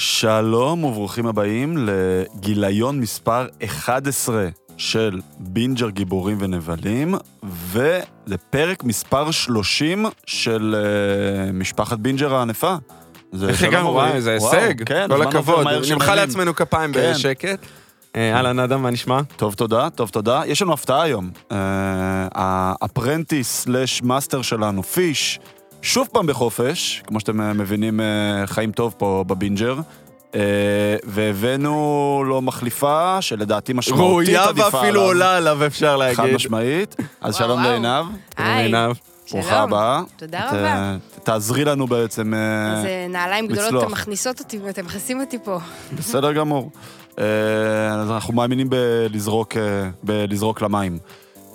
[0.00, 11.52] שלום וברוכים הבאים לגיליון מספר 11 של בינג'ר גיבורים ונבלים, ולפרק מספר 30 של אה,
[11.52, 12.74] משפחת בינג'ר הענפה.
[13.32, 13.88] זה איך הגענו?
[13.88, 14.84] וואי, וואו, הישג.
[14.84, 15.66] כן, כל הכבוד.
[15.92, 17.12] נמחא לעצמנו כפיים כן.
[17.12, 17.66] בשקט.
[18.16, 19.20] אה, אהלן אדם, מה נשמע?
[19.36, 20.42] טוב, תודה, טוב, תודה.
[20.46, 21.30] יש לנו הפתעה היום.
[22.34, 25.40] ה apprentice slash master שלנו, פיש,
[25.82, 29.78] שוב פעם בחופש, כמו שאתם אה, מבינים, אה, חיים טוב פה בבינג'ר.
[30.28, 30.34] Uh,
[31.04, 35.02] והבאנו לו מחליפה שלדעתי משמעותית ראויה עדיפה ואפילו עליו.
[35.02, 36.16] עולה עליו, אפשר להגיד.
[36.16, 36.96] חד משמעית.
[37.20, 37.70] אז וואו, שלום וואו.
[37.70, 38.96] לעינב, היי, עינב.
[39.30, 39.62] ברוכה שלום.
[39.62, 40.02] הבאה.
[40.16, 40.64] תודה את, רבה.
[40.64, 43.82] אה, תעזרי לנו בעצם, אה, איזה נעליים גדולות לצלוח.
[43.82, 45.58] אתם מכניסות אותי ואתם מכניסים אותי פה.
[45.92, 46.70] בסדר גמור.
[47.18, 50.98] אה, אז אנחנו מאמינים בלזרוק, אה, בלזרוק למים.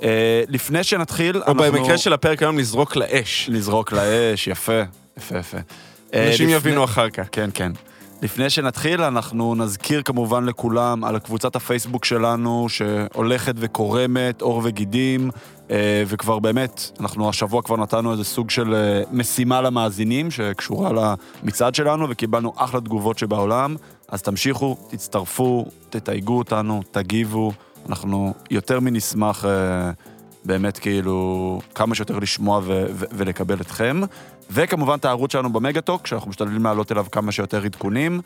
[0.04, 0.10] אה,
[0.48, 1.64] לפני שנתחיל, או אנחנו...
[1.64, 3.50] במקרה של הפרק היום, לזרוק לאש.
[3.52, 4.82] לזרוק לאש, יפה,
[5.18, 5.58] יפה, יפה.
[6.14, 7.28] אה, אנשים לפני- יבינו אחר כך.
[7.32, 7.72] כן, כן.
[8.22, 15.30] לפני שנתחיל, אנחנו נזכיר כמובן לכולם על קבוצת הפייסבוק שלנו, שהולכת וקורמת, עור וגידים,
[15.72, 18.76] אה, וכבר באמת, אנחנו השבוע כבר נתנו איזה סוג של
[19.12, 23.76] משימה למאזינים, שקשורה למצעד שלנו, וקיבלנו אחלה תגובות שבעולם.
[24.10, 27.52] אז תמשיכו, תצטרפו, תתייגו אותנו, תגיבו,
[27.90, 29.92] אנחנו יותר מנשמח אה,
[30.46, 34.02] באמת כאילו כמה שיותר לשמוע ו- ו- ולקבל אתכם.
[34.52, 38.22] וכמובן את הערוץ שלנו במגה-טוק, שאנחנו משתדלים להעלות אליו כמה שיותר עדכונים.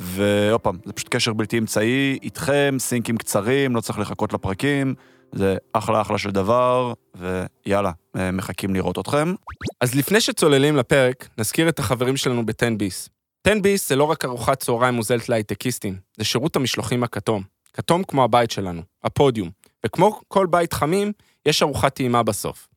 [0.00, 4.94] ועוד פעם, זה פשוט קשר בלתי אמצעי איתכם, סינקים קצרים, לא צריך לחכות לפרקים,
[5.32, 9.34] זה אחלה אחלה של דבר, ויאללה, אה, מחכים לראות אתכם.
[9.80, 13.08] אז לפני שצוללים לפרק, נזכיר את החברים שלנו ב-10 ביס.
[13.46, 17.42] 10 ביס זה לא רק ארוחת צהריים מוזלת להייטקיסטים, זה שירות המשלוחים הכתום.
[17.72, 19.50] כתום כמו הבית שלנו, הפודיום.
[19.86, 21.12] וכמו כל בית חמים,
[21.46, 22.68] יש ארוחת טעימה בסוף.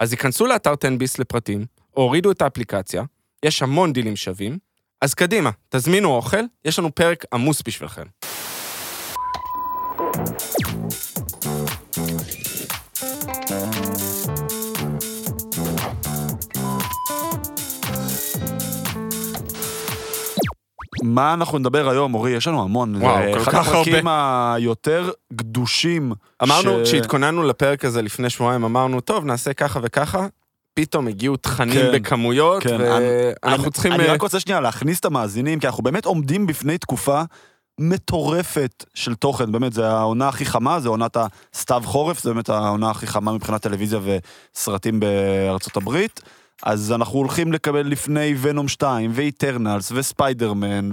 [0.00, 3.02] אז היכנסו לאתר 10 ביס לפרטים, או הורידו את האפליקציה,
[3.44, 4.58] יש המון דילים שווים.
[5.00, 8.06] אז קדימה, תזמינו אוכל, יש לנו פרק עמוס בשבילכם.
[21.04, 22.30] מה אנחנו נדבר היום, אורי?
[22.30, 22.96] יש לנו המון.
[23.02, 26.12] וואו, כל אחד כך הפרקים היותר גדושים.
[26.42, 30.26] אמרנו, ש- כשהתכוננו לפרק הזה לפני שבועיים, אמרנו, טוב, נעשה ככה וככה,
[30.74, 33.92] פתאום הגיעו תכנים כן, בכמויות, כן, ואנחנו אני- צריכים...
[33.92, 37.22] אני אה, רק רוצה שנייה להכניס את המאזינים, כי אנחנו באמת עומדים בפני תקופה
[37.80, 41.16] מטורפת של תוכן, באמת, זה העונה הכי חמה, זה עונת
[41.54, 43.98] הסתיו חורף, זה באמת העונה הכי חמה מבחינת טלוויזיה
[44.54, 46.20] וסרטים בארצות הברית.
[46.64, 50.90] אז אנחנו הולכים לקבל לפני ונום 2, ואיטרנלס, וספיידרמן,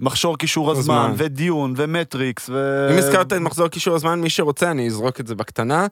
[0.00, 1.14] ומחזור קישור הזמן, הזמן.
[1.16, 2.88] ו Dune, ומטריקס, ו...
[2.92, 5.86] אם הזכרת את מחזור קישור הזמן, מי שרוצה, אני אזרוק את זה בקטנה.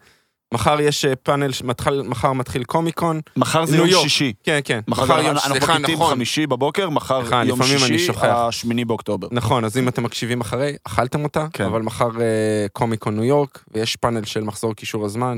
[0.55, 3.21] מחר יש אה, פאנל, שמתחיל- מחר מתחיל קומיקון.
[3.37, 4.03] מחר זה ניו יורק.
[4.03, 4.33] שישי.
[4.43, 4.81] כן, כן.
[4.89, 6.15] מחר, מחר יום, אנחנו סליחה, מקליטים נכון.
[6.15, 8.09] חמישי בבוקר, מחר סליחה, יום שישי.
[8.23, 9.29] השמיני באוקטובר.
[9.31, 11.65] נכון, אז אם אתם מקשיבים אחרי, אכלתם אותה, כן.
[11.65, 15.37] אבל מחר אה, קומיקון ניו יורק, ויש פאנל של מחזור קישור הזמן,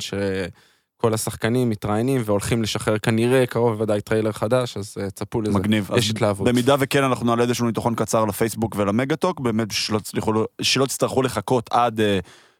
[1.02, 5.58] שכל השחקנים מתראיינים והולכים לשחרר כנראה, קרוב בוודאי טריילר חדש, אז אה, צפו לזה.
[5.58, 5.90] מגניב.
[5.96, 6.48] יש התלהבות.
[6.48, 11.70] במידה וכן, אנחנו נעלה איזשהו ניתוחון קצר לפייסבוק ולמגה-טוק, באמת שלא, תצליחו, שלא תצטרכו לחכות
[11.72, 12.02] עד אה,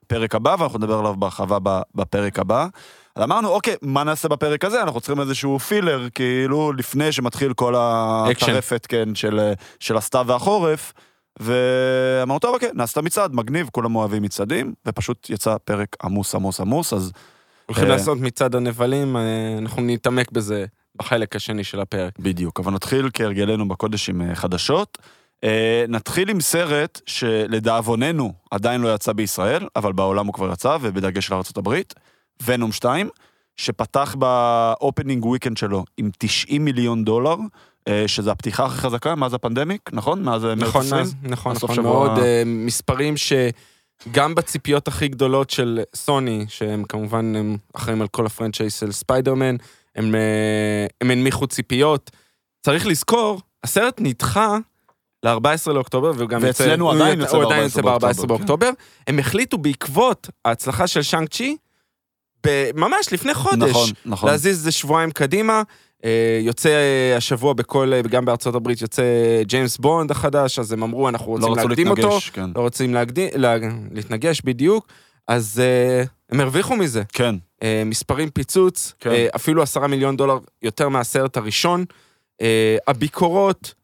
[0.07, 1.59] פרק הבא, ואנחנו נדבר עליו בהרחבה
[1.95, 2.67] בפרק הבא.
[3.17, 4.83] אז אמרנו, אוקיי, מה נעשה בפרק הזה?
[4.83, 10.93] אנחנו צריכים איזשהו filler, כאילו, לפני שמתחיל כל הטרפת, כן, של, אה, של הסתיו והחורף.
[11.41, 16.61] ואמרנו, טוב, אוקיי, נעשה את המצעד, מגניב, כולם אוהבים מצעדים, ופשוט יצא פרק עמוס עמוס
[16.61, 17.13] עמוס, אז
[17.73, 19.23] הולכים אה, לעשות מצעד הנבלים, אה,
[19.59, 20.65] אנחנו נתעמק בזה
[20.97, 22.13] בחלק השני של הפרק.
[22.19, 24.99] בדיוק, אבל נתחיל כהרגלנו בקודש עם אה, חדשות.
[25.89, 31.37] נתחיל עם סרט שלדאבוננו עדיין לא יצא בישראל, אבל בעולם הוא כבר יצא, ובדגש על
[31.57, 31.81] ארה"ב,
[32.47, 33.09] ונום 2,
[33.57, 37.37] שפתח באופנינג וויקנד שלו עם 90 מיליון דולר,
[38.07, 40.23] שזה הפתיחה הכי חזקה מאז הפנדמיק, נכון?
[40.23, 41.01] מאז מרץ נכון, 20?
[41.03, 42.19] אז- נכון, נכון שבוע- מאוד.
[42.47, 43.17] מספרים
[44.05, 48.93] שגם בציפיות הכי גדולות של סוני, שהם כמובן הם אחראים על כל ה franchise של
[48.93, 49.57] ספיידרמן,
[49.97, 52.11] הם, אה, הם הנמיכו ציפיות.
[52.63, 54.59] צריך לזכור, הסרט נדחה
[55.23, 56.63] ל-14 לאוקטובר, והוא גם יוצא...
[56.63, 58.71] ואצלנו עדיין יוצא הוא עדיין ב- יוצא 14 ב-14 באוקטובר.
[59.07, 61.57] הם החליטו בעקבות ההצלחה של שאנג צ'י,
[62.75, 64.31] ממש לפני חודש, נכון, נכון.
[64.31, 65.63] להזיז את זה שבועיים קדימה.
[66.05, 69.03] אה, יוצא אה, השבוע בכל, אה, גם בארצות הברית יוצא
[69.43, 72.51] ג'יימס בונד החדש, אז הם אמרו, אנחנו לא רוצים רצו להקדים אותו, להתנגש, כן.
[72.57, 73.57] לא רוצים להקדים, לה,
[73.93, 74.87] להתנגש בדיוק,
[75.29, 77.03] אז אה, הם הרוויחו מזה.
[77.13, 79.11] כן, אה, מספרים פיצוץ, כן.
[79.11, 81.85] אה, אפילו עשרה מיליון דולר יותר מהסרט הראשון.
[82.43, 83.75] אה, הביקורות,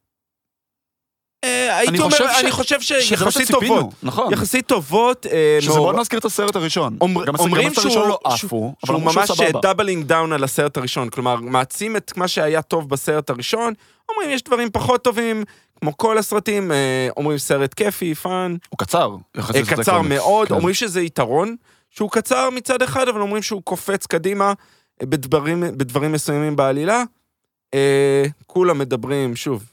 [1.45, 3.95] הייתי אני אומר, חושב ש- אני חושב שיחסית שציפינו, טובות.
[4.03, 4.33] נכון.
[4.33, 5.27] יחסית טובות.
[5.27, 6.97] אה, שזה מעור- בוא נזכיר את הסרט הראשון.
[7.01, 9.61] אומר- גם אומרים הסרט הראשון שהוא- לא שהוא- עפו, אבל שהוא אמרו שהוא ממש סבבה.
[9.61, 13.75] doubling down על הסרט הראשון, כלומר, מעצים את מה שהיה טוב בסרט הראשון,
[14.11, 15.45] אומרים יש דברים פחות טובים,
[15.81, 19.11] כמו כל הסרטים, אה, אומרים סרט כיפי, fun, הוא קצר.
[19.37, 20.15] אה, יחסית קצר קומיקס.
[20.17, 20.55] מאוד, כן.
[20.55, 21.57] אומרים שזה יתרון,
[21.91, 24.53] שהוא קצר מצד אחד, אבל אומרים שהוא קופץ קדימה
[25.03, 27.03] אה, בדברים, בדברים מסוימים בעלילה.
[27.75, 29.65] אה, כולם מדברים, שוב,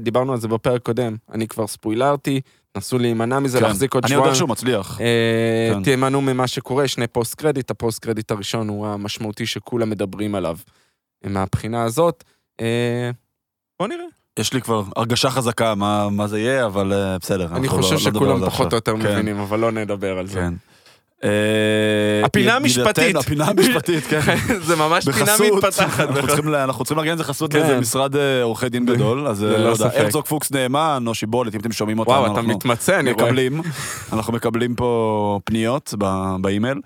[0.00, 2.40] דיברנו על זה בפרק קודם, אני כבר ספוילרתי,
[2.76, 3.64] נסו להימנע מזה, כן.
[3.64, 4.26] להחזיק עוד אני שבועיים.
[4.26, 5.00] יודע שהוא מצליח.
[5.00, 5.82] אה, כן.
[5.82, 10.56] תימנעו ממה שקורה, שני post credit, ה post credit הראשון הוא המשמעותי שכולם מדברים עליו.
[11.24, 12.24] מהבחינה הזאת,
[12.60, 13.10] אה,
[13.80, 14.04] בוא נראה.
[14.38, 17.48] יש לי כבר הרגשה חזקה מה מה זה יהיה, אבל אה, בסדר.
[17.56, 18.76] אני לא- חושב לא שכולם זה פחות או.
[18.76, 20.34] יותר כן, מבינים, אבל לא נדבר על זה.
[20.40, 20.54] כן.
[21.24, 21.30] אה,
[22.24, 23.16] הפינה המשפטית.
[23.16, 24.20] הפינה המשפטית, כן.
[24.68, 26.08] זה ממש פינה מתפתחת.
[26.54, 27.58] אנחנו צריכים לארגן איזה חסות כן.
[27.58, 29.90] לאיזה משרד אה, עורכי דין גדול, אז אה, לא יודע.
[29.94, 33.30] הרצוג פוקס נאמן או שיבולת, אם אתם שומעים אותנו, וואו, אתה מתמצא, אני רואה.
[34.12, 35.94] אנחנו מקבלים פה פניות
[36.40, 36.80] באימייל.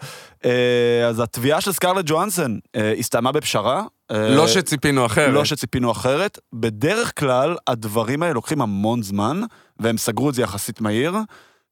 [1.09, 2.59] אז התביעה של סקרלט ג'ואנסון
[2.99, 3.83] הסתיימה בפשרה.
[4.11, 5.35] לא שציפינו אחרת.
[5.35, 6.39] לא שציפינו אחרת.
[6.53, 9.41] בדרך כלל, הדברים האלה לוקחים המון זמן,
[9.81, 11.13] והם סגרו את זה יחסית מהיר.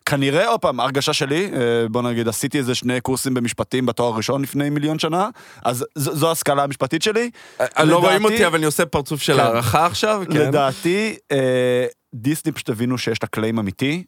[0.06, 1.60] כנראה, עוד פעם, הרגשה שלי, אה,
[1.90, 5.28] בוא נגיד, עשיתי איזה שני קורסים במשפטים בתואר הראשון לפני מיליון שנה,
[5.64, 7.30] אז ז- זו ההשכלה המשפטית שלי.
[7.60, 9.40] אה, לא לדעתי- רואים אותי, אבל אני עושה פרצוף של כן.
[9.40, 10.22] הערכה עכשיו.
[10.30, 10.36] כן.
[10.36, 14.04] לדעתי, אה, דיסני פשוט הבינו שיש לה קליים אמיתי,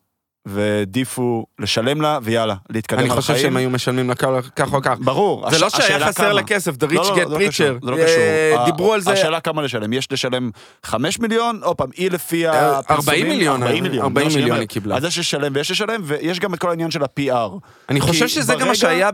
[0.47, 3.23] והעדיפו לשלם לה, ויאללה, להתקדם על אני החיים.
[3.23, 4.15] חושב שהם היו משלמים לה
[4.57, 4.99] כך או כך.
[5.01, 5.51] ברור.
[5.51, 6.33] זה לא שהיה חסר.
[6.33, 7.85] לה כסף, The לא, Rich לא, Get לא, זה לא קשור, Richer.
[7.85, 8.65] זה לא אה, קשור.
[8.65, 9.13] דיברו על זה.
[9.13, 9.93] השאלה כמה לשלם.
[9.93, 10.51] יש לשלם
[10.85, 13.09] 5 מיליון, עוד פעם, היא לפי אה, הפרסומים...
[13.09, 14.05] 40 מיליון, 40 מיליון.
[14.05, 14.61] 40 זה מה שאני מיליון אומר.
[14.61, 14.97] היא קיבלה.
[14.97, 17.59] אז יש לשלם ויש לשלם, ויש גם את כל העניין של ה-PR.
[17.89, 19.11] אני חושב שזה גם מה שהיה,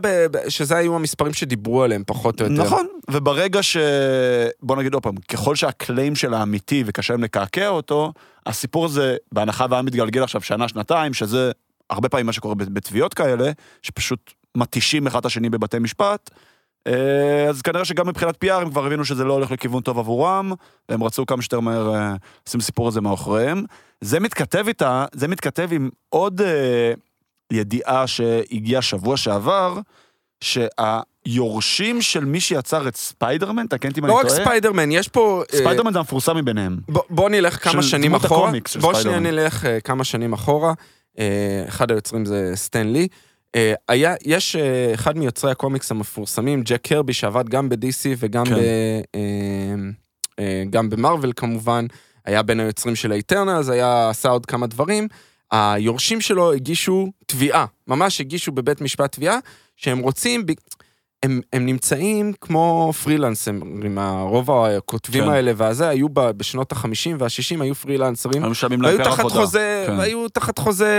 [0.47, 2.63] שזה היו המספרים שדיברו עליהם, פחות או יותר.
[2.63, 3.77] נכון, וברגע ש...
[4.61, 8.13] בוא נגיד עוד פעם, ככל שהקליים שלה אמיתי וקשה להם לקעקע אותו,
[8.45, 11.51] הסיפור הזה, בהנחה והיה מתגלגל עכשיו שנה, שנתיים, שזה
[11.89, 13.51] הרבה פעמים מה שקורה בתביעות כאלה,
[13.81, 16.29] שפשוט מתישים אחד את השני בבתי משפט,
[16.87, 20.51] אה, אז כנראה שגם מבחינת PR הם כבר הבינו שזה לא הולך לכיוון טוב עבורם,
[20.89, 22.15] והם רצו כמה שיותר מהר אה,
[22.47, 23.63] לשים סיפור הזה מאחוריהם.
[24.01, 26.93] זה מתכתב איתה, זה מתכתב עם עוד אה,
[27.51, 29.79] ידיעה שהגיעה שבוע שעבר,
[31.27, 35.07] שהיורשים של מי שיצר את ספיידרמן, תקן אותי אם אני לא טועה, רק ספיידרמן, יש
[35.07, 35.43] פה...
[35.53, 36.77] אה, ספיידרמן זה המפורסם מביניהם.
[37.09, 38.41] בוא- נלך כמה של שנים דמות אחורה.
[38.43, 39.19] הקומיקס של בוא שנייה.
[39.19, 40.73] נלך אה, כמה שנים אחורה.
[41.19, 41.25] אה,
[41.67, 43.07] אחד היוצרים זה סטן לי.
[43.55, 48.55] אה, היה, יש אה, אחד מיוצרי הקומיקס המפורסמים, ג'ק קרבי, שעבד גם ב-DC וגם כן.
[48.55, 48.57] ב...
[49.15, 49.21] אה,
[50.39, 51.85] אה, גם במארוול כמובן,
[52.25, 55.07] היה בין היוצרים של האיטרנלס, היה, עשה עוד כמה דברים.
[55.51, 59.37] היורשים שלו הגישו תביעה, ממש הגישו בבית משפט תביעה,
[59.77, 60.51] שהם רוצים, ב-
[61.23, 65.29] הם, הם נמצאים כמו פרילנסרים, רוב הכותבים כן.
[65.29, 66.87] האלה והזה, היו ב- בשנות ה-50
[67.19, 68.43] וה-60 היו פרילנסרים.
[68.43, 69.35] היו משלמים להם פר עבודה.
[69.35, 69.97] חוזה, כן.
[69.97, 70.91] והיו תחת חוזה...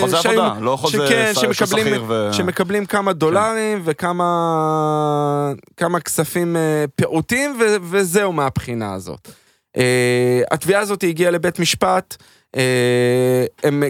[0.00, 1.54] חוזה שהיו- עבודה, לא חוזה שכן, ש- שמקבלים-
[1.86, 2.28] ששכיר ו...
[2.32, 9.28] שמקבלים כמה דולרים וכמה כמה כספים אה, פעוטים, ו- וזהו מהבחינה הזאת.
[9.76, 12.16] אה, התביעה הזאת הגיעה לבית משפט,
[12.56, 12.62] אה,
[13.64, 13.82] הם,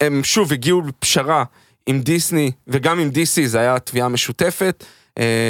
[0.00, 1.44] הם שוב הגיעו לפשרה
[1.86, 4.84] עם דיסני וגם עם DC, זו הייתה תביעה משותפת,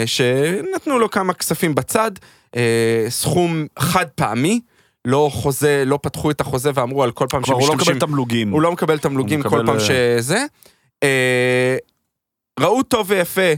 [0.06, 2.10] שנתנו לו כמה כספים בצד,
[2.56, 4.60] אה, סכום חד פעמי.
[5.04, 8.06] לא חוזה, לא פתחו את החוזה ואמרו על כל פעם כלומר, הוא לא שמשתמשים- מקבל
[8.08, 8.50] תמלוגים.
[8.52, 10.44] הוא לא מקבל תמלוגים כל מקבל, פעם אה, שזה.
[11.02, 11.76] אה,
[12.60, 13.52] ראו טוב ויפה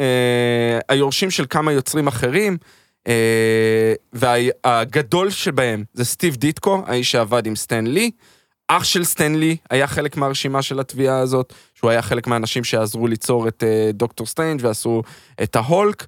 [0.00, 2.56] אה, היורשים של כמה יוצרים אחרים,
[3.08, 8.10] אה, והגדול שבהם זה סטיב דיטקו, האיש שעבד עם סטן לי.
[8.72, 13.06] אח של סטן לי היה חלק מהרשימה של התביעה הזאת, שהוא היה חלק מהאנשים שעזרו
[13.06, 15.02] ליצור את אה, דוקטור סטרנג' ועשו
[15.42, 16.06] את ההולק.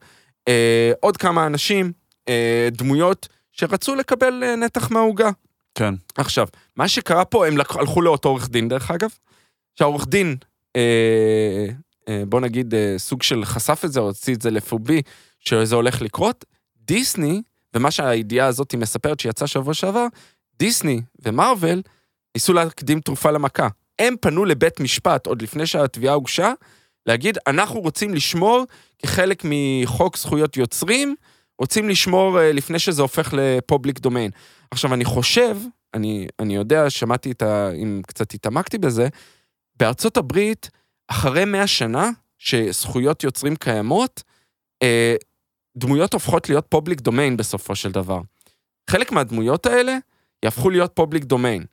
[0.49, 1.92] אה, עוד כמה אנשים,
[2.28, 5.31] אה, דמויות שרצו לקבל אה, נתח מהעוגה.
[5.75, 5.95] כן.
[6.16, 9.11] עכשיו, מה שקרה פה, הם לקח- הלכו לאותו עורך דין, דרך אגב,
[9.78, 10.37] שהעורך דין,
[10.76, 11.66] אה,
[12.09, 15.02] אה, בוא נגיד, אה, סוג של חשף את זה, או הוציא את זה לפומבי,
[15.40, 16.45] שזה הולך לקרות.
[16.76, 17.42] דיסני,
[17.76, 20.07] ומה שהידיעה הזאת מספרת שיצא שבוע שעבר,
[20.59, 21.83] דיסני ומרוויל
[22.36, 23.68] ניסו להקדים תרופה למכה.
[23.98, 26.52] הם פנו לבית משפט, עוד לפני שהתביעה הוגשה,
[27.06, 28.64] להגיד, אנחנו רוצים לשמור,
[28.98, 31.14] כחלק מחוק זכויות יוצרים,
[31.58, 34.30] רוצים לשמור אה, לפני שזה הופך לפובליק דומיין.
[34.70, 35.56] עכשיו, אני חושב,
[35.94, 37.70] אני, אני יודע, שמעתי את ה...
[37.70, 39.08] אם קצת התעמקתי בזה,
[39.76, 40.70] בארצות הברית,
[41.08, 44.22] אחרי 100 שנה שזכויות יוצרים קיימות,
[44.82, 45.14] אה,
[45.76, 48.20] דמויות הופכות להיות public domain בסופו של דבר.
[48.90, 49.96] חלק מהדמויות האלה
[50.44, 51.64] יהפכו להיות public domain.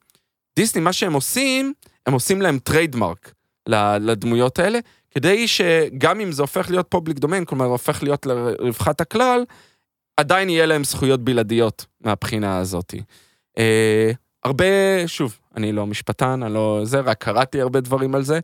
[0.59, 1.73] דיסני, מה שהם עושים,
[2.05, 3.33] הם עושים להם trademark
[3.99, 4.79] לדמויות האלה,
[5.11, 9.43] כדי שגם אם זה הופך להיות public domain, כלומר הופך להיות לרווחת הכלל,
[10.17, 12.93] עדיין יהיה להם זכויות בלעדיות מהבחינה הזאת.
[13.57, 14.11] אה,
[14.43, 14.65] הרבה,
[15.07, 18.39] שוב, אני לא משפטן, אני לא זה, רק קראתי הרבה דברים על זה.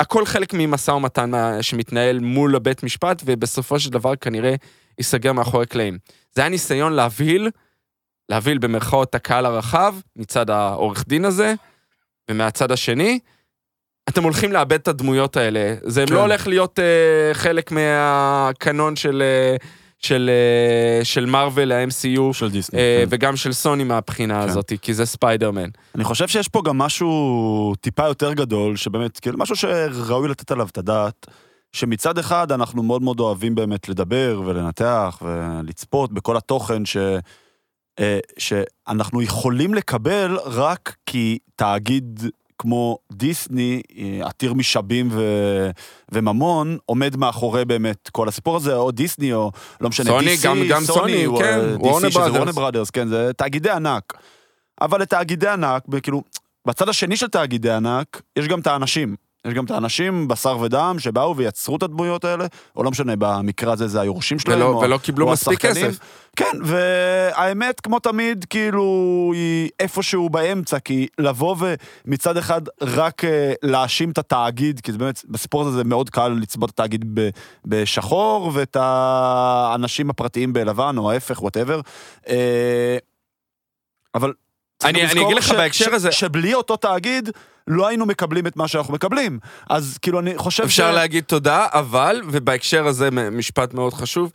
[0.00, 1.30] הכל חלק ממשא ומתן
[1.62, 4.54] שמתנהל מול הבית משפט, ובסופו של דבר כנראה
[4.98, 5.98] ייסגר מאחורי קלעים.
[6.34, 7.50] זה היה ניסיון להבהיל
[8.28, 11.54] להביא במרכאות את הקהל הרחב מצד העורך דין הזה,
[12.30, 13.18] ומהצד השני,
[14.08, 15.74] אתם הולכים לאבד את הדמויות האלה.
[15.82, 16.14] זה כן.
[16.14, 19.56] לא הולך להיות אה, חלק מהקנון של, אה,
[19.98, 22.78] של, אה, של מארוול, ה-MCU, של דיסני.
[22.78, 23.06] אה, כן.
[23.08, 24.48] וגם של סוני מהבחינה כן.
[24.48, 25.68] הזאת, כי זה ספיידרמן.
[25.94, 30.66] אני חושב שיש פה גם משהו טיפה יותר גדול, שבאמת, כאילו, משהו שראוי לתת עליו
[30.66, 31.26] את הדעת,
[31.72, 36.96] שמצד אחד אנחנו מאוד מאוד אוהבים באמת לדבר ולנתח ולצפות בכל התוכן ש...
[38.00, 42.20] אה, שאנחנו יכולים לקבל רק כי תאגיד
[42.58, 45.22] כמו דיסני, אה, עתיר משאבים ו...
[46.12, 49.50] וממון, עומד מאחורי באמת כל הסיפור הזה, או דיסני, או
[49.80, 52.36] לא משנה, סוני, DC, גם- גם סוני, הוא, כן, וורנר בראדרס.
[52.36, 54.02] וורנר בראדרס, כן, זה תאגידי ענק.
[54.80, 56.22] אבל לתאגידי ענק, כאילו,
[56.66, 59.16] בצד השני של תאגידי ענק, יש גם את האנשים.
[59.46, 63.72] יש גם את האנשים, בשר ודם, שבאו ויצרו את הדמויות האלה, או לא משנה, במקרה
[63.72, 65.90] הזה זה היורשים שלהם, ולא, או, ולא קיבלו או מספיק השחקנים.
[65.90, 65.98] כסף.
[66.36, 68.82] כן, והאמת, כמו תמיד, כאילו,
[69.34, 71.56] היא איפשהו באמצע, כי לבוא
[72.06, 76.28] ומצד אחד רק אה, להאשים את התאגיד, כי זה באמת, בסיפור הזה זה מאוד קל
[76.28, 77.28] לצבוע את התאגיד ב-
[77.64, 81.80] בשחור, ואת האנשים הפרטיים בלבן, או ההפך, whatever.
[84.14, 84.32] אבל...
[84.78, 87.30] צריך אני- אני אגיד לך ש- בהקשר הזה- שבלי אותו תאגיד,
[87.68, 89.38] לא היינו מקבלים את מה שאנחנו מקבלים.
[89.70, 94.32] אז כאילו, אני חושב אפשר להגיד תודה, אבל, ובהקשר הזה משפט מאוד חשוב,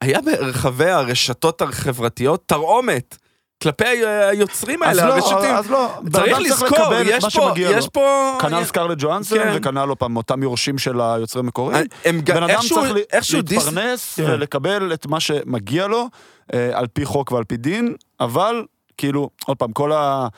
[0.00, 3.16] היה ברחבי הרשתות החברתיות תרעומת
[3.62, 5.54] כלפי היוצרים אז האלה, לא, הרשתים.
[5.54, 7.52] אז לא, בן צריך אדם לזכור, יש פה.
[7.56, 8.38] יש פה...
[8.40, 9.52] כנ"ל סקרלט ג'ואנסון, כן.
[9.54, 11.86] וכנ"ל עוד פעם אותם יורשים של היוצרים המקוריים.
[12.06, 13.66] גם בן אדם איכשהו, צריך ל- איכשהו דיס...
[13.66, 14.24] להתפרנס כן.
[14.30, 16.08] ולקבל את מה שמגיע לו,
[16.54, 18.64] אה, על פי חוק ועל פי דין, אבל
[18.96, 20.28] כאילו, עוד פעם, כל ה...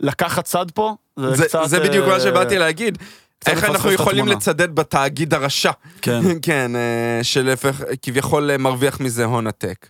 [0.00, 1.60] לקחת צד פה, זה זה, קצת...
[1.66, 2.98] זה בדיוק אה, מה שבאתי להגיד.
[3.46, 4.28] איך אנחנו יכולים.
[4.28, 5.70] לצדד בתאגיד הרשע?
[6.02, 9.88] כן, כן, אה, שלהפך, כביכול אה, מרוויח מזה הון עתק.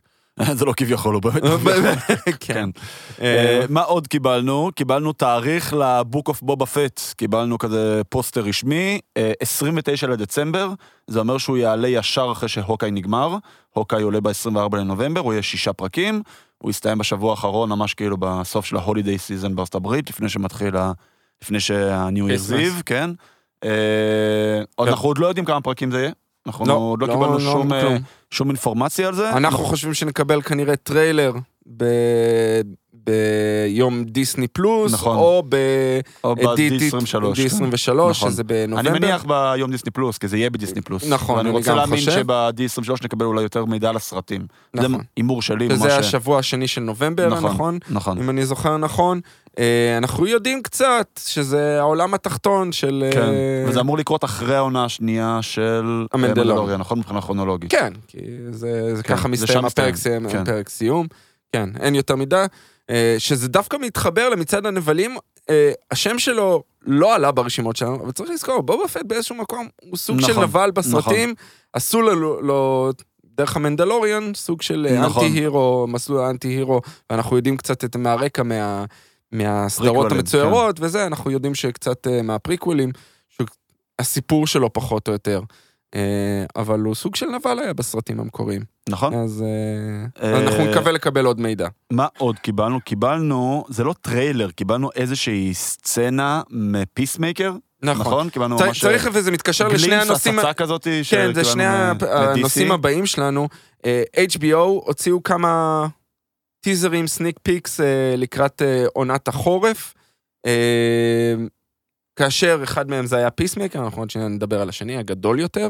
[0.52, 1.22] זה לא כביכול, הוא
[1.64, 1.98] באמת...
[2.24, 2.30] כן.
[2.40, 2.70] כן.
[3.20, 4.70] אה, אה, מה עוד קיבלנו?
[4.74, 7.00] קיבלנו תאריך ל Book of Boba Fett.
[7.16, 10.68] קיבלנו כזה פוסטר רשמי, אה, 29 לדצמבר,
[11.06, 13.36] זה אומר שהוא יעלה ישר אחרי ש Hawkeye נגמר.
[13.72, 16.22] Hawkeye עולה ב-24 לנובמבר, הוא יהיה שישה פרקים.
[16.58, 20.76] הוא יסתיים בשבוע האחרון, ממש כאילו בסוף של ה holiday season בארצות הברית, לפני שמתחיל
[20.76, 20.92] ה...
[21.42, 21.60] לפני
[22.28, 22.80] Christmas.
[22.80, 23.10] Eve, כן.
[23.64, 23.70] אה,
[24.74, 24.88] עוד.
[24.88, 26.12] אנחנו עוד לא יודעים כמה פרקים זה יהיה.
[26.46, 27.96] אנחנו לא, עוד לא לא, קיבלנו לא, שום, אה.
[28.30, 29.30] שום אינפורמציה על זה.
[29.30, 31.32] אנחנו חושבים שנקבל כנראה טריילר
[33.06, 35.16] ביום דיסני פלוס, נכון.
[35.16, 35.56] או ב...
[36.24, 37.14] או ב-D23.
[37.14, 38.14] D23, נכון.
[38.14, 38.80] שזה בנובמבר.
[38.80, 41.04] אני מניח ביום דיסני פלוס, כי זה יהיה בדיסני פלוס.
[41.08, 42.10] נכון, ואני אני רוצה גם להאמין חושב.
[42.10, 44.46] שב-D23 נקבל אולי יותר מידע על הסרטים.
[44.72, 45.00] זה נכון.
[45.16, 45.66] הימור שלי.
[45.70, 47.50] וזה השבוע השני של נובמבר, נכון.
[47.50, 47.78] נכון?
[47.90, 48.18] נכון.
[48.18, 49.20] אם אני זוכר נכון.
[49.58, 53.04] אה, אנחנו יודעים קצת שזה העולם התחתון של...
[53.06, 53.30] אה, כן,
[53.68, 56.06] וזה אמור לקרות אחרי העונה השנייה של...
[56.14, 56.98] מנדלוריאן, נכון?
[56.98, 57.70] מבחינה כרונולוגית.
[57.70, 58.18] כן, כי
[58.50, 60.62] זה, זה כן, ככה זה מסתיים הפרק, מסתיים, סיום, כן.
[60.68, 61.06] סיום.
[61.52, 62.44] כן, אין יותר מדי.
[62.90, 65.16] אה, שזה דווקא מתחבר למצעד הנבלים,
[65.50, 69.96] אה, השם שלו לא עלה ברשימות שלנו, אבל צריך לזכור, בובה פט באיזשהו מקום הוא
[69.96, 71.34] סוג של נכון, נבל בסרטים,
[71.72, 72.90] עשו לו, לו
[73.24, 75.24] דרך המנדלוריאן, סוג של אה, נכון.
[75.24, 78.84] אנטי הירו, מסלול האנטי הירו, ואנחנו יודעים קצת את מהרקע מה...
[79.32, 82.90] מהסדרות המצוירות וזה, אנחנו יודעים שקצת מהפריקווילים,
[83.28, 85.40] שהסיפור שלו פחות או יותר.
[85.94, 88.62] אה, אבל הוא סוג של נבל היה בסרטים המקוריים.
[88.88, 89.14] נכון?
[89.14, 91.68] אז אה, אה, אנחנו נקווה לקבל עוד מידע.
[91.92, 92.80] מה עוד קיבלנו?
[92.80, 98.06] קיבלנו, זה לא טריילר, קיבלנו איזושהי סצנה מ Peacemaker, נכון.
[98.06, 98.30] נכון?
[98.30, 98.80] קיבלנו ממש...
[98.80, 100.38] צריך, וזה מתקשר לשני הנושאים...
[100.38, 101.64] הצצה כזאת כן, זה שני.
[102.10, 103.48] הנושאים הבאים שלנו.
[104.16, 105.86] HBO הוציאו כמה
[106.60, 107.80] טיזרים, sneak peeks
[108.16, 108.62] לקראת
[108.94, 109.94] עונת החורף.
[112.20, 115.68] אה, כאשר אחד מהם זה היה Peacemaker, אנחנו עוד שניה נדבר על השני, הגדול יותר.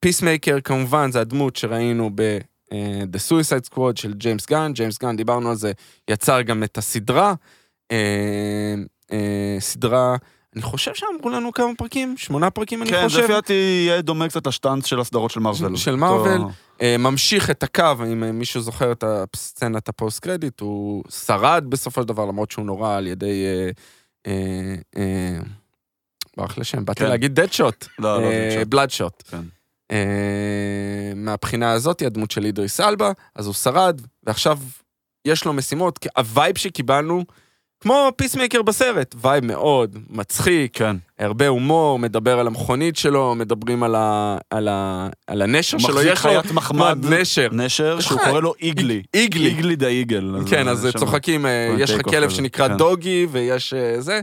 [0.00, 2.38] Peacemaker כמובן זה הדמות שראינו ב...
[2.72, 5.72] אה, The Suicide Squad של ג'יימס גן, ג'יימס גן, דיברנו על זה,
[6.10, 7.34] יצר גם את הסדרה.
[7.92, 8.74] אה,
[9.12, 10.16] אה, סדרה,
[10.54, 13.18] אני חושב שאמרו לנו כמה פרקים, שמונה פרקים אני כן, חושב.
[13.18, 15.76] לפי דעתי יהיה דומה קצת לשטאנץ של הסדרות של מארוול.
[15.76, 16.40] של מארוול.
[16.82, 21.64] אה, ממשיך את הקו, אם אה, מישהו זוכר את הסצנת ה post credit, הוא שרד
[21.68, 23.44] בסופו של דבר, למרות שהוא נורה על ידי...
[24.28, 25.38] אה, אה, אה,
[26.36, 27.08] ברח לשם, באתי כן.
[27.08, 28.66] להגיד Deadshot, לא, לא, זה עכשיו.
[28.68, 29.22] Bloodsport.
[29.30, 29.42] כן.
[31.16, 34.58] מהבחינה הזאת, הדמות של אידריס אלבה, אז הוא שרד, ועכשיו
[35.24, 37.24] יש לו משימות, כי הווייב שקיבלנו,
[37.80, 40.96] כמו Peacemaker בסרט, וייב מאוד מצחיק, כן.
[41.18, 46.06] הרבה הומור, מדבר על המכונית שלו, מדברים על, ה, על, ה, על הנשר שלו, יש
[46.08, 47.48] לו חיית מחמד, נשר.
[47.52, 49.02] נשר, שהוא קורא לו Eagly.
[49.14, 49.46] Eagly.
[49.48, 50.34] Eagly the eagle.
[50.50, 52.76] כן, אז שם- צוחקים, אה, יש לך כלב שנקרא כן.
[52.76, 54.20] Doggy, ויש אה, זה.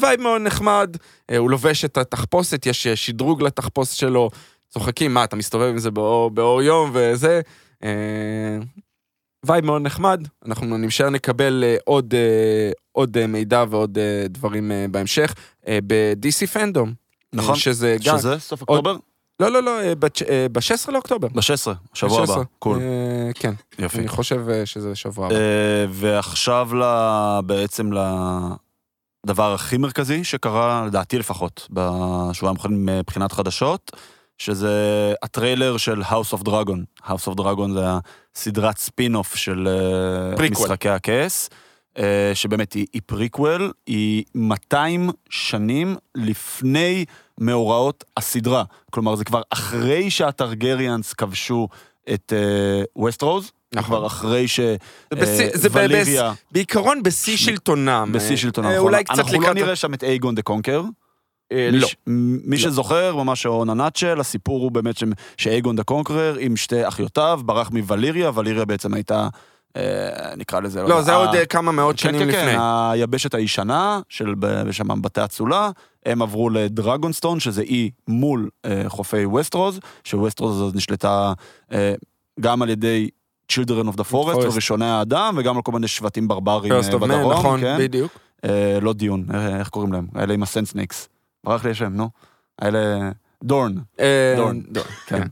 [0.00, 0.96] וייב מאוד נחמד,
[1.30, 4.30] אה, הוא לובש את התחפושת, יש אה, שדרוג לתחפושת שלו,
[4.70, 7.40] צוחקים, מה, אתה מסתובב עם זה באור, באור יום וזה.
[9.46, 15.34] וייב מאוד נחמד, אנחנו נשאר נקבל אה, עוד, אה, עוד אה, מידע ועוד דברים בהמשך,
[15.68, 16.92] ב- DC FanDome.
[17.32, 17.56] נכון.
[17.56, 18.96] שזה גם, שזה סוף אוקטובר?
[19.40, 19.94] לא, לא, לא, אה,
[20.52, 21.28] ב-16 לאוקטובר.
[21.28, 22.34] ב-16, שבוע הבא.
[22.36, 22.44] ב-16.
[22.58, 22.78] Cool.
[23.34, 23.98] כן, יופי.
[23.98, 25.34] אני חושב שזה שבוע הבא.
[25.90, 26.68] ועכשיו
[27.46, 27.90] בעצם
[29.26, 33.92] לדבר הכי מרכזי שקרה, לדעתי לפחות, בשבועיים האחרונים מבחינת חדשות,
[34.38, 37.06] שזה הטריילר של House of Dragon.
[37.06, 37.84] House of Dragon זה
[38.36, 40.66] הסדרת ספין-אוף של אה, פריקוול.
[40.66, 41.50] משחקי הכס,
[41.98, 47.04] אה, שבאמת היא, היא פריקוול, היא 200 שנים לפני
[47.40, 48.64] מאורעות הסדרה.
[48.90, 51.68] כלומר, זה כבר אחרי שהטרגריאנס כבשו
[52.14, 52.32] את
[52.96, 53.84] ווסטרוז, נכון.
[53.96, 54.60] כבר אחרי ש...
[54.60, 54.76] זה
[55.12, 58.10] בשיא- אה, זה ב- וליריה, בעיקרון בשיא שלטונם.
[58.12, 58.84] בשיא אה, שלטונם, אה, נכון.
[58.86, 59.56] אולי קצת אנחנו לא לקראת...
[59.56, 60.82] נראה שם את אייגון the Conqueror.
[61.52, 61.88] אה, מי לא.
[62.44, 65.04] מי שזוכר, ממש in a nutshell, הסיפור הוא באמת ש-
[65.36, 69.28] שאייגון the Conqueror עם שתי אחיותיו, ברח מווליריה, וליריה בעצם הייתה,
[69.76, 69.82] אה,
[70.36, 72.40] נקרא לזה, לא, זה ה- עוד אה, כמה מאות כן, שנים כן, לפני.
[72.52, 72.58] כן,
[72.92, 74.34] היבשת הישנה של
[74.70, 75.70] שם בתי אצולה,
[76.06, 81.32] הם עברו לדרגונסטון, שזה אי מול אה, חופי ווסטרוז, שווסטרוז הזאת נשלטה
[81.72, 81.94] אה,
[82.40, 83.08] גם על ידי
[83.52, 84.52] Children of the Forest Forest.
[84.52, 87.76] וראשוני האדם, וגם על כל מיני שבטים ברברים First אה, of Man, בדרום, נכון, כן?
[87.78, 88.12] בדיוק.
[88.44, 90.06] אה, לא דיון, אה, איך קוראים להם?
[90.14, 91.08] האלה עם הסנסניקס.
[91.44, 92.10] ברח לי השם, נו.
[92.58, 93.10] האלה...
[93.44, 93.74] דורן.
[94.00, 94.60] אה, דורן.
[94.72, 94.82] כן.
[95.06, 95.28] כן.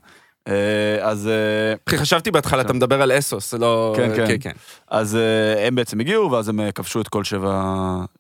[0.48, 1.28] אה, אז...
[1.28, 3.94] אה, אחי, חשבתי בהתחלה, אתה מדבר על אסוס, לא...
[3.96, 4.36] כן, כן.
[4.40, 4.52] כן.
[4.88, 7.64] אז אה, הם בעצם הגיעו, ואז הם כבשו את כל שבע,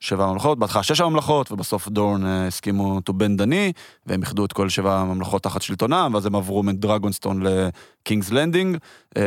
[0.00, 3.72] שבע הממלכות, בהתחלה שש הממלכות, ובסוף דורן הסכימו to bend knee,
[4.06, 7.42] והם איחדו את כל שבע הממלכות תחת שלטונם, ואז הם עברו מדרגונסטון
[8.00, 8.76] לקינגס לנדינג,
[9.16, 9.22] אה,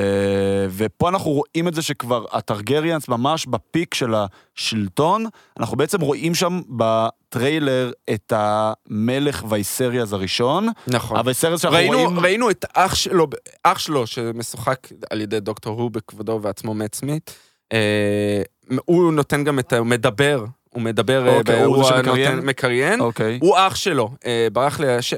[0.70, 5.26] ופה אנחנו רואים את זה שכבר הטרגריאנס ממש ב peak של השלטון,
[5.60, 11.18] אנחנו בעצם רואים שם בטריילר את המלך וייסריאז הראשון, נכון.
[11.18, 12.20] הווייסריאז שאנחנו ראינו, רואים...
[12.20, 13.28] ראינו את אח שלו,
[13.64, 17.36] אח שלו שמשוחק על ידי דוקטור הו בכבודו ועצמו מאט סמית.
[17.74, 18.42] אה,
[18.86, 19.78] הוא נותן גם את ה...
[19.78, 22.40] הוא מדבר, הוא מדבר, אה, אוקיי, הוא זה נותן- שמקריין?
[22.40, 23.00] מקריין.
[23.02, 23.40] אוקיי.
[23.42, 24.12] הוא אח שלו,
[24.54, 25.14] ברח לי, הש...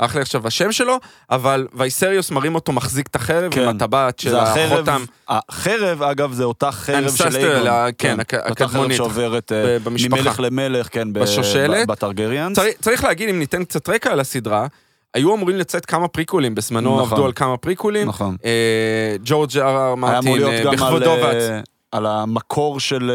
[0.00, 0.96] אה, ברח לי עכשיו השם שלו,
[1.30, 3.62] אבל וייסריוס מרים אותו מחזיק את החרב כן.
[3.62, 7.66] עם הטבעת של החרב, החותם החרב אגב זה אותה חרב של אייגון.
[7.66, 8.96] ה- כן, הק- אותה חרב הקדמונית.
[8.96, 9.88] שעוברת אה, ב-.
[9.88, 11.86] ממלך למלך, כן, בשושלת.
[11.86, 12.56] בטרגריאנס.
[12.56, 14.66] צריך, צריך להגיד, אם ניתן קצת רקע על הסדרה,
[15.14, 17.10] היו אמורים לצאת כמה פריקולים, בזמנו נכון.
[17.12, 18.08] עבדו על כמה פריקולים.
[18.08, 18.36] נכון.
[18.44, 21.56] אה, ג'ורג' אר מרטין, אה, בכבודו אה, ועצמו.
[21.92, 23.10] על המקור של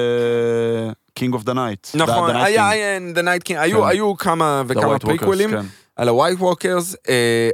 [1.14, 1.88] King of the Night.
[1.94, 3.88] נכון, היה היה The Night King, היו, כן.
[3.88, 5.50] היו כמה וכמה פריקוולים
[5.98, 6.96] על ה-White Walkers.
[7.10, 7.50] אה,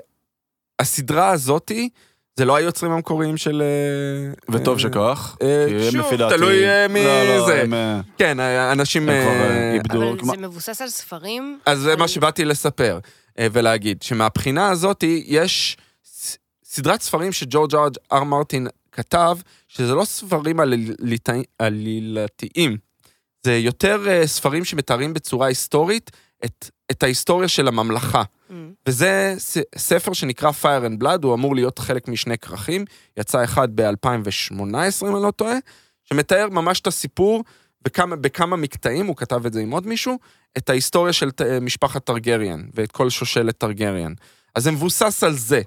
[0.79, 1.89] הסדרה הזאתי,
[2.35, 3.61] זה לא היוצרים המקוריים של...
[3.61, 5.37] אה, וטוב אה, שכך.
[5.41, 7.61] אה, כי הם שוב, לפי דעתי- תלוי אה, מי לא, לא, זה.
[7.61, 8.39] הם, אה, כן,
[8.71, 9.09] אנשים...
[9.09, 10.09] הם כבר איבדו.
[10.13, 11.59] אבל זה מבוסס על ספרים.
[11.65, 12.99] אז זה מה שבאתי לספר
[13.41, 15.77] ולהגיד, שמהבחינה הזאת יש
[16.63, 20.59] סדרת ספרים שג'ורג' אר אר מרטין כתב, שזה לא ספרים
[21.59, 22.77] עלילתיים,
[23.43, 26.11] זה יותר ספרים שמתארים בצורה היסטורית
[26.45, 28.23] את, את ההיסטוריה של הממלכה.
[28.23, 28.53] Mm.
[28.87, 29.35] וזה
[29.77, 32.85] ספר שנקרא Fire and Blood, הוא אמור להיות חלק משני כרכים,
[33.17, 35.55] יצא אחד ב-2018 אם אני לא טועה,
[36.03, 37.43] שמתאר ממש את הסיפור
[37.81, 40.19] בכמה, בכמה מקטעים, הוא כתב את זה עם עוד מישהו,
[40.57, 41.29] את ההיסטוריה של
[41.61, 44.13] משפחת טרגריאן ואת כל שושלת טרגריאן.
[44.55, 45.61] אז זה מבוסס על זה.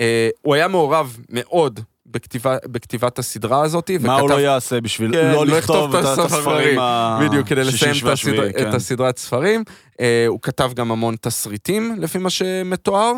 [0.00, 1.80] אה, הוא היה מעורב מאוד
[2.12, 6.18] בכתיבה, בכתיבת הסדרה הזאת, מה הוא לא יעשה בשביל כן, לא לא לכתוב את את
[6.18, 7.20] הספרים ה...
[7.22, 8.68] בדיוק, כדי לסיים את, הסדר, שביעי, את כן.
[8.68, 9.64] הסדרת ספרים.
[10.00, 13.12] אה, הוא כתב גם המון תסריטים, לפי מה שמתואר,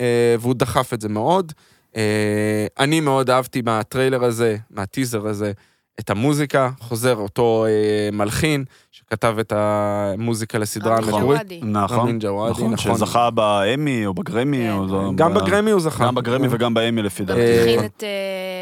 [0.00, 1.52] אה, והוא דחף את זה מאוד.
[1.96, 5.52] אה, אני מאוד אהבתי מהטריילר הזה, מהטיזר הזה,
[6.00, 7.72] את המוזיקה, חוזר אותו אה,
[8.12, 11.40] מלחין, שכתב את המוזיקה לסדרה המקורית.
[11.62, 12.94] נכון, רמין ג'וואדי, נכון, נכון.
[12.96, 14.56] שזכה באמי או בגרמי.
[14.56, 14.72] כן.
[14.72, 16.06] או לא- גם ב- בגרמי הוא זכה.
[16.06, 17.40] גם בגרמי וגם באמי לפי דעתי.
[17.40, 18.02] אה, הכין את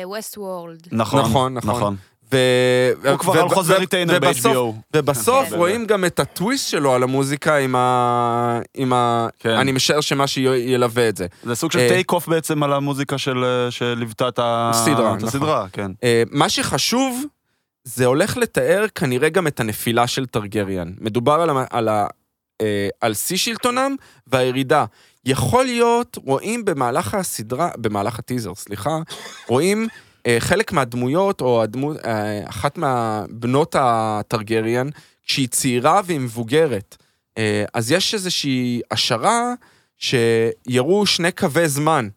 [0.05, 0.89] ווסט וורלד.
[0.93, 1.71] נכון, נכון, נכון.
[1.77, 1.97] נכון.
[2.33, 2.37] ו...
[3.09, 4.73] הוא כבר על חוזר ריטיינר ב-HBO.
[4.97, 5.55] ובסוף כן.
[5.57, 8.61] רואים גם את הטוויסט שלו על המוזיקה עם ה...
[8.75, 9.29] עם ה...
[9.39, 9.51] כן.
[9.51, 11.27] אני משער שמה שילווה את זה.
[11.43, 15.17] זה סוג של אה, טייק אוף בעצם על המוזיקה של, אה, שליוותה את הסדרה, את
[15.17, 15.29] נכון.
[15.29, 15.91] הסדרה, כן.
[16.05, 17.25] אה, מה שחשוב,
[17.85, 20.93] זה הולך לתאר כנראה גם את הנפילה של טרגריאן.
[21.01, 21.89] מדובר על, על,
[22.61, 24.85] אה, על שיא שלטונם והירידה.
[25.25, 28.99] יכול להיות, רואים במהלך הסדרה, במהלך הטיזר, סליחה,
[29.49, 30.06] רואים אה,
[30.39, 34.89] חלק מהדמויות, או הדמות, אה, אחת מהבנות הטרגריאן,
[35.23, 36.97] שהיא צעירה והיא מבוגרת.
[37.39, 39.53] אה, אז יש איזושהי השערה
[39.99, 42.09] שיראו שני קווי זמן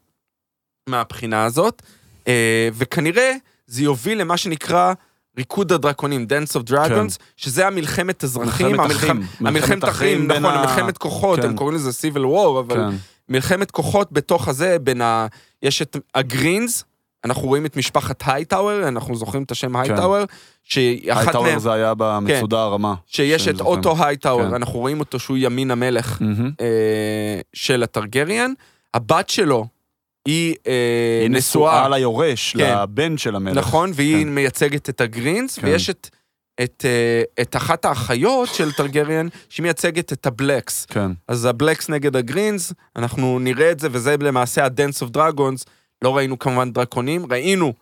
[0.89, 1.81] מהבחינה הזאת,
[2.27, 3.33] אה, וכנראה
[3.67, 4.93] זה יוביל למה שנקרא
[5.37, 8.71] ריקוד הדרקונים, Dance of Dragons, שזה המלחמת אזרחים, כן.
[8.81, 9.47] מלחמת המלחם- אחים.
[9.47, 11.45] המלחמת אחים, נכון, ה- מלחמת כוחות, כן.
[11.45, 12.95] הם קוראים לזה Civil War, אבל כן.
[13.29, 15.27] מלחמת כוחות בתוך הזה, בין ה...
[15.63, 16.83] יש את ה Greens,
[17.25, 20.23] אנחנו רואים את משפחת הייטאוור, אנחנו זוכרים את השם הייטאוור,
[20.63, 22.95] שהיא אחת הייטאוור מהם, זה היה במצודה הרמה.
[23.05, 23.77] שיש את שזוכרים.
[23.77, 24.53] אוטו הייטאוור, כן.
[24.53, 26.51] אנחנו רואים אותו שהוא יד ימין המלך מהמם.
[26.61, 28.53] אה, של הטרגריאן.
[28.93, 29.65] הבת שלו
[30.25, 32.77] היא אה, היא נשואה ליורש, כן.
[32.81, 33.57] לבן של המלך.
[33.57, 34.29] נכון, והיא כן.
[34.29, 35.67] מייצגת את ה Greens, כן.
[35.67, 36.09] ויש את,
[36.63, 40.85] את, אה, את אחת האחיות של טרגריאן, שהיא מייצגת את ה Blacks.
[40.85, 41.11] כן.
[41.27, 45.63] אז ה Blacks נגד ה Greens, אנחנו נראה את זה, וזה למעשה ה-Dance of Dragons.
[46.03, 47.73] לא ראינו כמובן דרקונים, ראינו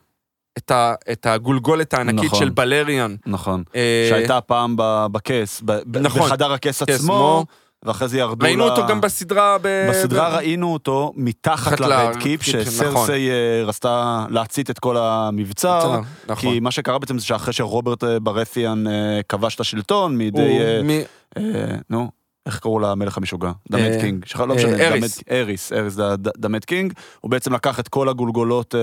[0.58, 2.40] את, ה, את הגולגולת הענקית נכון.
[2.40, 3.16] של בלריון.
[3.26, 3.64] נכון.
[3.76, 4.76] אה, שהייתה פעם
[5.12, 6.22] בכס, ב- נכון.
[6.22, 7.46] בחדר הכס כס עצמו, עצמו.
[7.86, 9.88] ואחרי זה ירדו ראינו ל- אותו גם בסדרה ב...
[9.90, 10.34] בסדרה ב...
[10.34, 12.72] ראינו אותו מתחת מתחת ל Red Keep, ל-Red Keep, נכון.
[12.72, 16.00] שסרסי אה, רצתה להצית את כל המבצר.
[16.28, 16.52] נכון.
[16.52, 20.62] כי מה שקרה בעצם זה שאחרי שרוברט אה, ברת'יאן אה, כבש את השלטון מידי, הוא
[20.62, 20.90] אה, מ...
[21.38, 22.10] אה, נו,
[22.48, 23.48] איך קראו למלך המשוגע?
[23.48, 24.26] אה, the Mad King.
[24.26, 25.20] שכח- לא אה, משנה, אריס.
[25.32, 25.98] אריס, אריס
[26.38, 26.94] the Mad King.
[27.22, 28.80] הוא בעצם לקח את כל הגולגולות אה,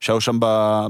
[0.00, 0.38] שהיו שם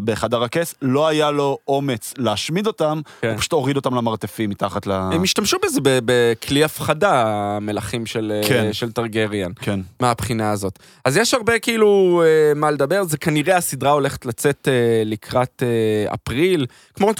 [0.04, 3.28] בחדר הכס, לא היה לו אומץ להשמיד אותם, כן.
[3.30, 4.92] הוא פשוט הוריד אותם למרתפים מתחת ל...
[4.92, 7.24] הם השתמשו בזה בכלי הפחדה,
[7.56, 8.72] המלכים של, אה, כן.
[8.72, 9.80] של טרגריאן, כן.
[10.00, 10.78] מהבחינה הזאת.
[11.04, 16.14] אז יש הרבה כאילו אה, מה לדבר, זה כנראה הסדרה הולכת לצאת אה, לקראת אה,
[16.14, 16.66] אפריל,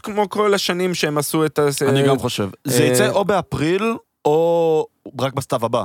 [0.02, 1.58] כמו, כל השנים שהם עשו את.
[1.88, 2.48] אני גם חושב.
[2.64, 4.86] זה אה, יצא או באפריל, או
[5.20, 5.84] רק בסתיו הבא.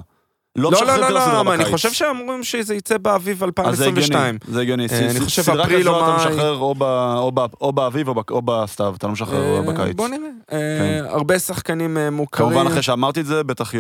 [0.58, 1.65] לא לא, לא, לא, הסדרה לא, אני.
[1.65, 4.38] חושב שאמורים שזה יצא באביב אז זה הגיוני, 2022.
[4.48, 4.88] זה הגיוני.
[4.91, 6.32] אה, אני חושב סדרה אפריל או כזו אתה מאי.
[6.32, 6.84] משחרר או ב-
[7.17, 9.95] או ב- או באביב או בסתיו, אתה לא משחרר אה, בקיץ.
[9.95, 10.28] בוא נראה.
[10.52, 12.50] אה, הרבה שחקנים מוכרים.
[12.50, 13.71] כמובן אחרי שאמרתי את זה, בטח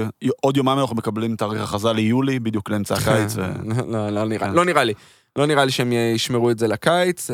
[0.41, 3.35] עוד יומיים אנחנו מקבלים תאריך הכרזה ליולי, בדיוק לאמצע הקיץ.
[3.35, 3.41] ו-
[3.93, 4.53] לא, לא נראה, כן.
[4.53, 4.93] לא נראה לי.
[5.35, 7.29] לא נראה לי שהם ישמרו את זה לקיץ.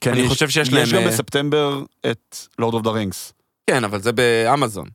[0.00, 3.32] כן, אני חושב שיש להם, יש גם בספטמבר את Lord of the Rings.
[3.66, 4.86] כן, אבל זה באמזון.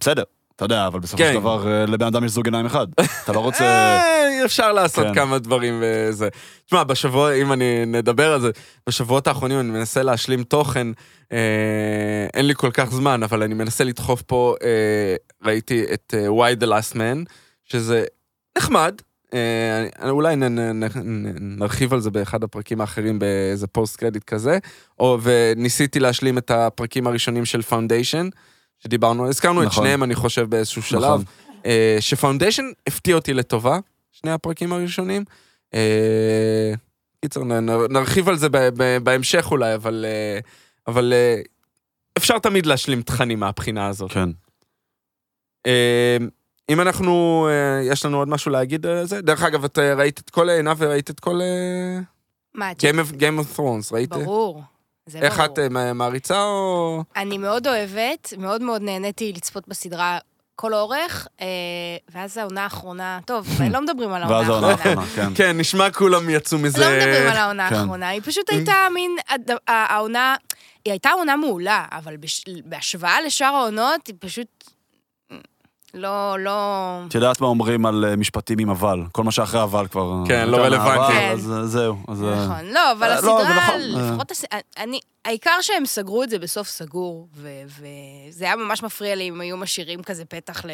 [0.00, 0.22] בסדר,
[0.60, 1.32] אתה יודע, אבל בסופו כן.
[1.34, 2.86] של דבר אה, לבן אדם יש זוג עיניים אחד.
[3.24, 3.64] אתה לא רוצה...
[3.64, 5.14] אה, אפשר לעשות כן.
[5.14, 6.28] כמה דברים וזה.
[6.66, 8.50] תשמע, בשבוע, אם אני נדבר על זה,
[8.88, 10.86] בשבועות האחרונים אני מנסה להשלים תוכן,
[11.32, 11.38] אה,
[12.34, 16.62] אין לי כל כך זמן, אבל אני מנסה לדחוף פה, אה, ראיתי את אה, Y:
[16.62, 17.30] The Last Man,
[17.64, 18.04] שזה
[18.58, 18.94] נחמד.
[19.34, 19.38] אה,
[20.02, 20.88] אני- אולי נ, נ, נ,
[21.58, 24.58] נרחיב על זה באחד הפרקים האחרים באיזה post credit כזה,
[25.00, 28.28] או, וניסיתי להשלים את הפרקים הראשונים של Foundation,
[28.84, 29.84] שדיברנו, הזכרנו את נכון.
[29.84, 31.22] שניהם אני חושב באיזשהו שלב, נכון.
[31.66, 33.78] אה, ש Foundation הפתיע אותי לטובה,
[34.12, 35.24] שני הפרקים הראשונים.
[35.74, 36.72] אה,
[37.20, 37.40] קיצר,
[37.90, 40.38] נרחיב על זה ב- ב- בהמשך אולי, אבל, אה,
[40.86, 41.12] אבל
[42.18, 44.10] אפשר תמיד להשלים תכנים מהבחינה הזאת.
[44.12, 44.28] כן.
[46.70, 47.48] אם אנחנו,
[47.84, 49.20] יש לנו עוד משהו להגיד על זה?
[49.20, 51.40] דרך אגב, את ראית את כל, עיניו וראית את כל
[52.54, 54.08] מה, את- Game of- Game of Thrones, ראית?
[54.10, 54.62] ברור.
[55.16, 55.52] איך ברור.
[55.52, 57.02] את אה, מעריצה או...
[57.16, 60.18] אני מאוד אוהבת, מאוד מאוד נהניתי לצפות בסדרה
[60.56, 61.46] כל אורך, אה,
[62.12, 65.06] ואז העונה האחרונה, טוב, לא מדברים על העונה ואז העונה האחרונה.
[65.16, 65.28] כן.
[65.34, 66.80] כן, נשמע כולם יצאו מזה...
[66.80, 67.74] לא מדברים על העונה כן.
[67.74, 69.16] האחרונה, היא פשוט הייתה מין,
[69.68, 70.34] העונה,
[70.84, 72.16] היא הייתה עונה מעולה, אבל
[72.64, 74.64] בהשוואה לשאר העונות, היא פשוט
[75.94, 76.98] לא, לא...
[77.08, 79.00] את יודעת מה אומרים על אה, משפטים עם אבל?
[79.12, 80.12] כל מה שאחרי אבל כבר...
[80.12, 81.12] אה, כן, לא רלוונטי.
[81.12, 81.30] כן.
[81.32, 81.96] אז אה, זהו.
[82.08, 83.80] אז, נכון, לא, אבל לא, הסדרה, נכון.
[83.80, 84.44] לפחות, הס-
[84.78, 89.56] אני, העיקר שהם סגרו את זה בסוף סגור, וזה היה ממש מפריע לי אם היו
[89.56, 90.70] משאירים כזה פתח ל...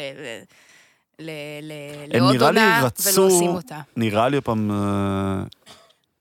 [2.07, 3.79] לעוד עונה, ולא עושים אותה.
[3.95, 4.71] נראה לי פעם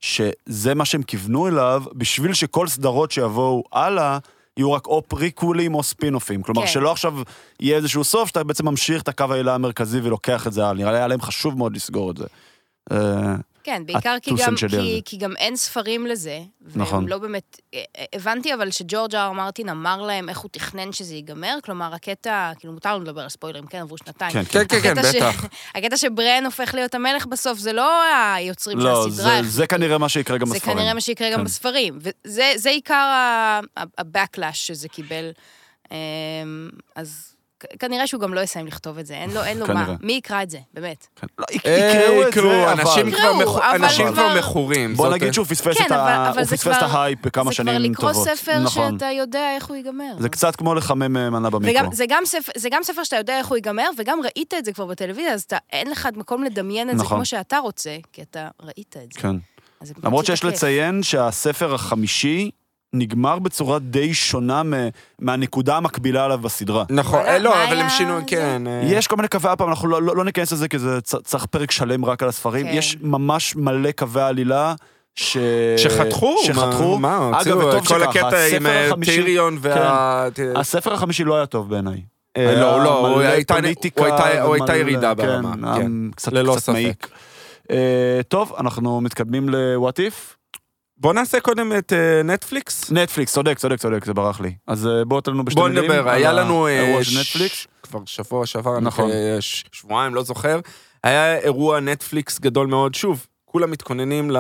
[0.01, 4.19] שזה מה שהם כיוונו אליו, בשביל שכל סדרות שיבואו הלאה,
[4.57, 6.43] יהיו רק או פריקולים או ספינופים.
[6.43, 6.69] כלומר, כן.
[6.69, 7.15] שלא עכשיו
[7.61, 10.75] יהיה איזשהו סוף, שאתה בעצם ממשיך את הקו העילה המרכזי ולוקח את זה הלאה.
[10.75, 12.27] נראה לי היה להם חשוב מאוד לסגור את זה.
[13.67, 14.79] כן, בעיקר כי גם, כי, זה.
[15.05, 16.41] כי גם אין ספרים לזה.
[16.61, 17.09] והם נכון.
[17.09, 17.61] לא באמת...
[17.75, 21.95] אה, אה, הבנתי אבל שג'ורג' אר מרטין אמר להם איך הוא תכנן שזה ייגמר, כלומר,
[21.95, 24.33] הקטע, כאילו, מותר לנו לדבר על ספוילרים, כן, עברו שנתיים.
[24.33, 25.45] כן, כן, כן, כן, הקטע ש- בטח.
[25.75, 28.03] הקטע שברן הופך להיות המלך בסוף, זה לא
[28.35, 29.43] היוצרים לא, של זה, הסדרה.
[29.43, 30.77] זה כנראה מה שיקרה גם זה בספרים.
[30.77, 31.45] כנראה מה שיקרה גם כן.
[31.45, 31.99] בספרים.
[32.01, 35.31] וזה זה עיקר ה-backlash שזה קיבל.
[35.91, 35.97] אמ,
[36.97, 37.36] אז
[37.79, 39.95] כנראה שהוא גם לא יסיים לכתוב את זה, אין לו, אין לו מה.
[40.03, 41.07] מי יקרא את זה, באמת?
[41.17, 41.27] כן.
[41.39, 43.85] לא, אה, יקראו את זה, אנשים אבל...
[43.85, 44.95] אנשים כבר- מכורים.
[44.95, 47.93] בוא נגיד שהוא פספס כן, את זה פספס את כבר- ההייפ בכמה זה כבר שנים
[47.93, 48.29] לקרוא טובות.
[48.29, 48.93] ספר נכון.
[48.99, 50.13] שאתה יודע איך הוא ייגמר.
[50.19, 51.93] זה קצת כמו לחמם אה, מנה במיקרו.
[51.93, 54.73] זה, גם ספר, זה גם ספר שאתה יודע איך הוא ייגמר, וגם ראית את זה
[54.73, 57.17] כבר בטלוויזיה, אז אתה, אין לך מקום לדמיין את זה נכון.
[57.19, 59.21] כמו שאתה רוצה, כי אתה ראית את זה.
[59.21, 59.37] כן.
[60.03, 60.45] למרות שיש.
[60.45, 62.51] לציין שהספר החמישי
[62.99, 64.63] נגמר בצורה די שונה
[65.19, 66.85] מהנקודה המקבילה עליו בסדרה.
[66.91, 68.19] נכון, אה, לא, אבל הם שינו?
[68.27, 68.63] כן.
[68.67, 71.47] אה, יש כל מיני קווי, הפעם אנחנו לא, לא, לא ניכנס לזה כי זה צריך
[71.47, 72.67] פרק שלם רק על הספרים.
[72.67, 72.73] כן.
[72.75, 74.75] יש ממש מלא קווי עלילה
[75.15, 75.37] ש...
[75.77, 76.99] שחתכו, שחתכו.
[76.99, 80.29] מה, מה, אגב, וטוב כל שככה, הקטע עם אה, החמישי- טיריון וה...
[80.57, 82.01] הספר החמישי לא היה טוב בעיניי.
[82.37, 85.93] אה, לא, לא, הוא הייתה- פוליטיקה הוא הייתה- הוא הייתה ומלא- ירידה כן, ברמה, כן.
[86.17, 86.73] קצת, ללא קצת ספק.
[86.73, 87.09] מעיק.
[87.71, 87.77] אה,
[88.29, 90.36] טוב, אנחנו מתקדמים ל-What If.
[90.99, 92.91] בוא נעשה קודם את אה, נטפליקס.
[92.91, 94.55] נטפליקס, צודק, צודק, צודק, זה ברח לי.
[94.67, 95.85] אז אה, בוא תן לנו בשתי בוא מילים.
[95.85, 96.67] נדבר, על היה לנו...
[96.67, 97.67] אה, של נטפליקס.
[97.83, 99.11] כבר שבוע שעבר, נכון.
[99.41, 100.61] שבועיים, לא זוכר.
[101.05, 104.31] היה אירוע נטפליקס גדול מאוד, שוב, כולם מתכוננים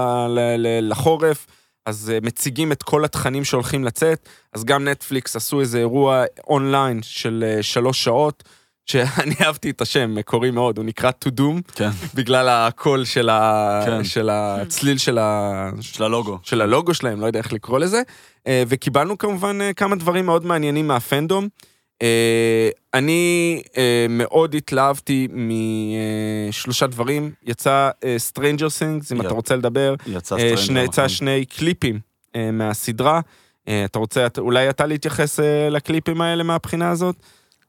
[0.82, 1.46] לחורף,
[1.86, 7.02] אז אה, מציגים את כל התכנים שהולכים לצאת, אז גם נטפליקס עשו איזה אירוע אונליין
[7.02, 8.44] של אה, שלוש שעות,
[8.86, 13.82] שאני אהבתי את השם, מקורי מאוד, הוא נקרא To Doom, כן, בגלל הקול של, ה...
[13.86, 14.04] כן.
[14.04, 15.70] של הצליל של, ה...
[15.80, 16.38] של הלוגו.
[16.42, 18.02] של הלוגו שלהם, לא יודע איך לקרוא לזה,
[18.46, 21.48] אה, וקיבלנו כמובן אה, כמה דברים מאוד מעניינים מהפנדום.
[22.02, 23.62] אה, אני
[24.08, 27.90] מאוד התלהבתי משלושה דברים, יצא
[28.32, 29.26] Stranger Things, אם יא.
[29.26, 30.56] אתה רוצה לדבר, יצא Stranger.
[30.56, 31.08] שני, יצא נכון.
[31.08, 32.00] שני קליפים
[32.52, 33.20] מהסדרה.
[33.84, 37.16] אתה רוצה, אולי אתה להתייחס לקליפים האלה מהבחינה הזאת?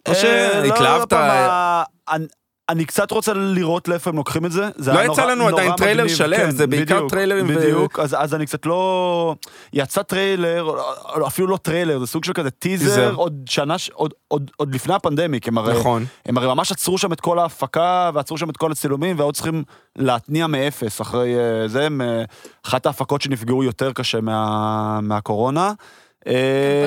[0.07, 1.01] או אה, לא, שהתלהבת?
[1.13, 2.25] לא, פעם, אני-
[2.69, 4.69] אני קצת רוצה לראות לאיפה הם לוקחים את זה.
[4.75, 8.45] זה לא יצא לנו עדיין טריילר שלם, כן, זה בעיקר טריילרים בדיוק, אז אז אני
[8.45, 9.35] קצת לא...
[9.73, 10.69] יצא טריילר,
[11.27, 13.13] אפילו לא טריילר, זה סוג של כזה טיזר.
[13.15, 15.79] עוד שנה, עוד- עוד עוד לפני הפנדמיק, הם הרי...
[15.79, 16.05] נכון.
[16.25, 19.63] הם הרי ממש עצרו שם את כל ההפקה, ועצרו שם את כל הצילומים, ועוד צריכים
[19.95, 21.87] להתניע מאפס אחרי אה, זה,
[22.65, 25.71] אחת ההפקות שנפגעו יותר קשה מה- מהקורונה.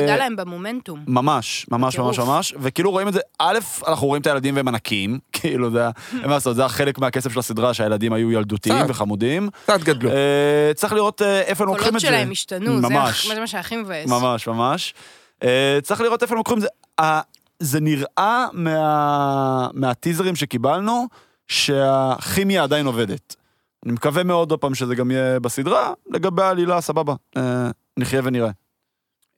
[0.03, 1.05] פגע להם במומנטום.
[1.07, 2.19] ממש, ממש, ממש.
[2.19, 6.27] ממש, וכאילו רואים את זה, א', אנחנו רואים את הילדים והם ענקיים, כאילו זה, אין
[6.27, 8.85] מה לעשות, זה החלק מהקסם של הסדרה, שהילדים היו ילדותיים.
[8.89, 9.49] וחמודים.
[9.63, 10.11] קצת גדלו.
[10.11, 12.07] אה, צריך לראות אה, איפה הם לוקחים הקולות את זה.
[12.07, 14.09] שלהם השתנו, זה מה שהכי מבאס.
[14.09, 14.95] ממש, ממש.
[15.43, 16.69] אה, צריך לראות איפה הם לוקחים את זה.
[17.01, 17.21] אה,
[17.59, 21.07] זה נראה מה, מהטיזרים שקיבלנו,
[21.49, 23.37] שהכימיה עדיין עובדת.
[23.85, 27.15] אני מקווה מאוד עוד פעם שזה גם יהיה בסדרה, לגבי העלילה, סבבה.
[27.37, 28.51] אה, נחיה ונראה.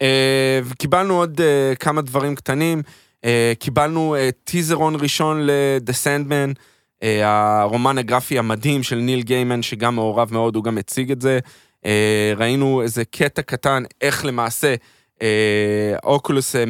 [0.03, 2.83] אה, וקיבלנו עוד אה, כמה דברים קטנים.
[3.25, 6.55] אה, קיבלנו אה, טיזרון ראשון ל-The Sandman,
[7.03, 11.39] אה, הרומן הגרפי המדהים של ניל גיימן, שגם מעורב מאוד, הוא גם הציג את זה.
[11.87, 14.75] אה, ראינו איזה קטע קטן, איך למעשה
[15.23, 16.65] אה, אוקולוס, אה,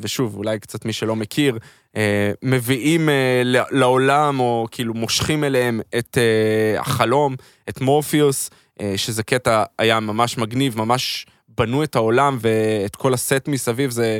[0.00, 1.58] ושוב, אולי קצת מי שלא מכיר,
[1.96, 7.36] אה, מביאים אה, לעולם, או כאילו מושכים אליהם את אה, החלום,
[7.68, 11.26] את מורפיוס, אה, שזה קטע היה ממש מגניב, ממש
[11.58, 14.18] בנו את העולם ואת כל הסט מסביב, זה...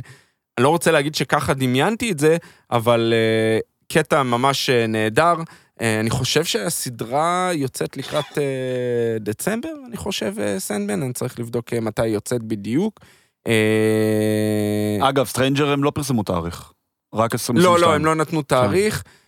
[0.58, 2.36] אני לא רוצה להגיד שככה דמיינתי את זה,
[2.70, 5.34] אבל uh, קטע ממש uh, נהדר.
[5.36, 11.72] Uh, אני חושב שהסדרה יוצאת לקראת uh, דצמבר, אני חושב, uh, סנדמן, אני צריך לבדוק
[11.72, 13.00] uh, מתי היא יוצאת בדיוק.
[13.48, 16.72] אה, אגב, Stranger הם לא פרסמו תאריך.
[17.14, 17.74] רק 2022.
[17.74, 19.02] לא, לא, הם לא נתנו תאריך.
[19.06, 19.19] אה,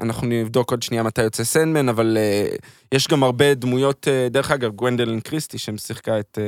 [0.00, 2.56] אנחנו נבדוק עוד שנייה מתי יוצא Sandman, אבל אה,
[2.92, 6.38] יש גם הרבה דמויות, אה, דרך אגב, גוונדלין קריסטי, ששיחקה את...
[6.40, 6.44] אה,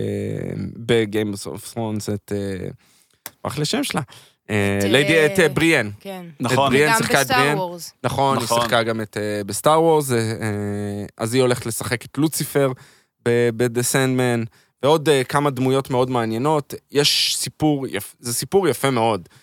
[0.00, 2.32] אה, ב Game of Thrones, את...
[2.34, 2.68] אה,
[3.44, 4.00] ברח לי השם שלה.
[4.50, 5.90] אה, את, ליידי, אה, את אה, בריאן.
[6.00, 6.26] כן.
[6.40, 6.70] נכון.
[6.70, 7.42] בריאן שיחקה את בריאן.
[7.42, 7.92] ב Star Wars.
[8.04, 8.60] נכון, היא נכון.
[8.60, 10.24] שיחקה גם את, אה, ב Star Wars, אה, אה,
[11.16, 12.72] אז היא הולכת לשחק את לוציפר
[13.28, 14.46] ב-The Sandman,
[14.82, 16.74] ועוד אה, כמה דמויות מאוד מעניינות.
[16.92, 19.36] יש סיפור, יפ- זה סיפור יפה מאוד, אה,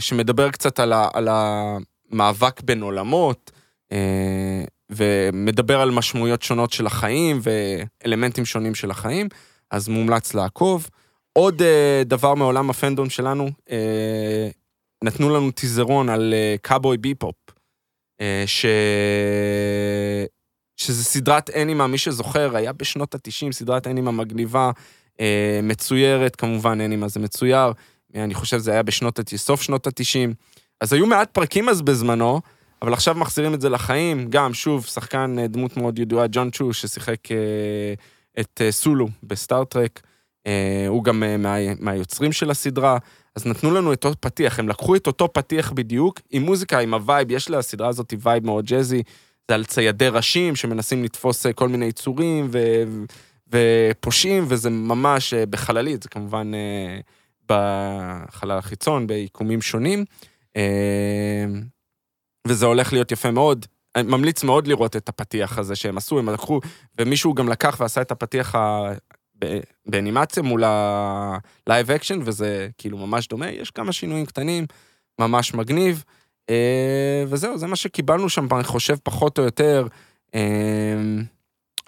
[0.00, 3.50] שמדבר קצת על, ה, על המאבק בין עולמות,
[3.92, 9.28] אה, ומדבר על משמעויות שונות של החיים ואלמנטים שונים של החיים,
[9.70, 10.88] אז מומלץ לעקוב.
[11.32, 14.48] עוד אה, דבר מעולם הפנדום שלנו, אה,
[15.04, 17.34] נתנו לנו טיזרון על אה, קאבוי ביפופ,
[18.20, 18.66] אה, ש...
[20.76, 24.70] שזה סדרת אנימה, מי שזוכר, היה בשנות ה-90, סדרת אנימה מגניבה,
[25.20, 27.72] אה, מצוירת, כמובן אנימה זה מצויר, אה,
[28.14, 30.34] אני חושב שזה היה בשנות, סוף שנות ה-90.
[30.80, 32.40] אז היו מעט פרקים אז בזמנו,
[32.82, 36.72] אבל עכשיו מחזירים את זה לחיים, גם, שוב, שחקן, אה, דמות מאוד ידועה, ג'ון צ'ו,
[36.72, 37.94] ששיחק אה,
[38.40, 40.00] את אה, סולו בסטארט-טרק,
[40.88, 42.98] הוא גם מה, מהיוצרים של הסדרה,
[43.36, 46.94] אז נתנו לנו את אותו פתיח, הם לקחו את אותו פתיח בדיוק, עם מוזיקה, עם
[46.94, 49.02] ה vibe, יש לסדרה הזאת vibe מאוד ג'אזי,
[49.48, 52.58] זה על ציידי ראשים שמנסים לתפוס כל מיני יצורים ו...
[53.52, 56.52] ופושעים, וזה ממש בחללית, זה כמובן
[57.48, 60.04] בחלל החיצון, ביקומים שונים.
[60.56, 61.44] אה,
[62.46, 63.66] וזה הולך להיות יפה מאוד.
[63.96, 66.60] אני ממליץ מאוד לראות את הפתיח הזה שהם עשו, הם לקחו,
[66.98, 68.54] ומישהו גם לקח ועשה את הפתיח
[69.86, 74.66] באנימציה מול ה live action, וזה כאילו ממש דומה, יש כמה שינויים קטנים,
[75.18, 76.04] ממש מגניב.
[76.50, 79.86] אה, וזהו, זה מה שקיבלנו שם, אני חושב, פחות או יותר.
[80.34, 81.00] אה,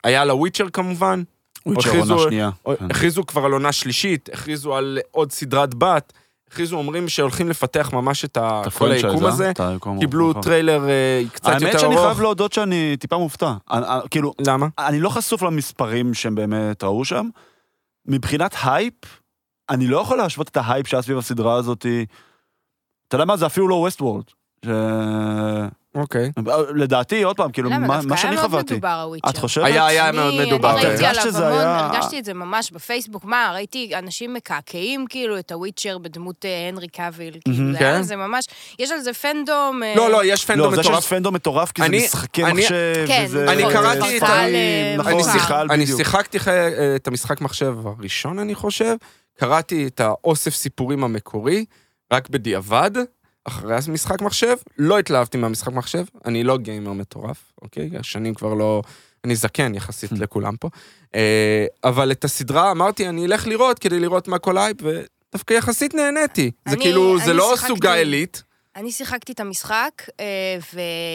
[0.05, 1.23] היה The Witcher כמובן,
[1.66, 2.50] Witcher הכריזו- עונה שנייה.
[2.79, 2.90] כן.
[2.90, 6.12] הכריזו כבר על עונה שלישית, הכריזו על עוד סדרת בת,
[6.48, 9.29] הכריזו, אומרים שהולכים לפתח ממש את ה- כל ה franchise, היקום אה?
[9.29, 9.53] הזה.
[10.00, 10.42] קיבלו הרחב.
[10.42, 11.81] טריילר אה, קצת יותר האמת ארוך.
[11.81, 13.53] שאני חייב להודות שאני טיפה מופתע.
[13.70, 14.66] אני- כאילו, למה?
[14.79, 17.29] אני לא חשוף למספרים שהם באמת ראו שם.
[18.07, 18.94] מבחינת הייפ,
[19.70, 21.87] אני לא יכול להשוות את ההייפ שהיה סביב הסדרה הזאת.
[23.09, 24.25] אתה יודע מה, זה אפילו לא Westworld.
[25.94, 26.30] אוקיי.
[26.74, 27.78] לדעתי, עוד פעם, כאילו, למה?
[27.87, 28.74] מה דווקא מה היה שאני מאוד חוויתי.
[28.74, 29.31] מדובר ה Witcher.
[29.30, 29.64] את חושבת?
[29.64, 30.76] היה, היה אני- מאוד מדובר.
[30.78, 33.24] אני ראיתי עליו המון, היה- הרגשתי את זה ממש בפייסבוק.
[33.24, 37.37] מה, ראיתי אנשים מקעקעים כאילו את ה Witcher בדמות אה, הנרי קאביל.
[37.44, 37.85] כאילו, זה כן.
[37.85, 38.44] היה לזה ממש...
[38.78, 39.83] יש על זה fandom...
[39.83, 41.00] אה, לא, לא, יש fandom לא, זה מטורף.
[41.02, 43.52] שיש fandom מטורף, כי זה אני- משחקי מחשב, כן, וזה...
[43.52, 45.12] אני קראתי זה את ה- אני נכון,
[45.70, 45.87] אני.
[45.87, 46.38] שיחקתי
[46.96, 48.94] את המשחק מחשב הראשון, אני חושב,
[49.38, 51.64] קראתי את האוסף סיפורים המקורי,
[52.12, 52.90] רק בדיעבד,
[53.44, 57.90] אחרי המשחק מחשב, לא התלהבתי מהמשחק מחשב, אני לא גיימר מטורף, אוקיי?
[57.98, 58.83] השנים כבר לא...
[59.24, 60.68] אני זקן יחסית לכולם פה.
[61.14, 65.94] אה, אבל את הסדרה אמרתי, אני אלך לראות כדי לראות מה כל הייפ, ודווקא יחסית
[65.94, 66.50] נהניתי.
[66.68, 68.42] זה כאילו, זה לא סוגה עילית.
[68.77, 70.25] אני שיחקתי את המשחק, אה,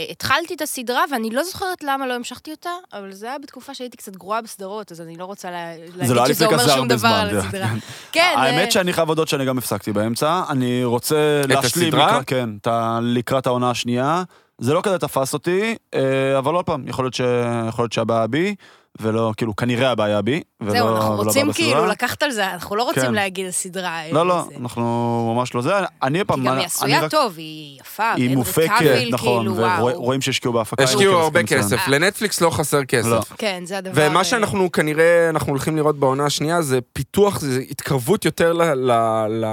[0.09, 3.97] והתחלתי את הסדרה, ואני לא זוכרת למה לא המשכתי אותה, אבל זה היה בתקופה שהייתי
[3.97, 7.37] קצת גרועה בסדרות, אז אני לא רוצה לה- להגיד לא שזה אומר שום דבר על
[7.37, 7.67] הסדרה.
[8.11, 10.41] כן, אה, האמת שאני חייב להודות שאני גם הפסקתי באמצע.
[10.49, 11.87] אני רוצה להשלים...
[11.87, 12.07] הסדרה?
[12.07, 14.23] לקראת- כן, את ה- לקראת העונה השנייה.
[14.61, 15.99] זה לא כזה תפס אותי, אה,
[16.37, 17.21] אבל עוד פעם, יכול להיות ש-
[17.67, 18.55] יכול להיות שהבעיה בי,
[19.01, 21.87] ולא, כאילו, כנראה הבעיה בי, ולא זהו, אנחנו ולא רוצים כאילו בסדרה.
[21.87, 23.13] לקחת על זה, אנחנו לא רוצים כן.
[23.13, 24.01] להגיד הסדרה.
[24.01, 24.55] אה, לא, לא, זה.
[24.61, 25.71] אנחנו ממש לא זה.
[26.03, 26.41] אני פעם...
[26.41, 28.71] כי גם היא עשויה רק- טוב, היא יפה, היא מופקת,
[29.11, 29.55] נכון, כאילו.
[29.79, 30.83] ורואים שהשקיעו בהפקה.
[30.83, 31.43] השקיעו כסף הרבה.
[31.43, 33.07] כסף, לנטפליקס לא חסר כסף.
[33.09, 33.21] לא.
[33.37, 34.07] כן, זה הדבר...
[34.09, 38.61] ומה אה, שאנחנו כנראה, אנחנו הולכים לראות בעונה השנייה, זה פיתוח, זה התקרבות יותר ל,
[38.63, 38.91] ל,
[39.29, 39.45] ל,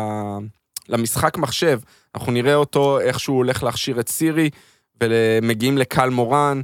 [0.89, 1.79] למשחק מחשב.
[2.15, 4.51] אנחנו נראה אותו, איך שהוא הולך להכשיר את סירי,
[5.03, 6.61] ומגיעים לקל מורן,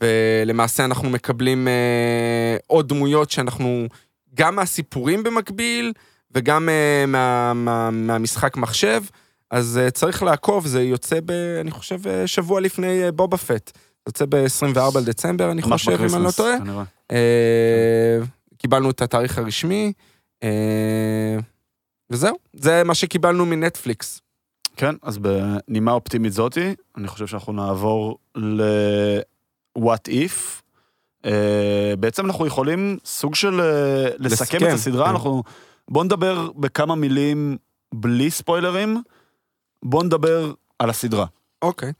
[0.00, 3.86] ולמעשה אנחנו מקבלים אה, עוד דמויות שאנחנו,
[4.34, 5.92] גם מהסיפורים במקביל,
[6.32, 9.02] וגם אה, מה, מה, מהמשחק מחשב.
[9.50, 11.30] אז אה, צריך לעקוב, זה יוצא ב...
[11.60, 13.70] אני חושב, אה, שבוע לפני אה, בובה פט.
[13.74, 16.54] זה יוצא ב-24 לדצמבר, אני חושב, אם אני לא טועה.
[17.12, 18.18] אה,
[18.58, 19.92] קיבלנו את התאריך הרשמי,
[20.42, 21.38] אה,
[22.10, 24.20] וזהו, זה מה שקיבלנו מנטפליקס.
[24.76, 28.18] כן, אז בנימה אופטימית זאתי, אני חושב שאנחנו נעבור
[29.76, 30.62] ל-what if.
[31.22, 31.28] Uh,
[31.98, 35.10] בעצם אנחנו יכולים סוג של uh, לסכם את הסדרה, כן.
[35.10, 35.42] אנחנו...
[35.88, 37.56] בואו נדבר בכמה מילים
[37.94, 39.02] בלי ספוילרים,
[39.82, 41.26] בואו נדבר על הסדרה.
[41.62, 41.92] אוקיי.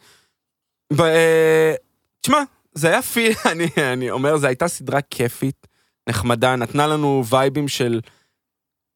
[0.93, 1.75] ו- אה,
[2.21, 5.67] תשמע, זה היה פיל, אני, אני אומר, זו הייתה סדרה כיפית,
[6.09, 8.01] נחמדה, נתנה לנו וייבים של...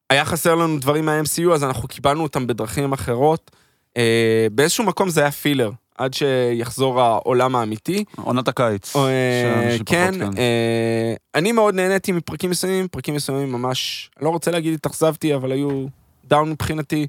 [0.09, 3.51] היה חסר לנו דברים מה-MCU, אז אנחנו קיבלנו אותם בדרכים אחרות.
[3.97, 8.03] אה, באיזשהו מקום זה היה פילר, עד שיחזור העולם האמיתי.
[8.15, 8.95] עונת הקיץ.
[8.95, 9.01] אה,
[9.43, 14.51] שאנשים כן, פחות, אה, אני מאוד נהניתי מפרקים מסוימים, פרקים מסוימים ממש, אני לא רוצה
[14.51, 15.85] להגיד התאכזבתי, אבל היו
[16.25, 17.07] דאון מבחינתי,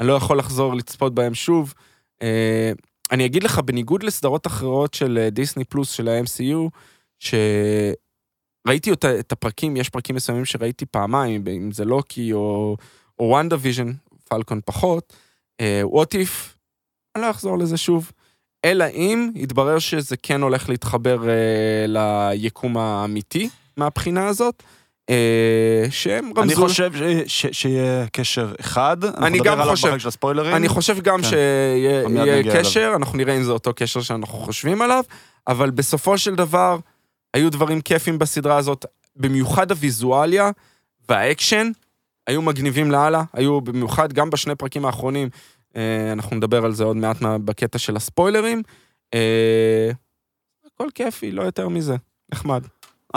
[0.00, 1.74] אני לא יכול לחזור לצפות בהם שוב.
[2.22, 2.72] אה,
[3.10, 6.70] אני אגיד לך, בניגוד לסדרות אחרות של אה, דיסני פלוס, של ה-MCU,
[7.18, 12.76] שראיתי אותה, את הפרקים, יש פרקים מסוימים שראיתי פעמיים, אם זה לוקי או,
[13.18, 13.92] או WandaVision,
[14.28, 15.12] Falcon פחות,
[15.82, 16.54] What If,
[17.16, 18.12] אני לא אחזור לזה שוב.
[18.64, 21.86] אלא אם יתברר שזה כן הולך להתחבר אה,
[22.34, 24.62] ליקום האמיתי מהבחינה הזאת,
[25.10, 26.42] אה, שהם רמזו...
[26.42, 26.92] אני חושב
[27.26, 29.04] ש- ש- שיהיה קשר אחד.
[29.04, 29.98] אני גם חושב.
[29.98, 30.54] של הספוילרים.
[30.54, 31.28] אני חושב גם כן.
[31.28, 35.04] שיהיה קשר, אנחנו נראה אם זה אותו קשר שאנחנו חושבים עליו,
[35.48, 36.78] אבל בסופו של דבר,
[37.34, 38.84] היו דברים כיפים בסדרה הזאת,
[39.16, 40.50] במיוחד הוויזואליה
[41.08, 41.70] והאקשן,
[42.26, 45.28] היו מגניבים לאללה, היו במיוחד גם בשני פרקים האחרונים,
[46.12, 48.62] אנחנו נדבר על זה עוד מעט בקטע של הספוילרים.
[49.14, 49.90] אה,
[50.66, 51.96] הכל כיפי, לא יותר מזה,
[52.32, 52.62] נחמד.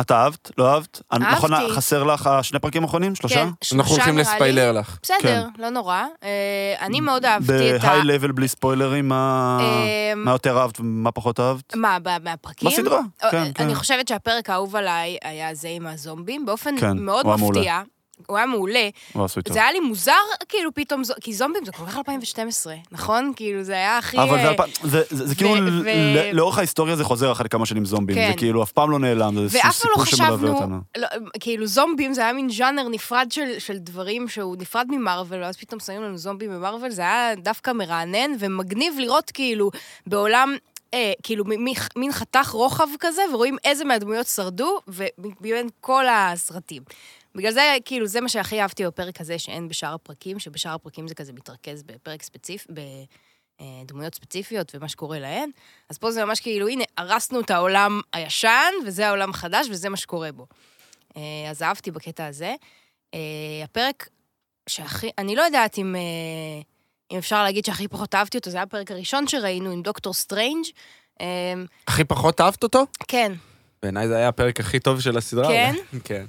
[0.02, 0.52] את אהבת?
[0.58, 1.02] לא אהבת?
[1.20, 1.74] נכון, אהבתי.
[1.74, 3.16] חסר לך השני פרקים האחרונים?
[3.16, 3.36] שלושה?
[3.36, 4.32] כן, אנחנו שלושה הולכים נראה לי.
[4.32, 4.98] לספיילר לך.
[5.04, 6.04] בסדר, לא נורא.
[6.24, 7.88] אה, אני מאוד אהבתי את ה...
[7.88, 11.76] בהיי לבל בלי ספוילרים, מה אה, מה יותר אהבת ומה פחות אהבת?
[11.76, 12.70] מה, מהפרקים?
[12.70, 13.64] בסדרה, אה, כן, כן.
[13.64, 17.84] אני חושבת שהפרק האהוב עליי היה זה עם הזומבים, באופן כן, מאוד היה מעולה.
[18.28, 18.90] הוא היה מעולה.
[19.14, 19.54] הוא עשוי טוב.
[19.54, 20.12] זה היה לי מוזר,
[20.50, 23.32] כאילו פתאום, כי זומבים זה כל כך 2012, נכון?
[23.36, 24.18] כאילו זה היה הכי...
[24.18, 24.54] אבל זה אה,
[24.84, 27.86] זה- זה זה כאילו, ו- ל- ו- ל- לאורך ההיסטוריה זה חוזר אחרי כמה שנים
[27.86, 28.16] זומבים.
[28.16, 28.28] כן.
[28.32, 30.78] זה כאילו אף פעם לא נעלם, זה איזשהו ואף פעם לא סיפור שמלווה חשבנו, אותנו.
[30.98, 31.08] לא,
[31.40, 35.80] כאילו זומבים זה היה מין ז'אנר נפרד של, של דברים שהוא נפרד ממרוויל, ואז פתאום
[35.80, 39.72] שמים לנו זומבים במרוויל, זה היה דווקא מרענן ומגניב לראות כאילו
[40.08, 40.56] בעולם...
[40.94, 46.84] אה, כאילו מ- מ- מין חתך רוחב כזה, ורואים איזה מהדמויות שרדו, ובין כל הסרטים.
[47.36, 51.16] בגלל זה, כאילו, זה מה שהכי אהבתי בפרק הזה, שאין בשאר הפרקים, שבשאר הפרקים זה
[51.16, 52.74] כזה מתרכז בפרק ספציפי,
[53.60, 55.50] בדמויות ספציפיות ומה שקורה להן.
[55.90, 59.98] אז פה זה ממש כאילו, הנה, הרסנו את העולם הישן, וזה העולם החדש, וזה מה
[59.98, 60.46] שקורה בו.
[61.18, 62.56] אה, אז אהבתי בקטע הזה.
[63.14, 63.20] אה,
[63.64, 64.10] הפרק
[64.70, 66.62] שהכי, אני לא יודעת אם, אה,
[67.12, 70.66] אם אפשר להגיד שהכי פחות אהבתי אותו, זה היה הפרק הראשון שראינו עם דוקטור סטריינג'.
[71.22, 71.54] אה,
[71.88, 72.86] הכי פחות אהבת אותו?
[73.08, 73.32] כן,
[73.84, 75.48] בעיניי זה היה הפרק הכי טוב של הסדרה.
[75.48, 75.76] כן?
[76.04, 76.26] כן.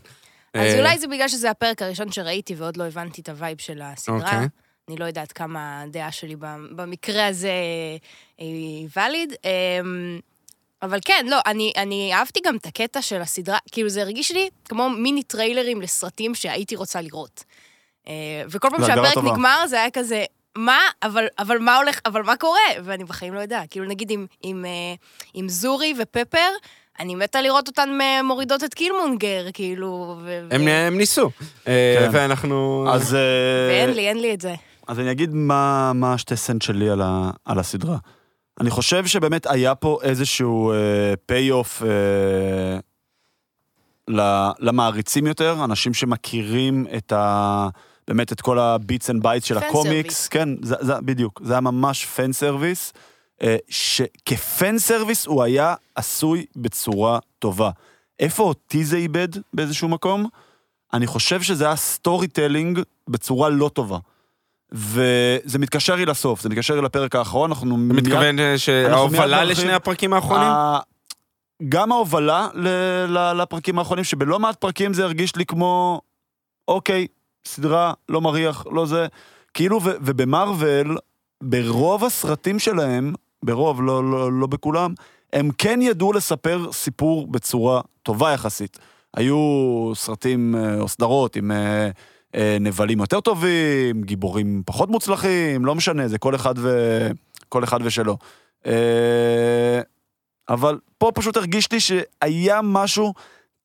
[0.54, 3.58] אז אה, אולי זה בגלל שזה הפרק הראשון שראיתי ועוד לא הבנתי את ה vibe
[3.58, 4.16] של הסדרה.
[4.16, 4.48] אוקיי.
[4.88, 6.36] אני לא יודעת כמה הדעה שלי
[6.76, 7.52] במקרה הזה
[8.38, 9.32] היא valid.
[9.44, 10.20] אמ,
[10.82, 14.48] אבל כן, לא, אני, אני אהבתי גם את הקטע של הסדרה, כאילו זה הרגיש לי
[14.64, 17.44] כמו מיני טריילרים לסרטים שהייתי רוצה לראות.
[18.08, 19.32] אה, וכל פעם שהפרק טובה.
[19.32, 20.24] נגמר זה היה כזה,
[20.56, 22.60] מה, אבל, אבל מה הולך, אבל מה קורה?
[22.84, 23.70] ואני בחיים לא יודעת.
[23.70, 24.94] כאילו נגיד עם, עם, אה,
[25.34, 26.48] עם זורי ופפר,
[27.00, 30.46] אני מתה לראות אותן אה, מורידות את קילמונגר, כאילו, ו...
[30.50, 31.30] הם, ו- הם ניסו,
[31.68, 32.08] אה, כן.
[32.12, 32.86] ואנחנו...
[32.92, 33.14] אז...
[33.14, 33.20] אה,
[33.70, 34.54] ואין לי, אין לי את זה.
[34.88, 37.96] אז אני אגיד מה, מה השתי cent שלי על, ה, על הסדרה.
[38.60, 40.72] אני חושב שבאמת היה פה איזשהו
[41.26, 42.78] pay off אה,
[44.08, 47.68] ל- למעריצים יותר, אנשים שמכירים את ה...
[48.08, 50.14] באמת את כל ה bits and bytes של fan הקומיקס.
[50.14, 50.28] service.
[50.28, 51.40] כן, זה, זה, בדיוק.
[51.44, 53.00] זה היה ממש fan service, אה,
[53.68, 57.70] שכ fan service הוא היה עשוי בצורה טובה.
[58.20, 60.26] איפה אותי זה איבד באיזשהו מקום?
[60.92, 63.98] אני חושב שזה היה storytelling בצורה לא טובה.
[64.72, 69.44] וזה מתקשר לי לסוף, זה מתקשר לי לפרק האחרון, אנחנו אתה מתכוון אה, שההובלה.
[69.44, 70.48] לשני הפרקים האחרונים?
[70.48, 70.78] ה-
[71.68, 72.68] גם ההובלה ל-
[73.18, 76.00] ל- לפרקים האחרונים, שבלא מעט פרקים זה הרגיש לי כמו,
[76.68, 77.06] אוקיי,
[77.46, 79.06] סדרה, לא מריח, לא זה.
[79.54, 80.96] כאילו, ו- ובמרוויל,
[81.42, 83.14] ברוב הסרטים שלהם,
[83.44, 84.94] ברוב, לא, לא, לא בכולם,
[85.32, 88.78] הם כן ידעו לספר סיפור בצורה טובה יחסית.
[89.16, 91.90] היו סרטים אה, או סדרות עם אה,
[92.34, 97.08] אה, נבלים יותר טובים, גיבורים פחות מוצלחים, לא משנה, זה כל אחד, ו...
[97.48, 98.16] כל אחד ושלו.
[100.48, 103.14] אבל פה פשוט הרגיש לי שהיה משהו,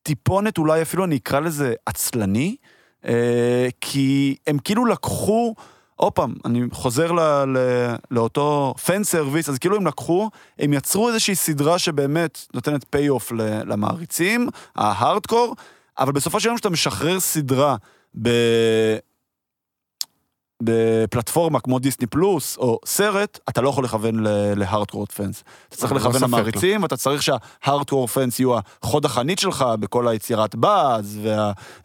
[0.03, 2.55] טיפונת, אולי אפילו אני אקרא לזה עצלני,
[3.81, 5.55] כי הם כאילו לקחו,
[5.95, 7.57] עוד פעם, אני חוזר ל, ל,
[8.11, 10.29] לאותו fan service, אז כאילו הם לקחו,
[10.59, 13.31] הם יצרו איזושהי סדרה שבאמת נותנת pay off
[13.65, 15.55] למעריצים, ההארדקור,
[15.99, 17.75] אבל בסופו של יום כשאתה משחרר סדרה
[18.21, 18.29] ב...
[20.63, 24.23] בפלטפורמה כמו דיסני פלוס או סרט, אתה לא יכול לכוון
[24.55, 25.43] ל hardcore fans.
[25.67, 29.65] אתה צריך לא לכוון ספק, למעריצים, ואתה צריך שה hardcore fans יהיו החוד החנית שלך
[29.79, 31.19] בכל היצירת buzz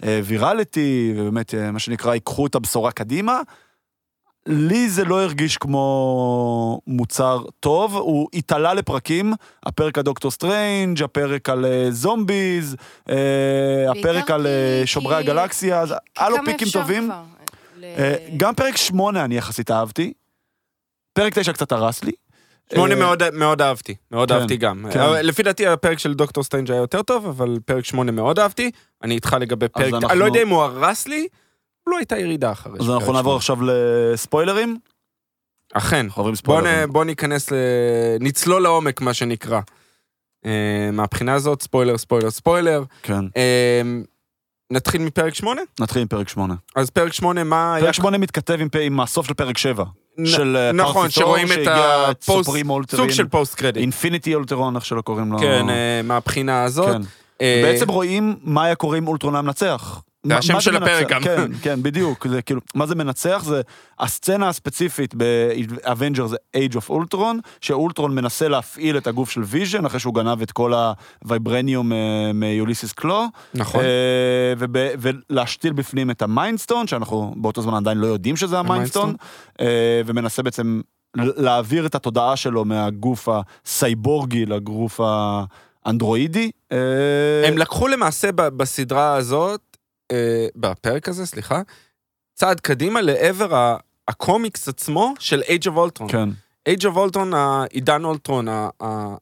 [0.02, 3.40] וה virality, ובאמת, אה, מה שנקרא, ייקחו את הבשורה קדימה.
[4.51, 9.32] לי זה לא הרגיש כמו מוצר טוב, הוא התעלה לפרקים,
[9.66, 12.76] הפרק על דוקטור סטריינג', הפרק על אה, זומביז,
[13.11, 13.16] אה,
[13.90, 17.11] הפרק על אה, שומרי הגלקסיה, אז היה לו peakים טובים.
[18.36, 20.12] גם פרק שמונה אני יחסית אהבתי.
[21.12, 22.12] פרק תשע קצת הרס לי.
[22.74, 24.84] שמונה מאוד, מאוד אהבתי, מאוד כן, אהבתי גם.
[24.92, 25.01] כן.
[25.22, 28.70] לפי דעתי הפרק של דוקטור סטריינג' היה יותר טוב, אבל פרק שמונה מאוד אהבתי.
[29.03, 31.26] אני איתך לגבי פרק, אנחנו- אני לא יודע אם הוא הרס לי,
[31.91, 33.36] לא הייתה ירידה אחרי אז אנחנו נעבור.
[33.36, 34.78] עכשיו לספוילרים.
[35.72, 36.07] אכן.
[36.16, 36.93] בוא, ספוילרים.
[36.93, 37.49] בוא ניכנס.
[38.20, 39.61] נצלול לעומק, מה שנקרא.
[40.47, 42.82] אה, מהבחינה הזאת, ספוילר, ספוילר, ספוילר.
[43.03, 43.82] כן, אה,
[44.72, 45.62] נתחיל מפרק שמונה?
[45.80, 46.55] נתחיל עם פרק שמונה.
[46.76, 47.84] אז פרק שמונה, מה היה...
[47.84, 49.84] פרק שמונה מתכתב עם הסוף של פרק שבע.
[50.18, 52.51] נ- של אה, נכון, שרואים את הפוסט,
[52.91, 53.11] סוג.
[53.11, 53.80] של post credit.
[53.82, 55.39] אינפיניטי אולטרון, איך שלא קוראים לו.
[55.39, 55.66] כן,
[56.05, 56.97] מהבחינה הזאת.
[56.97, 57.03] כן.
[57.62, 60.03] בעצם רואים מה היה קורה אם אולטרון היה מנצח.
[60.28, 60.76] זה מה- השם של?
[60.76, 61.22] הפרק גם.
[61.22, 62.26] כן, כן, בדיוק.
[62.26, 63.42] זה כאילו, מה זה מנצח?
[63.46, 63.60] זה
[63.98, 70.14] הסצנה הספציפית באבנג'רז Age of Ultron, שאולטרון מנסה להפעיל את הגוף של ויז'ן, אחרי שהוא
[70.14, 70.72] גנב את כל
[71.24, 71.98] הוויברניום אה,
[72.34, 73.24] מיוליסיס קלו.
[73.54, 73.84] נכון.
[73.84, 74.54] אה,
[74.98, 78.84] ולהשתיל בפנים את ה mind stone, שאנחנו באותו זמן עדיין לא יודעים שזה ה mind
[78.84, 79.14] stone,
[79.60, 79.66] אה,
[80.06, 80.80] ומנסה בעצם
[81.16, 85.00] להעביר את התודעה שלו מהגוף הסייבורגי לגוף
[85.84, 86.50] האנדרואידי.
[87.46, 89.67] הם לקחו למעשה בסדרה הזאת,
[90.12, 91.62] אה, בפרק הזה, סליחה,
[92.34, 93.76] צעד קדימה לעבר ה-
[94.09, 96.09] הקומיקס עצמו של Age of Ultron.
[96.12, 96.28] כן,
[96.68, 98.46] Age of Ultron, העידן אולטרון,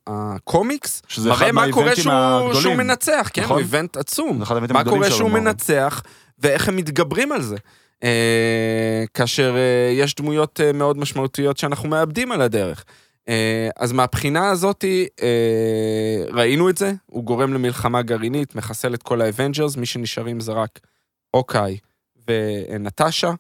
[0.07, 2.13] הקומיקס, מראה מה קורה שהוא,
[2.75, 3.43] מנצח, כן?
[3.43, 3.57] נכון.
[3.57, 4.43] הוא event עצום.
[4.71, 5.31] מה קורה שהוא.
[5.31, 6.03] מנצח,
[6.39, 7.57] ואיך הם מתגברים על זה.
[8.05, 12.85] אה, כאשר אה, יש דמויות אה, מאוד משמעותיות שאנחנו מאבדים על הדרך.
[13.29, 14.85] אה, אז מהבחינה הזאת,
[15.23, 20.53] אה, ראינו את זה, הוא גורם למלחמה גרעינית, מחסל את כל האבנג'רס, מי שנשארים זה
[20.53, 20.81] רק
[21.31, 21.79] הוקאי
[22.29, 23.31] ונטשה,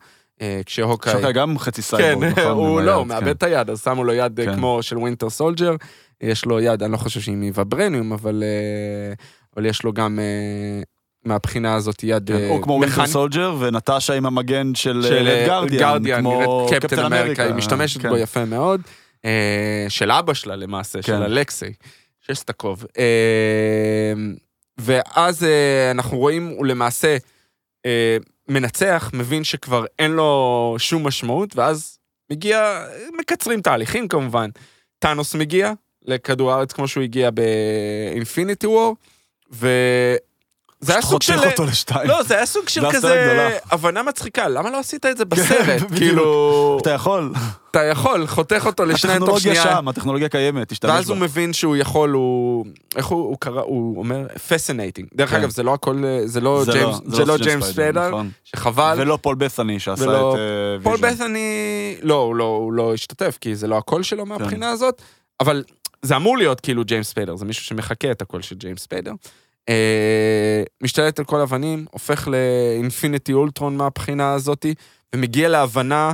[0.43, 1.12] אה, כשהוקאי...
[1.12, 2.45] שוקה גם חצי כן, סייבורג, נכון?
[2.66, 3.30] הוא לא, הוא מאבד כן.
[3.30, 4.57] את היד, אז שמו לו יד כן.
[4.57, 5.76] כמו של ווינטר סולג'ר,
[6.20, 8.43] יש לו יד, אני לא חושב שהיא מוויברניום, אבל
[9.57, 10.18] אבל יש לו גם
[11.24, 13.07] מהבחינה הזאת יד כן, הוא כמו ווינטר.
[13.07, 18.09] סולג'ר, ונטשה עם המגן של של רד גרדיאן, כמו קפטן אמריקה, היא משתמשת כן.
[18.09, 18.80] בו יפה מאוד.
[19.24, 21.22] אה, של אבא שלה למעשה, של כן.
[21.22, 21.72] אלכסי,
[22.20, 22.84] שסטקוב.
[22.98, 24.12] אה,
[24.78, 27.16] ואז אה, אנחנו רואים, הוא למעשה
[28.48, 31.98] מנצח, מבין שכבר אין לו שום משמעות, ואז
[32.30, 32.84] מגיע,
[33.18, 34.50] מקצרים תהליכים כמובן.
[34.98, 38.96] טאנוס מגיע לכדור הארץ כמו שהוא הגיע באינפיניטי וור,
[40.81, 41.37] זה היה סוג של...
[41.37, 42.09] חותך אותו לשתיים.
[42.09, 43.59] לא, זה היה סוג של כזה.
[43.70, 45.83] הבנה מצחיקה, למה לא עשית את זה בסרט?
[45.83, 45.93] בדיוק.
[45.95, 47.33] כאילו, אתה יכול.
[47.70, 49.77] אתה יכול, חותך אותו לשניים תוך הטכנולוגיה שנייה.
[49.77, 51.14] שם, הטכנולוגיה קיימת, תשתמש ואז בה.
[51.14, 52.66] הוא מבין שהוא יכול, הוא...
[52.97, 55.09] איך הוא, קרא, הוא אומר, פסינטינג.
[55.14, 55.37] דרך כן.
[55.37, 58.31] אגב, זה לא הכל, זה לא זה ג'יימס, זה לא ג'יימס ספיידר, נכון.
[58.45, 58.95] שחבל.
[58.99, 60.97] ולא פול בת'ני שעשה את אה, פול.
[60.97, 64.29] בת'ני, לא, הוא לא, הוא לא השתתף, כי זה לא הקול שלו כן.
[64.29, 65.03] מהבחינה הזאת,
[65.41, 65.64] אבל
[66.03, 69.12] זה אמור להיות כאילו ג'יימס ספיידר, זה מישהו שמחקה את הקול של ג'יימס ספיידר.
[69.68, 69.74] אה,
[70.82, 74.74] משתלט על כל אבנים, הופך לאינפיניטי אולטרון מהבחינה הזאתי,
[75.14, 76.12] ומגיע להבנה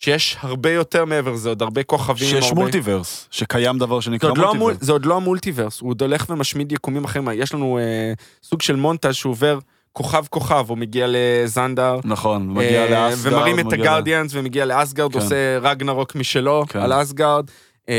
[0.00, 2.28] שיש הרבה יותר מעבר לזה, עוד הרבה כוכבים.
[2.28, 4.86] שיש הרבה- multiverse, שקיים דבר זה שנקרא עוד, לא המול, multiverse.
[4.86, 7.28] זה עוד לא ה multiverse, הוא עוד הולך ומשמיד יקומים אחרים.
[7.34, 9.58] יש לנו אה, סוג של מונטאז' שהוא עובר
[9.92, 12.00] כוכב כוכב, הוא מגיע לזנדר.
[12.04, 13.32] נכון, מגיע אה, לאסגרד.
[13.34, 15.18] ומרים את ה Guardians ומגיע לאסגרד, כן.
[15.18, 16.78] עושה רגנרוק משלו כן.
[16.78, 17.50] על אסגרד.
[17.88, 17.94] אה,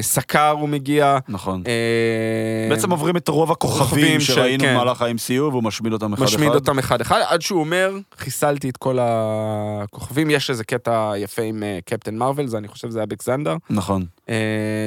[0.00, 1.18] סקר הוא מגיע.
[1.28, 1.62] נכון.
[1.66, 4.74] אה, בעצם עוברים את רוב הכוכבים שראינו כן.
[4.74, 6.34] במהלך ה-MCU, והוא משמיד אותם אחד-אחד.
[6.34, 10.30] משמיד אותם אחד אחד, עד שהוא אומר, חיסלתי את כל הכוכבים.
[10.30, 13.56] יש איזה קטע יפה עם אה, קפטן מארוול, זה אני חושב זה היה בקסנדר.
[13.70, 14.04] נכון.
[14.28, 14.34] אה,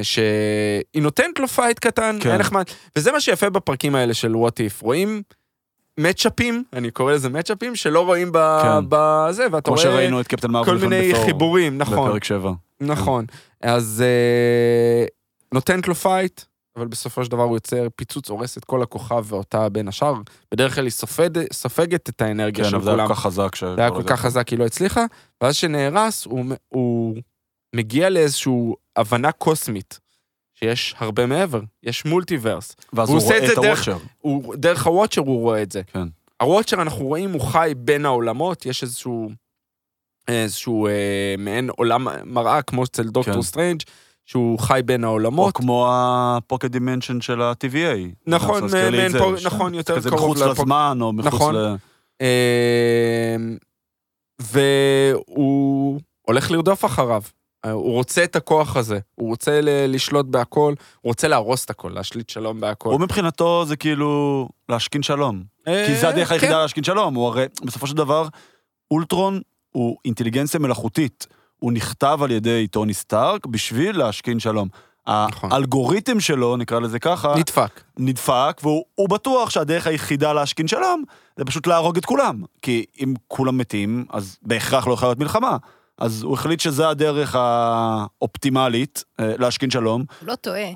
[0.02, 2.28] שהיא נותנת לו פייט קטן, כן.
[2.28, 2.64] היה נחמד.
[2.96, 4.82] וזה מה שיפה בפרקים האלה של What If.
[4.82, 5.22] רואים
[5.98, 8.84] matchup ים, אני קורא לזה matchup ים, שלא רואים ב- כן.
[8.88, 12.08] בזה, ואתה כמו רואה שראינו את קפטן מארוול כל מיני בתור- חיבורים, נכון.
[12.08, 12.52] בפרק 7.
[12.80, 13.24] נכון.
[13.60, 15.04] אז אה,
[15.54, 16.40] נותנת לו פייט,
[16.76, 20.14] אבל בסופו של דבר הוא יוצר פיצוץ, הורס את כל הכוכב ואותה בין השאר.
[20.52, 23.08] בדרך כלל היא סופד- סופגת את האנרגיה כן, של אבל זה היה כולם.
[23.08, 23.54] כל כך חזק.
[23.54, 25.04] ש- זה היה כל כך חזק, היא לא הצליחה,
[25.40, 27.16] ואז שנהרס, הוא, הוא
[27.76, 28.52] מגיע לאיזושהי
[28.96, 30.00] הבנה קוסמית,
[30.54, 32.76] שיש הרבה מעבר, יש multiverse.
[32.92, 33.96] ואז הוא את רואה את ה Watcher.
[34.18, 35.82] הוא, דרך ה Watcher הוא רואה את זה.
[35.92, 36.08] כן.
[36.42, 39.30] ה Watcher, אנחנו רואים, הוא חי בין העולמות, יש איזשהו,
[40.28, 40.92] איזשהו אה,
[41.38, 43.42] מעין עולם מראה, כמו אצל דוקטור כן.
[43.42, 43.80] סטרנג',
[44.26, 45.56] שהוא חי בין או העולמות.
[45.56, 47.98] כמו ה pocket dimension של ה-TVA.
[48.26, 51.54] נכון, מעין פוק- ש- נכון, יותר כזה קרוב מחוץ לפוק- לזמן, או מחוץ נכון.
[51.54, 51.76] ל...
[52.20, 53.36] אה,
[54.40, 57.22] והוא הולך לרדוף אחריו.
[57.64, 61.70] אה, הוא רוצה את הכוח הזה, הוא רוצה ל- לשלוט בהכל, הוא רוצה להרוס את
[61.70, 62.88] הכל, להשליט שלום בהכל.
[62.90, 65.42] הוא מבחינתו זה כאילו להשכין שלום.
[65.86, 66.58] כי זה הדרך אה, היחידה כן.
[66.58, 67.14] להשכין שלום.
[67.14, 68.26] הוא הרי, בסופו של דבר,
[68.90, 69.40] אולטרון
[69.72, 71.26] הוא אינטליגנציה מלאכותית.
[71.58, 74.68] הוא נכתב על ידי טוני סטארק בשביל להשכין שלום.
[75.08, 75.52] נכון.
[75.52, 77.80] האלגוריתם שלו, נקרא לזה ככה, נדפק.
[77.98, 81.04] נדפק, והוא הוא בטוח שהדרך היחידה להשכין שלום
[81.36, 82.42] זה פשוט להרוג את כולם.
[82.62, 85.56] כי אם כולם מתים, אז בהכרח לא יכולה להיות מלחמה.
[85.98, 90.04] אז הוא החליט שזה הדרך האופטימלית אה, להשכין שלום.
[90.20, 90.68] הוא לא טועה.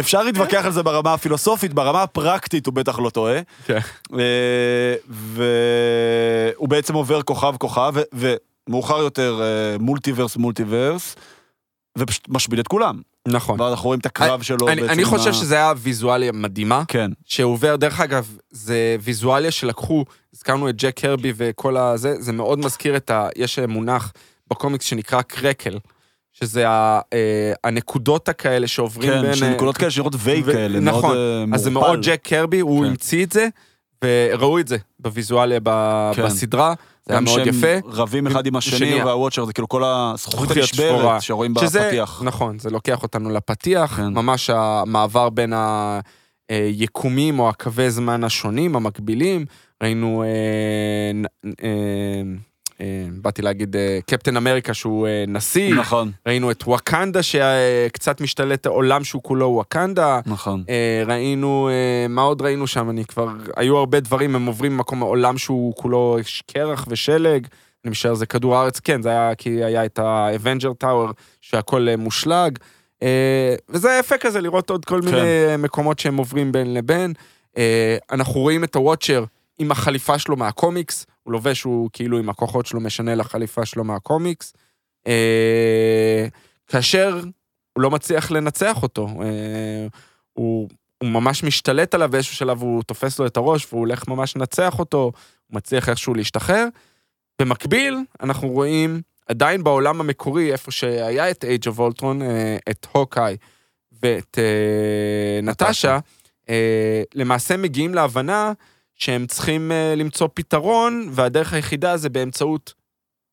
[0.00, 3.40] אפשר להתווכח על זה ברמה הפילוסופית, ברמה הפרקטית הוא בטח לא טועה.
[3.64, 3.78] כן.
[4.18, 8.34] אה, והוא בעצם עובר כוכב כוכב, ו-
[8.68, 11.16] ומאוחר יותר אה, מולטיברס מולטיברס,
[11.98, 13.00] ופשוט משמיד את כולם.
[13.28, 13.60] נכון.
[13.60, 14.92] ואז אנחנו רואים את הקרב שלו אני, בעצם.
[14.92, 20.04] אני חושב שזה היה ויזואליה מדהימה, כן, שעובר, דרך אגב, זה ויזואליה שלקחו,
[20.34, 23.28] הזכרנו את ג'ק קרבי וכל הזה, זה מאוד מזכיר את ה...
[23.36, 24.12] יש מונח
[24.50, 25.78] בקומיקס שנקרא קרקל,
[26.44, 29.34] שזה ה, אה, הנקודות הכאלה שעוברים כן, בין...
[29.34, 31.02] של אה, נקודות כאלה שנראות וייג ו- כאלה, נכון.
[31.02, 31.70] מאוד אה, אז זה.
[31.70, 32.90] מאוד ג'ק קרבי, הוא כן.
[32.90, 33.48] המציא את זה,
[34.04, 36.22] וראו את זה בוויזואליה ב- כן.
[36.24, 36.74] בסדרה,
[37.06, 37.66] זה היה מאוד יפה.
[37.84, 40.56] רבים אחד עם השני, שני, והוואצ'ר זה כאילו כל הזכוכית.
[40.56, 42.22] הנשברת שרואים שזה, בפתיח.
[42.24, 44.08] נכון, זה לוקח אותנו לפתיח, כן.
[44.08, 45.52] ממש המעבר בין
[46.48, 49.44] היקומים או הקווי זמן השונים, המקבילים.
[49.82, 50.28] ראינו, אה,
[51.44, 52.22] אה, אה,
[53.22, 59.04] באתי להגיד, אה, קפטן אמריקה שהוא אה, נשיא, נכון, ראינו את וואקנדה שקצת משתלט, עולם
[59.04, 60.20] שהוא כולו וואקנדה.
[60.26, 60.64] נכון.
[60.68, 62.90] אה, ראינו, אה, מה עוד ראינו שם?
[62.90, 67.46] אני כבר, היו הרבה דברים, הם עוברים ממקום, עולם שהוא כולו קרח ושלג.
[67.84, 71.10] אני משער זה כדור הארץ, כן, זה היה כי היה את ה Avengers Tower,
[71.40, 72.58] שהכל אה, מושלג.
[73.02, 75.06] אה, וזה יפה כזה לראות עוד כל כן.
[75.06, 77.12] מיני מקומות שהם עוברים בין לבין.
[77.58, 79.24] אה, אנחנו רואים את ה Watcher
[79.58, 84.52] עם החליפה שלו מהקומיקס, הוא לובש, הוא כאילו עם הכוחות שלו משנה לחליפה שלו מהקומיקס.
[85.06, 86.26] אה,
[86.66, 87.20] כאשר
[87.72, 89.08] הוא לא מצליח לנצח אותו.
[89.22, 89.86] אה,
[90.32, 90.68] הוא,
[90.98, 94.78] הוא ממש משתלט עליו, באיזשהו שלב הוא תופס לו את הראש והוא הולך ממש לנצח
[94.78, 95.12] אותו,
[95.46, 96.66] הוא מצליח איכשהו להשתחרר.
[97.42, 103.36] במקביל, אנחנו רואים עדיין בעולם המקורי, איפה שהיה את Age of Ultron, אה, את הוקאי
[104.02, 105.98] ואת אה, נטשה,
[106.48, 108.52] אה, למעשה מגיעים להבנה
[109.00, 112.74] שהם צריכים אה, למצוא פתרון, והדרך היחידה זה באמצעות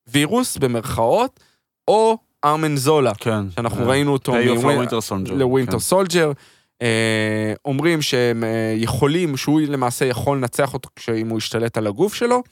[0.08, 1.40] וירוס, במרכאות,
[1.88, 3.50] או ארמן זולה, כן.
[3.52, 5.80] שאנחנו ראינו אותו היי אוף מווין- לווינטר סולג'ר.
[5.80, 6.32] סולג'ר.
[6.82, 12.14] אה, אומרים שהם אה, יכולים, שהוא למעשה יכול לנצח אותו כשאם הוא ישתלט על הגוף
[12.14, 12.44] שלו.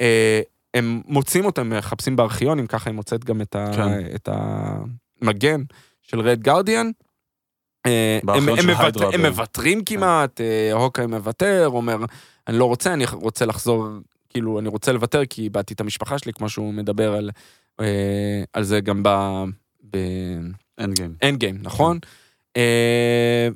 [0.00, 0.40] אה,
[0.74, 4.14] הם מוצאים אותו, הם מחפשים בארכיונים, ככה היא מוצאת גם את, ה, כן.
[4.14, 4.28] את
[5.22, 5.62] המגן
[6.02, 6.90] של Red Guardian.
[7.86, 11.96] אה, הם, הם, היידרה, הם מוותרים כמעט, אה, הוקאי מוותר, אומר,
[12.48, 13.86] אני לא רוצה, אני רוצה לחזור,
[14.28, 17.30] כאילו, אני רוצה לוותר כי איבדתי את המשפחה שלי, כמו שהוא מדבר על,
[17.80, 19.08] אה, על זה גם ב...
[19.90, 19.96] ב
[20.78, 21.14] Endgame.
[21.22, 21.98] Endgame, נכון?
[22.56, 23.48] אה,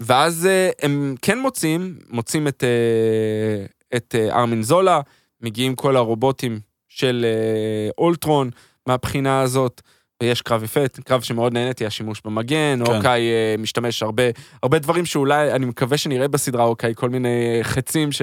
[0.00, 3.66] ואז אה, הם כן מוצאים, מוצאים את, אה,
[3.96, 5.00] את אה, ארמין זולה,
[5.40, 8.50] מגיעים כל הרובוטים של אה, אולטרון
[8.86, 9.80] מהבחינה הזאת,
[10.22, 12.92] ויש קרב יפה, קרב שמאוד נהניתי, השימוש במגן, כן.
[12.92, 14.22] אוקיי אה, משתמש הרבה,
[14.62, 18.22] הרבה דברים שאולי, אני מקווה שנראה בסדרה, אוקיי, כל מיני חצים ש,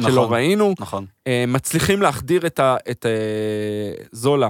[0.00, 0.32] שלא נכון.
[0.32, 0.74] ראינו.
[0.78, 1.06] נכון.
[1.26, 4.48] אה, מצליחים להחדיר את, ה, את אה, זולה.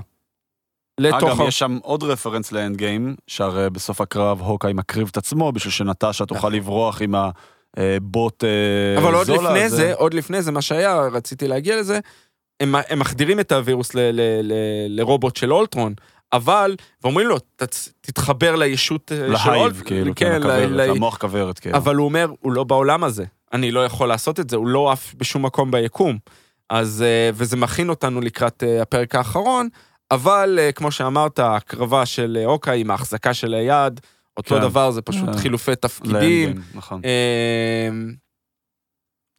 [1.01, 5.17] לתוך אגב, ה- יש שם עוד רפרנס לאנד גיים, שהרי בסוף הקרב הוקאי מקריב את
[5.17, 6.53] עצמו בשביל שנטשה תוכל נכון.
[6.53, 7.15] לברוח עם
[7.77, 9.77] הבוט אה, אבל עוד זולה לפני הזה.
[9.77, 11.99] זה, עוד לפני זה, מה שהיה, רציתי להגיע לזה,
[12.61, 14.53] הם, הם מחדירים את הווירוס ל, ל, ל,
[14.89, 15.95] לרובוט של אולטרון,
[16.35, 21.17] אבל, ואומרים לו, "תצ- תתחבר לישות אה, של אולטרון, כאילו, כן, כן, הכוורת, ל- המוח
[21.17, 21.77] כוורת, כאילו.
[21.77, 24.93] אבל הוא אומר, הוא לא בעולם הזה, אני לא יכול לעשות את זה, הוא לא
[24.93, 26.19] עף בשום מקום ביקום.
[26.71, 29.69] אז, אה, וזה מכין אותנו לקראת אה, הפרק האחרון,
[30.11, 34.01] אבל כמו שאמרת, הקרבה של אוקיי עם ההחזקה של היד,
[34.37, 34.61] אותו כן.
[34.61, 35.39] דבר, זה פשוט כן.
[35.39, 36.21] חילופי תפקידים.
[36.21, 37.01] גיים, נכון.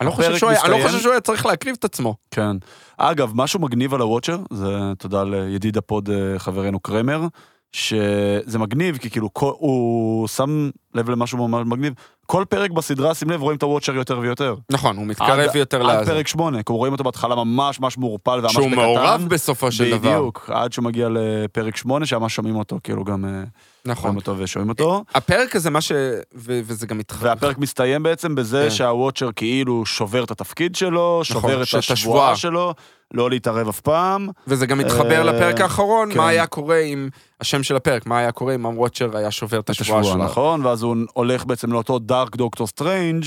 [0.02, 0.88] אני לא חושב הפרק שהוא היה- אני לא.
[0.88, 2.16] חושב שהוא היה צריך להקריב את עצמו.
[2.32, 2.58] כן.
[2.98, 4.68] אגב, משהו מגניב על ה Watcher, זה
[4.98, 7.28] תודה לידיד הפוד אה, חברנו קרמר,
[7.72, 11.94] שזה מגניב, כי כאילו הוא שם לב למשהו ממש מגניב.
[12.26, 14.56] כל פרק בסדרה, שים לב, רואים את ה Watcher יותר ויותר.
[14.72, 16.12] נכון, הוא מתקרב עד- יותר עד לזה.
[16.12, 18.82] פרק שמונה, כי רואים אותו בהתחלה ממש ממש מעורפל וממש שהוא בקטן.
[18.82, 20.10] מעורב בסופו של דבר.
[20.10, 23.44] בדיוק, עד שהוא מגיע לפרק שמונה, שממש שומעים אותו, כאילו גם אה,
[23.86, 24.04] נכון.
[24.04, 25.04] רואים אותו ושומעים אותו.
[25.16, 25.92] הפרק הזה, מה ש...
[26.36, 27.18] ו- וזה גם מתח...
[27.22, 28.76] והפרק מסתיים בעצם בזה כן.
[28.76, 31.96] שה Watcher כאילו שובר את התפקיד שלו, שובר את שאת השבועה
[32.32, 32.36] השבועה.
[32.36, 32.74] שלו,
[33.16, 34.28] לא להתערב אף פעם.
[34.48, 36.18] וזה גם מתחבר אה, לפרק האחרון, כן.
[36.18, 37.10] מה היה קורה עם...
[37.42, 40.16] השם של הפרק, מה היה קורה אם ה Watcher היה שובר את השבועה שלו.
[40.16, 40.66] נכון?
[40.66, 43.24] ואז הוא הולך בעצם לאותו dark דוקטור סטרנג',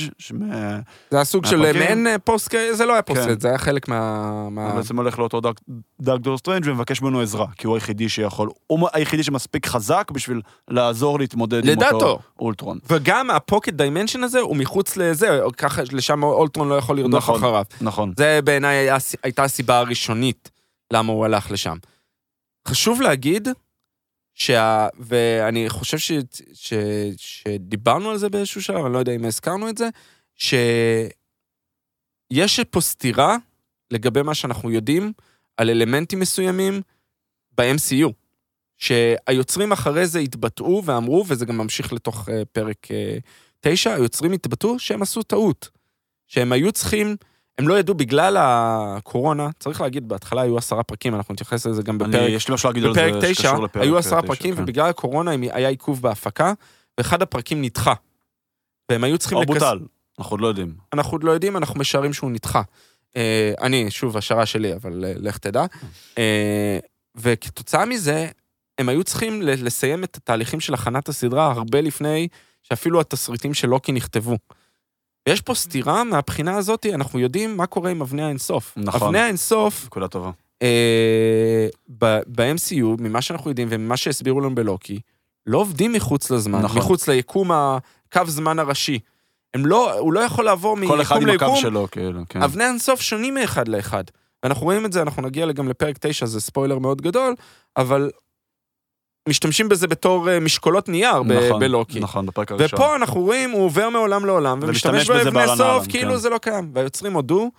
[1.11, 1.57] זה היה סוג של.
[1.57, 3.41] מעין אה, פוסט, זה לא היה פוסט, כן.
[3.41, 4.51] זה היה חלק מה...
[4.51, 5.61] מה- הוא בעצם הולך לאותו dark
[6.01, 11.19] דוקטור סטרנג' ומבקש ממנו עזרה, כי הוא היחידי שיכול, הוא היחידי שמספיק חזק בשביל לעזור
[11.19, 11.79] להתמודד עם.
[11.93, 12.79] אותו אולטרון.
[12.91, 17.35] וגם ה pocket dimension הזה הוא מחוץ לזה, ככה לשם אולטרון לא יכול לרדוף נכון.
[17.35, 17.65] אחריו.
[17.81, 18.13] נכון.
[18.17, 18.89] זה בעיניי
[19.23, 20.51] הייתה הסיבה הראשונית
[20.93, 21.77] למה הוא הלך לשם.
[22.69, 23.49] חשוב להגיד,
[24.35, 24.89] שה...
[24.99, 26.13] ואני חושב ש...
[26.55, 26.75] ש...
[27.17, 29.89] שדיברנו על זה באיזשהו שלב, אני לא יודע אם הזכרנו את זה,
[30.35, 31.11] שיש
[32.71, 33.37] פה סתירה
[33.91, 35.13] לגבי מה שאנחנו יודעים
[35.57, 36.83] על אלמנטים מסוימים
[37.53, 38.13] ב-MCU.
[38.79, 43.19] שהיוצרים אחרי זה התבטאו ואמרו, וזה גם ממשיך לתוך אה, פרק אה,
[43.61, 45.69] תשע, היוצרים התבטאו שהם עשו טעות.
[46.27, 47.17] שהם היו צריכים,
[47.59, 51.99] הם לא ידעו בגלל הקורונה, צריך להגיד, בהתחלה היו עשרה פרקים, אנחנו נתייחס לזה גם
[52.03, 54.63] אני- בפרק, יש לי משהו להגיד על זה תשע, שקשור לפרק היו עשרה פרקים, כן.
[54.63, 56.53] ובגלל הקורונה היה עיכוב בהפקה,
[56.99, 57.95] ואחד הפרקים נדחה.
[58.91, 59.79] והם היו צריכים או לכס- בוטל,
[60.19, 60.75] אנחנו עוד לא יודעים.
[60.93, 62.63] אנחנו עוד לא יודעים, אנחנו משערים שהוא נדחה.
[63.17, 65.65] אה, אני, שוב, השערה שלי, אבל אה, לך תדע.
[66.19, 66.79] אה,
[67.17, 68.29] וכתוצאה מזה,
[68.79, 72.29] הם היו צריכים לסיים את התהליכים של הכנת הסדרה הרבה לפני
[72.63, 74.37] שאפילו התסריטים של לוקי נכתבו.
[75.29, 78.75] ויש פה סתירה מהבחינה הזאת, אנחנו יודעים מה קורה עם אבני האינסוף.
[78.77, 79.03] נכון.
[79.03, 80.31] אבני האינסוף, נקודה טובה.
[80.63, 81.69] אה,
[82.27, 85.01] ב-MCU, ממה שאנחנו יודעים וממה שהסבירו לנו בלוקי,
[85.47, 86.79] לא עובדים מחוץ לזמן, נכון.
[86.79, 88.99] מחוץ ליקום, הקו זמן הראשי.
[89.55, 92.43] הם לא, הוא לא יכול לעבור כל אחד מיקום עם הקו ליקום, שלו, כאילו, כן.
[92.43, 94.05] אבני אינסוף שונים מאחד לאחד.
[94.43, 97.35] ואנחנו רואים את זה, אנחנו נגיע גם לפרק 9, זה ספוילר מאוד גדול,
[97.77, 98.11] אבל
[99.29, 102.01] משתמשים בזה בתור אה, משקולות נייר נכון, בלוקי.
[102.01, 102.79] נכון, בפרק הראשון.
[102.79, 106.17] ופה אנחנו רואים, הוא עובר מעולם לעולם, ומשתמש באבני סוף, כאילו כן.
[106.17, 106.71] זה לא קיים.
[106.75, 107.51] והיוצרים הודו,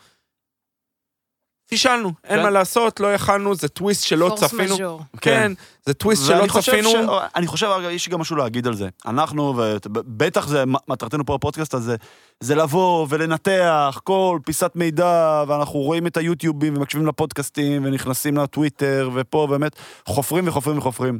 [1.69, 2.43] פישלנו, אין כן.
[2.43, 4.75] מה לעשות, לא יכלנו, זה טוויסט שלא פורס צפינו.
[4.75, 5.01] מז'ור.
[5.21, 5.51] כן,
[5.85, 6.89] זה טוויסט שלא צפינו.
[6.89, 6.95] ש-
[7.35, 8.89] אני חושב, אגב, יש גם משהו להגיד על זה.
[9.05, 11.95] אנחנו, ובטח זה מטרתנו פה בפודקאסט הזה,
[12.39, 19.47] זה לבוא ולנתח כל פיסת מידע, ואנחנו רואים את היוטיובים ומקשיבים לפודקאסטים, ונכנסים לטוויטר, ופה
[19.49, 19.71] באמת
[20.05, 21.19] חופרים וחופרים וחופרים.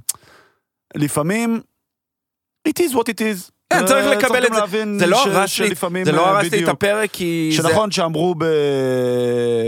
[0.95, 1.61] לפעמים,
[2.69, 3.51] it is what it is.
[3.73, 4.83] כן, צריך אה, לקבל גם את זה.
[4.99, 5.75] זה לא הרס לי-
[6.05, 6.67] זה לא אה, הרס לי את.
[6.69, 7.51] הפרק, כי.
[7.53, 8.45] שנכון שאמרו ב...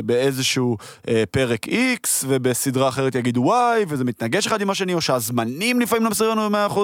[0.06, 5.80] באיזשהו אה, פרק X, ובסדרה אחרת יגידו Y, וזה מתנגש אחד עם השני, או שהזמנים
[5.80, 6.80] לפעמים לא מסבירים לנו ב-100%.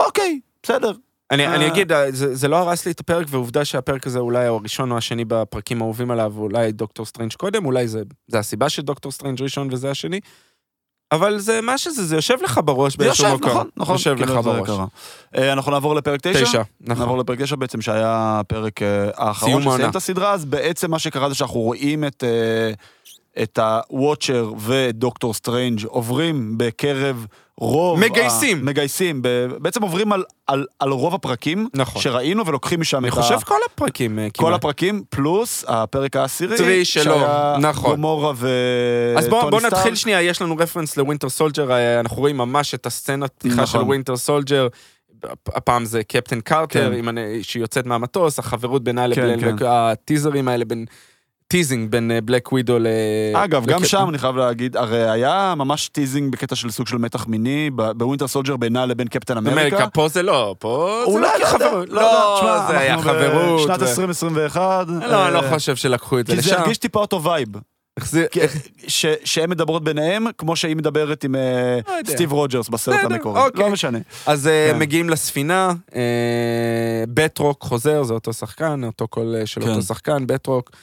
[0.00, 0.92] אוקיי, בסדר.
[1.30, 1.46] אני.
[1.46, 4.90] אני אגיד, זה, זה לא הרס לי את הפרק, ועובדה שהפרק הזה אולי הוא הראשון
[4.90, 9.42] או השני בפרקים האהובים עליי, אולי דוקטור סטרנג' קודם, אולי זה, זה הסיבה שדוקטור סטרנג'
[9.42, 10.20] ראשון וזה השני,
[11.12, 13.50] אבל זה מה שזה, זה יושב לך בראש באיזשהו מקום.
[13.50, 13.94] נכון, נכון.
[13.94, 14.70] יושב לך בראש.
[15.36, 16.44] אה, אנחנו נעבור לפרק 9.
[16.44, 17.02] תשע, נכון.
[17.02, 19.90] נעבור לפרק 9 בעצם, שהיה הפרק אה, האחרון שסיים.
[19.90, 22.24] את הסדרה, אז בעצם מה שקרה זה שאנחנו רואים את...
[22.24, 22.72] אה,
[23.42, 27.26] את ה Watcher ודוקטור סטרנג' עוברים בקרב
[27.58, 28.00] רוב...
[28.00, 28.58] מגייסים.
[28.58, 28.62] ה...
[28.62, 29.22] מגייסים.
[29.22, 29.28] ב...
[29.58, 32.02] בעצם עוברים על, על, על רוב הפרקים נכון.
[32.02, 33.40] שראינו ולוקחים משם אני את חושב ה...
[33.44, 34.54] כל הפרקים אה, כל כמעט.
[34.54, 37.90] הפרקים, פלוס הפרק העשירי, עשירי שלו, שהיה נכון.
[37.90, 38.48] גומורה וטוני
[39.18, 39.94] אז בואו בוא נתחיל סטארק.
[39.94, 43.78] שנייה, יש לנו רפרנס ל Winter Soldier, אה, אנחנו רואים ממש את הסצנת פתיחה של
[43.78, 43.88] נכון.
[43.88, 44.68] Winter Soldier.
[45.46, 46.98] הפעם זה קפטן קרטר, כן.
[46.98, 49.64] עם הנ- שהיא יוצאת מהמטוס, החברות בינה כן, לבין, כן.
[49.68, 50.84] ה teaser ים האלה בין,
[51.48, 52.86] teasing בין אה, Black Widow ל...
[53.34, 57.26] אגב, גם שם אני חייב להגיד, הרי היה ממש teasing בקטע של סוג של מתח
[57.26, 59.86] מיני, ב Winter Soldier בינה לבין קפטן אמריקה.
[59.88, 61.88] פה זה לא, פה זה אולי, לא לא יודע, כחברות.
[61.88, 63.60] לא תשמע, זה היה חברות.
[63.60, 64.86] בשנת ו- 2021.
[64.88, 66.60] לא, אני לא אה, חושב שלקחו את זה כי זה לשם.
[66.60, 67.48] הרגיש טיפה אותו vibe.
[69.24, 72.10] שהן מדברות ביניהם, כמו שהיא מדברת עם אה, לא.
[72.10, 73.40] סטיב רוג'רס בסרט המקורי.
[73.40, 73.64] אוקיי.
[73.64, 73.98] לא משנה.
[74.26, 74.78] אז אה, כן.
[74.78, 76.00] מגיעים לספינה, אה,
[77.08, 79.68] באטרוק חוזר, זה אותו שחקן, אותו קול אה, של כן.
[79.68, 80.78] אותו שחקן, בטרוק, אה,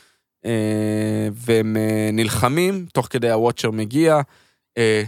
[1.33, 4.21] והם אה, נלחמים, תוך כדי הוואצ'ר מגיע,
[4.77, 5.03] אה,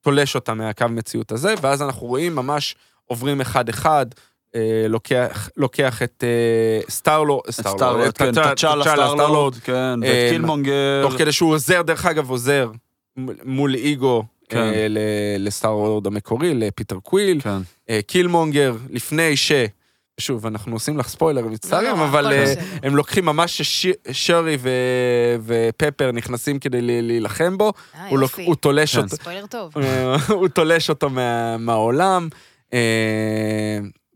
[0.00, 2.74] תולש אותם מהקו מציאות הזה, ואז אנחנו רואים ממש
[3.04, 4.06] עוברים אחד-אחד,
[4.54, 11.02] אה, לוקח, לוקח את אה, סטארלורד, סטארלורד, כן, תצ'אלה, סטארלורד, כן, אה, ואת קילמונגר.
[11.02, 12.70] תוך כדי שהוא עוזר, דרך אגב, עוזר
[13.44, 14.58] מול- איגו כן.
[14.58, 14.86] אה,
[15.38, 17.40] לסטארלורד המקורי, לפיטר קוויל.
[17.40, 17.58] כן.
[17.90, 19.52] אה, קילמונגר, לפני ש...
[20.20, 22.54] שוב, אנחנו עושים לך ספוילר, מצטערים, לא, אבל הכל אה.
[22.82, 24.58] הם לוקחים ממש ששרי
[25.44, 28.44] ופפר נכנסים כדי להילחם בו, אה, הוא יופי.
[28.46, 29.02] הוא תולש כן.
[29.02, 29.72] אותו, ספוילר טוב.
[29.78, 32.28] אה, הוא תולש אותו מה- מהעולם.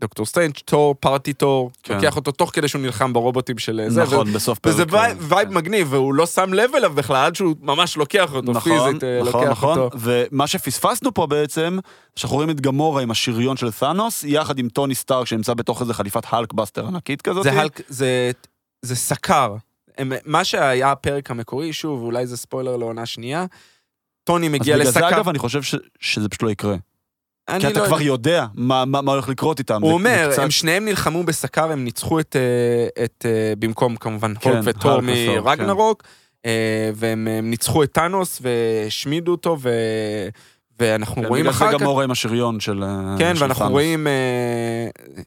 [0.03, 1.94] אה, דוקטור סטרנג', תור, Party תור, כן.
[1.94, 4.03] לוקח אותו תוך כדי שהוא נלחם ברובוטים של זה.
[4.03, 4.74] נכון, בסוף פרק.
[4.74, 5.34] וזה vibe, כן.
[5.34, 9.05] vibe מגניב, והוא לא שם לב אליו בכלל, עד שהוא ממש לוקח אותו נכון, פיזית,
[9.05, 9.78] אה, נכון, לוקח נכון.
[9.78, 9.96] אותו.
[10.01, 11.78] ומה שפספסנו פה בעצם,
[12.16, 15.94] שאנחנו רואים את גמורה עם השריון של תאנוס, יחד עם טוני סטארק שנמצא בתוך איזה
[15.94, 17.42] חליפת האלקבאסטר ענקית כזאת.
[17.42, 18.30] זה הלק, זה,
[18.82, 19.55] זה סקר.
[19.98, 23.46] הם, מה שהיה הפרק המקורי, שוב, אולי זה ספוילר לעונה שנייה,
[24.24, 25.09] טוני אז מגיע בגלל זה לסקר.
[25.16, 26.76] אגב אני חושב ש- שזה פשוט לא יקרה.
[27.61, 28.46] כי אתה לא כבר יודע.
[28.55, 29.82] מה מה- מה הולך לקרות איתם.
[29.82, 34.32] הוא אומר, קצת- הם שניהם נלחמו בסקר, הם ניצחו את, אה, את אה, במקום כמובן
[34.40, 36.03] כן, הולק וטור מרגנרוק,
[36.46, 36.51] אה,
[36.94, 39.70] והם ניצחו את טאנוס והשמידו אותו, ו...
[40.81, 41.81] ואנחנו כן, רואים זה אחר כך...
[41.81, 43.72] גמורה עם השריון של אה, כן, של ואנחנו תאנוס.
[43.72, 44.07] רואים...
[44.07, 44.12] אה,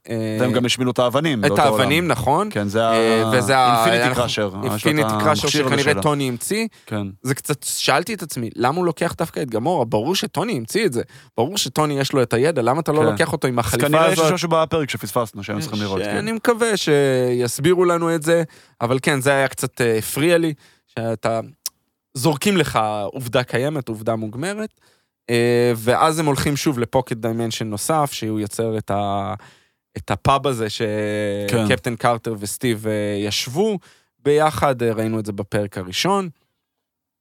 [0.10, 1.45] אה, והם גם השמילו את האבנים.
[1.45, 1.60] את.
[1.60, 2.49] האבנים, נכון.
[2.51, 4.49] כן, זה אה, האינפיניטי קראשר.
[4.64, 6.01] אינפיניטי קראשר שכנראה.
[6.01, 6.68] טוני המציא.
[6.86, 7.08] כן.
[7.22, 9.86] זה קצת, שאלתי את עצמי, למה הוא לוקח דווקא את גמורה?
[9.86, 11.01] ברור שטוני המציא את זה.
[11.38, 13.06] ברור שטוני יש לו את הידע, למה אתה לא כן.
[13.06, 14.34] לוקח אותו עם החליפה כנראה יש הזאת?
[14.34, 15.99] משהו בפרק שפספסנו, שהיינו צריכים לראות.
[16.01, 16.14] כן.
[16.18, 18.43] שאני מקווה שיסבירו לנו את זה,
[18.82, 20.54] אבל כן, זה היה קצת אה, הפריע לי,
[20.88, 21.39] שאתה...
[22.14, 24.68] זורקים לך עובדה קיימת, עובדה מוגמרת, אה,
[25.76, 29.34] ואז הם הולכים שוב ל pocket dimension נוסף, שהוא יוצר את, ה...
[29.97, 30.67] את הפאב הזה
[31.47, 31.65] כן.
[31.67, 33.80] שקפטן קרטר וסטיב אה, ישבו
[34.19, 36.30] ביחד, אה, ראינו את זה בפרק הראשון.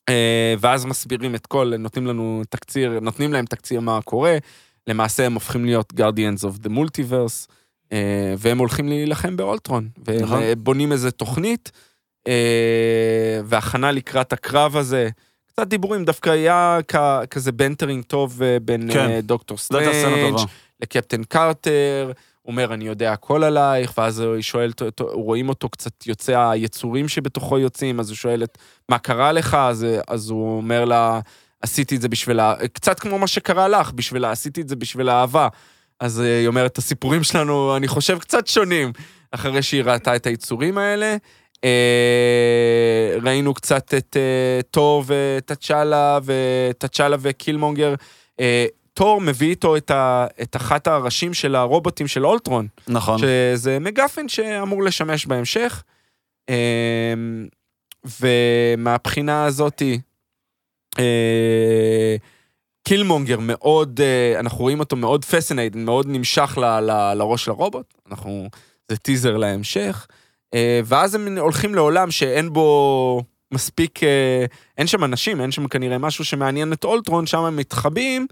[0.09, 4.39] אה, ואז מסבירים את כל, נותנים לנו תקציר, נותנים להם תקציר מה קורה,
[4.87, 7.53] למעשה הם הופכים להיות Guardians of the Multiverse,
[7.93, 10.43] אה, והם הולכים להילחם באולטרון, והם נכון.
[10.43, 11.73] אה, בונים איזה תוכנית,
[12.29, 15.09] אה, והכנה לקראת הקרב הזה.
[15.53, 16.97] קצת דיבורים, דווקא היה כ-
[17.31, 19.11] כזה bantering טוב אה, בין כן.
[19.11, 19.85] אה, דוקטור סטרנג'.
[20.83, 22.13] לקפטן קרטר,
[22.47, 28.01] אומר, אני יודע הכל עלייך, ואז הוא שואל, רואים אותו קצת יוצא, היצורים שבתוכו יוצאים,
[28.01, 29.55] אז הוא שואל את, מה קרה לך?
[29.55, 31.21] אז, אז הוא אומר לה,
[31.63, 32.55] עשיתי את זה בשביל, ה...
[32.73, 35.49] קצת כמו מה שקרה לך, בשביל, ה- עשיתי את זה בשביל האהבה.
[36.01, 38.93] אז אה, היא אומרת, הסיפורים שלנו, אני חושב, קצת שונים,
[39.33, 41.17] אחרי שהיא ראתה את היצורים האלה.
[41.65, 47.95] אה, ראינו קצת את אה, תור וטצ'אלה, וטצ'אלה וקילמונגר.
[48.41, 53.19] אה, תור מביא איתו את, ה, את אחת הראשים של הרובוטים של אולטרון, נכון.
[53.19, 55.83] שזה מגפן שאמור לשמש בהמשך.
[58.21, 60.01] ומהבחינה הזאתי,
[62.85, 64.01] קילמונגר מאוד,
[64.39, 68.49] אנחנו רואים אותו מאוד fascinated, מאוד נמשך ל, ל, לראש של הרובוט, אנחנו,
[68.89, 70.07] זה טיזר להמשך.
[70.55, 73.23] אה, ואז הם הולכים לעולם שאין בו
[73.53, 74.45] מספיק, אה,
[74.79, 78.27] אין שם אנשים, אין שם כנראה משהו שמעניין את אולטרון, שם הם מתחבאים,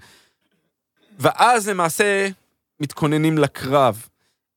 [1.18, 2.28] ואז למעשה
[2.80, 4.06] מתכוננים לקרב.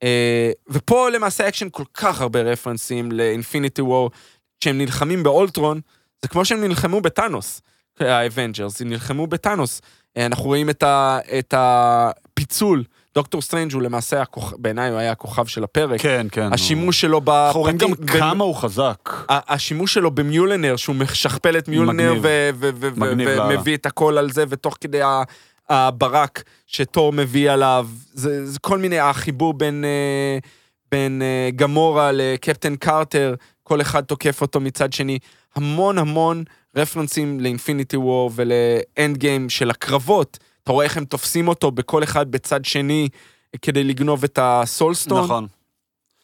[0.04, 4.12] אה, ופה למעשה אקשן כל כך הרבה רפרנסים לאינפיניטי וור,
[4.60, 5.82] כשהם נלחמים באולטרון,
[6.22, 7.62] זה כמו שהם נלחמו בטאנוס,
[8.00, 9.82] האבנג'רס, הם נלחמו בטאנוס.
[10.18, 12.84] אנחנו רואים את, ה, את הפיצול,
[13.16, 14.54] דוקטור סטרנג' הוא למעשה, הכוכ...
[14.58, 16.02] בעיניי הוא היה הכוכב של הפרק.
[16.02, 16.54] כן, כן.
[16.54, 19.10] השימוש שלו אנחנו רואים גם בפרטים, כמה הוא חזק.
[19.30, 22.14] השימוש שלו במיולנר, שהוא משכפל את מיולנר.
[22.60, 25.02] ומביא את הכל על זה, ותוך כדי
[25.70, 30.38] הברק שתור מביא עליו, זה, זה כל מיני, החיבור בין, אה,
[30.92, 35.20] בין אה, גמורה לקפטן קרטר, כל אחד תוקף אותו מצד שני,
[35.56, 36.44] המון המון
[36.76, 40.40] רפרנסים לאינפיניטי וור ולאנד גיים של הקרבות.
[40.64, 43.10] אתה רואה איך הם תופסים אותו בכל אחד בצד שני
[43.62, 45.24] כדי לגנוב את הסולסטון.
[45.24, 45.48] נכון.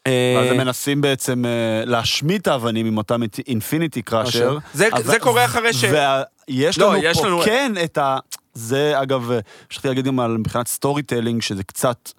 [0.06, 4.58] אה, ואז הם מנסים בעצם אה, להשמיד את האבנים עם אותם אינפיניטי קראשר.
[4.74, 4.88] זה,
[5.20, 5.84] קורה אחרי ש...
[5.84, 8.18] ויש לא, לנו פה כן את ה...
[8.54, 9.30] זה אגב,
[9.70, 12.12] שכחתי להגיד גם על מבחינת storytelling, שזה קצת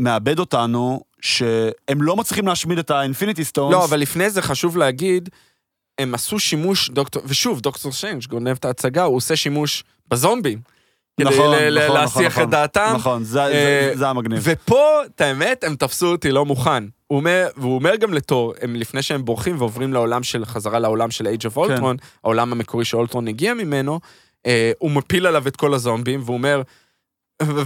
[0.00, 3.72] מאבד אותנו, שהם לא מצליחים להשמיד את האינפיניטי סטונס.
[3.72, 5.28] לא, אבל לפני זה חשוב להגיד,
[5.98, 10.58] הם עשו שימוש, דוקטור, ושוב, דוקטור סטריינג' גונב את ההצגה, הוא עושה שימוש בזומבים.
[11.20, 12.92] כדי נכון, ל- ל- נכון, להסיח נכון, את דעתם.
[12.94, 14.40] נכון, זה- אה, זה- זה המגניב.
[14.42, 14.84] ופה,
[15.16, 16.84] את האמת, הם תפסו אותי לא מוכן.
[17.06, 21.10] הוא אומר, והוא אומר גם לתור, הם לפני שהם בורחים ועוברים לעולם של, חזרה לעולם
[21.10, 21.76] של Age of כן.
[21.76, 24.00] Ultron, העולם המקורי שאולטרון הגיע ממנו,
[24.46, 26.62] אה, הוא מפיל עליו את כל הזומבים, והוא אומר,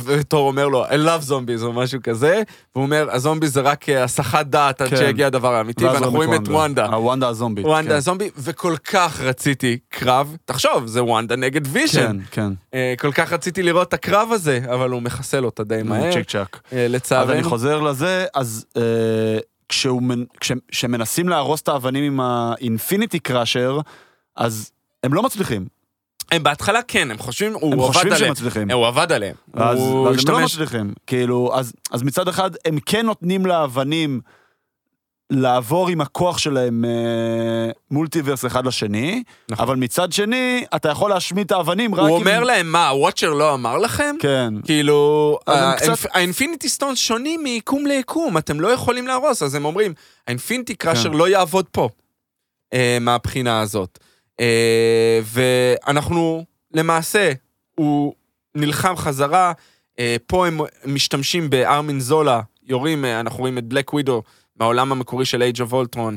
[0.05, 2.43] ותור אומר לו, I love zombies או משהו כזה,
[2.75, 4.97] והוא אומר, הזומבי זה רק אה, הסחת דעת עד כן.
[4.97, 6.87] שיגיע הדבר האמיתי, ואנחנו רואים את וונדה.
[6.87, 7.67] הוונדה הזומבית.
[7.67, 7.97] וונדה כן.
[7.97, 12.19] הזומבי, וכל כך רציתי קרב, תחשוב, זה וונדה נגד ויז'ן.
[12.19, 12.53] כן, כן.
[12.75, 16.31] אה, כל כך רציתי לראות את הקרב הזה, אבל הוא מחסל אותה די מהר, צ'יק
[16.31, 16.61] צ'אק.
[16.73, 17.49] אה, אז אני לצערנו.
[17.49, 19.39] חוזר לזה, אז אה,
[20.71, 23.81] כשמנסים להרוס את האבנים עם האינפיניטי קראשר,
[24.37, 24.71] אז
[25.05, 25.76] הם לא מצליחים.
[26.33, 28.33] הם בהתחלה כן, הם חושבים, הם הוא עבד חושבים שהם עליהם.
[28.33, 28.71] מצליחים.
[28.71, 29.35] הוא עבד עליהם.
[29.55, 30.55] ואז, הוא ואז הם לא השתמש...
[30.55, 30.93] מצליחים.
[31.07, 34.21] כאילו, אז, אז מצד אחד, הם כן נותנים לאבנים
[35.31, 39.67] לעבור עם הכוח שלהם אה, מולטיברס אחד לשני, נכון.
[39.67, 42.07] אבל מצד שני, אתה יכול להשמיד את האבנים רק אם...
[42.07, 44.17] הוא אומר להם, מה, הוואצ'ר לא אמר לכם?
[44.21, 44.55] כן.
[44.65, 49.65] כאילו, אז הם ה- קצת- האינפיניטי שונים מיקום ליקום, אתם לא יכולים להרוס, אז הם
[49.65, 49.95] אומרים,
[50.27, 51.17] האינפיניטי קראשר כן.
[51.17, 51.89] לא יעבוד פה,
[52.73, 53.99] אה, מהבחינה הזאת.
[54.41, 57.33] אה, ואנחנו, למעשה,
[57.75, 58.15] הוא
[58.55, 59.53] נלחם חזרה,
[59.99, 64.23] אה, פה הם משתמשים בארמין זולה, יורים, אה, אנחנו רואים את בלק ווידו
[64.57, 66.15] מהעולם המקורי של Ultron,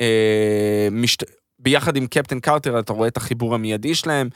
[0.00, 1.24] אה, משת...
[1.58, 4.28] ביחד עם קפטן קרטר, אתה רואה את החיבור המיידי שלהם.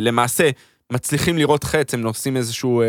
[0.00, 0.50] למעשה,
[0.92, 2.82] מצליחים לראות חץ, הם עושים איזשהו...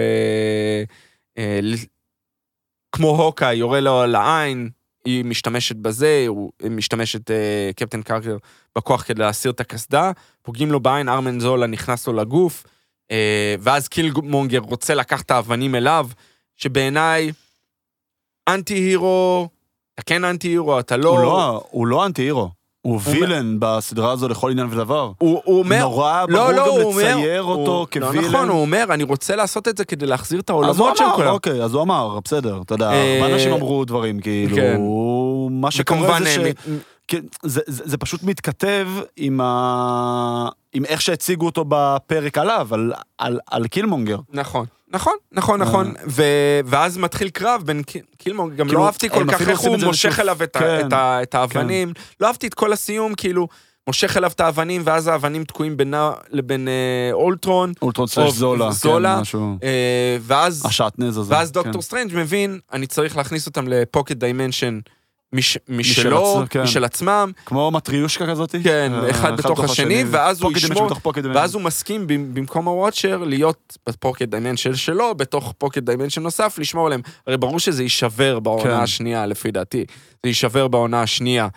[2.92, 4.70] כמו הוקאי, יורה לו לעין,
[5.06, 6.26] היא משתמשת בזה,
[6.64, 8.38] היא משתמשת, אה, קפטן קרקר,
[8.78, 12.64] בכוח כדי להסיר את הקסדה, פוגעים לו בעין, ארמן זולה נכנס לו לגוף,
[13.12, 16.08] אה, ואז קילמונגר רוצה לקחת את האבנים אליו,
[16.58, 17.32] שבעיניי,
[18.50, 19.50] אנטי הירו,
[19.94, 21.10] אתה כן אנטי הירו, אתה לא...
[21.10, 22.63] הוא לא, הוא לא אנטי הירו.
[22.84, 25.12] הוא וילן בסדרה הזו לכל עניין ודבר.
[25.18, 25.80] הוא, הוא אומר...
[25.80, 27.18] נורא ברור לא, לא, גם הוא אומר...
[27.18, 28.16] לצייר אותו הוא- כווילן.
[28.16, 31.28] לא נכון, הוא אומר, אני רוצה לעשות את זה כדי להחזיר את העולמות של כולם.
[31.34, 34.78] אוקיי, אז הוא אמר, בסדר, אתה יודע, אה, הרבה אנשים אמרו דברים, כאילו, כן.
[35.52, 36.38] מה שקורה זה ש...
[36.38, 36.52] אה,
[37.08, 40.50] כן, זה, זה, זה פשוט מתכתב עם, ה...
[40.74, 44.18] עם איך שהציגו אותו בפרק עליו, על, על, על קילמונגר.
[44.34, 45.94] נכון, נכון, נכון, נכון.
[46.08, 46.24] ו-
[46.66, 50.20] ואז מתחיל קרב בין קיל- קילמונגר, גם כאילו, לא אהבתי כל כך איך הוא מושך
[50.20, 51.94] אליו את ה- כן, את ה- את האבנים.
[52.20, 53.48] לא אהבתי את כל הסיום, כאילו,
[53.88, 56.74] מושך אליו את האבנים, ואז האבנים תקועים בינה לבין אה,
[57.14, 58.72] אולטרון, אולטרון או slash זולה.
[58.72, 59.16] זולה.
[59.16, 59.58] כן, משהו...
[59.64, 61.34] אה, ואז השעטנז הזה.
[61.36, 61.54] ואז כן.
[61.54, 64.80] דוקטור סטרנג' מבין, אני צריך להכניס אותם ל pocket dimension
[65.70, 66.62] משלו, עצמו, כן.
[66.64, 68.56] משל עצמם, כמו מטריושקה כזאת?
[68.64, 70.92] כן, אה, אחד בתוך השני, ואז הוא ישמור-.
[71.34, 76.56] ואז הוא מסכים במ- במקום הוואצ'ר להיות ב pocket dimension שלו, בתוך pocket dimension נוסף,
[76.60, 77.02] לשמור עליהם.
[77.28, 78.70] הרי ברור שזה יישבר בעונה כן.
[78.72, 79.86] השנייה, לפי דעתי.
[80.24, 81.48] זה יישבר בעונה השנייה.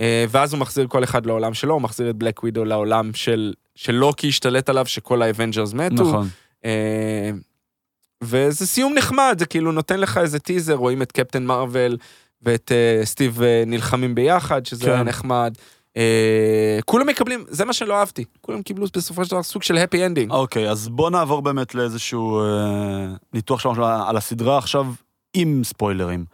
[0.00, 3.52] אה, ואז הוא מחזיר כל אחד לעולם שלו, הוא מחזיר את בלק ווידו לעולם של,
[3.74, 5.94] של לוקי השתלט עליו, שכל האבנג'רס מתו.
[5.94, 6.28] נכון.
[6.64, 7.30] אה,
[8.24, 11.96] וזה סיום נחמד, זה כאילו נותן לך איזה טיזר, רואים את קפטן מרוויל
[12.42, 14.90] ואת אה, סטיב אה, נלחמים ביחד, שזה כן.
[14.90, 15.54] היה נחמד.
[15.96, 20.06] אה, כולם מקבלים, זה מה שלא אהבתי, כולם קיבלו בסופו של דבר סוג של happy
[20.06, 20.30] ending.
[20.30, 24.86] אוקיי, אז בוא נעבור באמת לאיזשהו אה, ניתוח שלנו על הסדרה עכשיו
[25.34, 26.24] עם ספוילרים.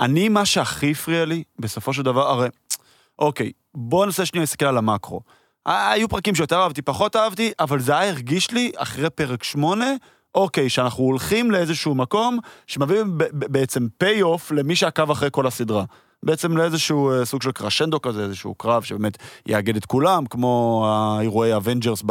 [0.00, 2.48] אני, מה שהכי הפריע לי, בסופו של דבר, הרי,
[3.18, 5.20] אוקיי, בוא ננסה שנייה להסתכל על המקרו.
[5.66, 9.94] היו פרקים שיותר אהבתי, פחות אהבתי, אבל זה היה הרגיש לי, אחרי פרק שמונה,
[10.34, 13.02] אוקיי, שאנחנו הולכים לאיזשהו מקום שמביא
[13.32, 15.84] בעצם פי אוף למי שעקב אחרי כל הסדרה.
[16.22, 21.56] בעצם לאיזשהו אה, סוג של קרשנדו כזה, איזשהו קרב שבאמת יאגד את כולם, כמו האירועי
[21.56, 22.02] אבנג'רס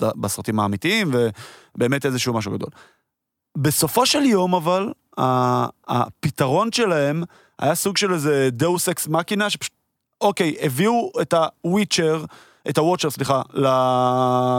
[0.00, 1.10] בסרטים האמיתיים,
[1.76, 2.68] ובאמת איזשהו משהו גדול.
[3.58, 4.92] בסופו של יום אבל,
[5.88, 7.22] הפתרון שלהם
[7.58, 9.72] היה סוג של איזה דאוס אקס מקינה, שפשוט,
[10.20, 12.24] אוקיי, הביאו את הוויצ'ר,
[12.68, 13.66] את הוואצ'ר, סליחה, ל...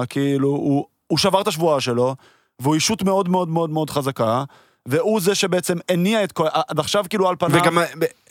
[0.10, 2.16] כאילו, הוא, הוא שבר את השבועה שלו,
[2.62, 4.44] והוא אישות מאוד מאוד מאוד מאוד חזקה,
[4.88, 6.48] והוא זה שבעצם הניע את כל...
[6.68, 7.62] עד עכשיו כאילו על פניו...
[7.62, 7.78] וגם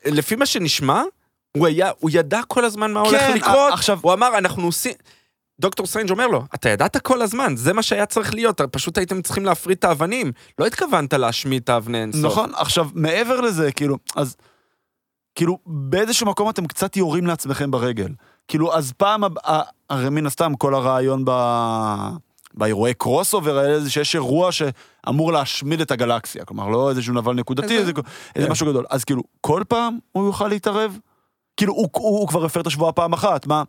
[0.04, 1.02] לפי מה שנשמע,
[1.56, 4.92] הוא היה, הוא ידע כל הזמן מה הולך כן, לקרות, עכשיו- הוא אמר, אנחנו עושים...
[5.60, 9.22] דוקטור סטרנג' אומר לו, אתה ידעת כל הזמן, זה מה שהיה צריך להיות, פשוט הייתם
[9.22, 12.24] צריכים להפריד את האבנים, לא התכוונת להשמיד את האבני אינסוף.
[12.24, 14.36] נכון, עכשיו, מעבר לזה, כאילו, אז,
[15.34, 18.08] כאילו, באיזשהו מקום אתם קצת יורים לעצמכם ברגל.
[18.48, 21.30] כאילו, אז פעם, הב- ה- הרי מן הסתם, כל הרעיון ב...
[22.54, 27.64] באירועי crossover האלה זה שיש אירוע שאמור להשמיד את הגלקסיה, כלומר לא איזשהו נבל נקודתי,
[27.78, 27.92] איזה- איזה,
[28.36, 28.52] איזה כן.
[28.52, 28.84] משהו גדול.
[28.90, 30.98] אז כאילו, כל פעם הוא יוכל להתערב?
[31.56, 33.62] כאילו, הוא, הוא, הוא כבר הפר את השבועה פעם אחת, מה?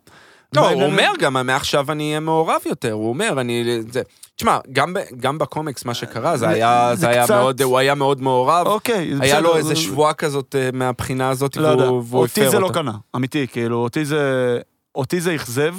[0.56, 3.64] לא, הוא אומר גם, מעכשיו אני אהיה מעורב יותר, הוא אומר, אני...
[3.92, 4.02] זה...
[4.36, 7.62] תשמע, גם, ב, גם בקומיקס מה שקרה, זה זה- היה, זה זה היה קצת- מאוד,
[7.62, 11.68] הוא היה מאוד מעורב, אוקיי, היה לו איזה זה- שבועה כזאת אה, מהבחינה הזאת, לא
[11.68, 12.78] והוא, והוא אותי הפר זה לא אותה.
[12.78, 14.58] קנה, אמיתי, כאילו, אותי זה...
[14.94, 15.74] אותי זה אכזב.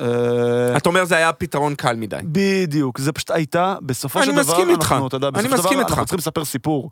[0.00, 2.16] אה, אתה אומר זה היה פתרון קל מדי.
[2.24, 4.94] בדיוק, זה פשוט הייתה, בסופו אני של דבר, מסכים איתך.
[5.34, 5.90] אני מסכים איתך.
[5.90, 6.90] אנחנו צריכים לספר סיפור.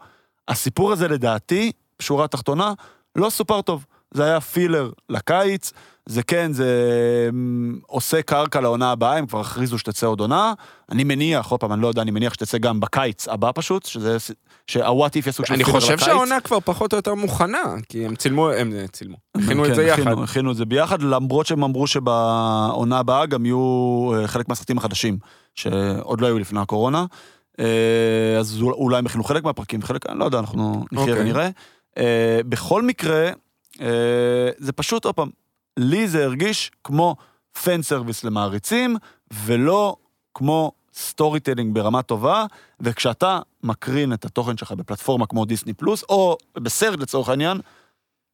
[0.49, 2.73] הסיפור הזה לדעתי, בשורה התחתונה,
[3.17, 3.87] לא סופר טוב.
[4.15, 5.73] זה היה פילר לקיץ,
[6.09, 6.91] זה כן, זה
[7.33, 10.53] אמ, עושה קרקע לעונה הבאה, הם כבר הכריזו שתצא עוד עונה.
[10.91, 14.17] אני מניח, עוד פעם, אני לא יודע, אני מניח שתצא גם בקיץ הבא פשוט, שזה,
[14.67, 15.65] שהוואט איף סוג של אני.
[15.65, 19.69] חושב שהעונה כבר פחות או יותר מוכנה, כי הם צילמו, הם אה, צילמו, הכינו את
[19.69, 20.01] כן, זה יחד.
[20.03, 23.59] הכינו, הכינו את זה ביחד, למרות שהם אמרו שבעונה הבאה גם יהיו
[24.17, 25.19] אה, חלק מהסרטים החדשים,
[25.55, 27.07] שעוד לא היו לפני הקורונה.
[27.61, 27.65] אה,
[28.39, 31.21] אז אול- אולי הם הכינו חלק מהפרקים, חלק, אני לא יודע, אנחנו נחיה אוקיי.
[31.21, 31.49] ונראה.
[31.99, 33.31] אה, בכל מקרה,
[34.59, 35.29] זה פשוט, עוד פעם,
[35.77, 37.17] לי זה הרגיש כמו
[37.63, 38.97] fan service למעריצים,
[39.33, 39.97] ולא
[40.35, 42.47] כמו storytelling ברמה טובה,
[42.81, 47.61] וכשאתה מקרין את התוכן שלך בפלטפורמה כמו דיסני פלוס, או בסרט לצורך העניין,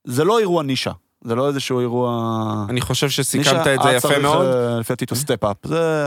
[0.04, 0.92] זה לא אירוע נישה,
[1.24, 2.66] זה לא איזשהו אירוע...
[2.68, 4.46] אני חושב שסיכמת את זה יפה מאוד.
[4.46, 6.06] אה, לפי דעתי to step up, זה.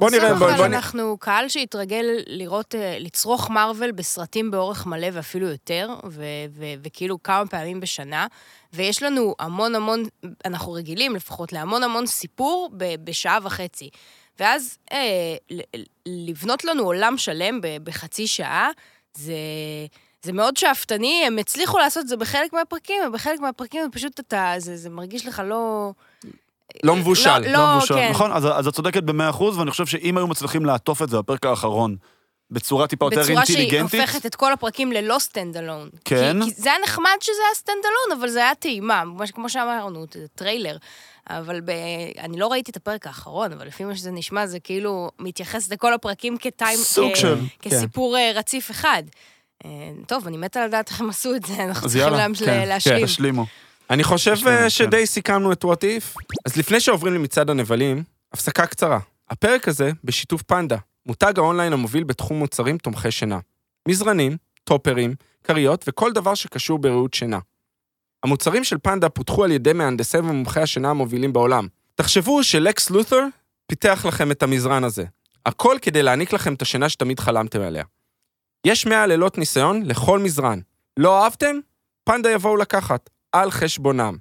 [0.00, 4.86] בוא נראה, בוא- אבל בוא נ- אנחנו קהל שהתרגל לראות, אה, לצרוך מארוול בסרטים באורך
[4.86, 8.26] מלא ואפילו יותר, ו- ו- וכאילו כמה פעמים בשנה,
[8.72, 10.02] ויש לנו המון המון,
[10.44, 12.70] אנחנו רגילים לפחות להמון המון סיפור
[13.04, 13.90] בשעה וחצי.
[14.40, 15.36] ואז אה,
[16.06, 18.68] לבנות לנו עולם שלם בחצי שעה,
[19.14, 19.34] זה...
[20.22, 24.76] זה מאוד שאפתני, הם הצליחו לעשות את זה בחלק מהפרקים, ובחלק מהפרקים פשוט אתה, זה,
[24.76, 25.92] זה מרגיש לך לא...
[26.82, 27.38] לא מבושל.
[27.38, 27.94] לא, לא מבושל.
[27.94, 28.10] כן.
[28.10, 31.18] נכון, אז, אז את צודקת במאה אחוז, ואני חושב שאם היו מצליחים לעטוף את זה
[31.18, 31.96] בפרק האחרון,
[32.50, 35.88] בצורה טיפה יותר בצורה שהיא אינטליגנטית, הופכת את כל הפרקים ללא stand alone.
[36.04, 36.40] כן.
[36.42, 39.48] כי, כי זה היה נחמד שזה היה stand alone, אבל זה היה טעימה, ממש כמו
[39.48, 40.76] שאמרנו, זה טריילר.
[41.30, 41.70] אבל ב...
[42.18, 45.94] אני לא ראיתי את הפרק האחרון, אבל לפי מה שזה נשמע, זה כאילו מתייחס לכל
[45.94, 46.78] הפרקים כ tie...
[46.78, 49.02] סוג כ- של, כסיפור אה, רציף אחד.
[49.64, 49.70] אה,
[50.06, 53.06] טוב, אני מתה לדעת איך הם עשו את זה, אנחנו אז צריכים יאללה, כן, להשלים.
[53.06, 53.46] תשלימו.
[53.90, 54.70] אני חושב אה.
[54.70, 56.14] שדי סיכמנו את וואט איף.
[56.46, 58.98] אז לפני שעוברים למצעד הנבלים, הפסקה קצרה.
[59.30, 60.76] הפרק הזה בשיתוף פנדה,
[61.06, 63.38] מותג האונליין המוביל בתחום מוצרים תומכי שינה.
[63.88, 65.14] מזרנים, טופרים,
[65.44, 67.38] כריות וכל דבר שקשור בריהוט שינה.
[68.22, 71.68] המוצרים של פנדה פותחו על ידי מהנדסי ומומחי השינה המובילים בעולם.
[71.94, 73.24] תחשבו שלקס לותר
[73.66, 75.04] פיתח לכם את המזרן הזה.
[75.46, 77.84] הכל כדי להעניק לכם את השינה שתמיד חלמתם עליה.
[78.66, 80.60] יש 100 לילות ניסיון לכל מזרן.
[80.96, 81.56] לא אהבתם?
[82.04, 84.16] פנדה יבואו לקחת, על חשבונם.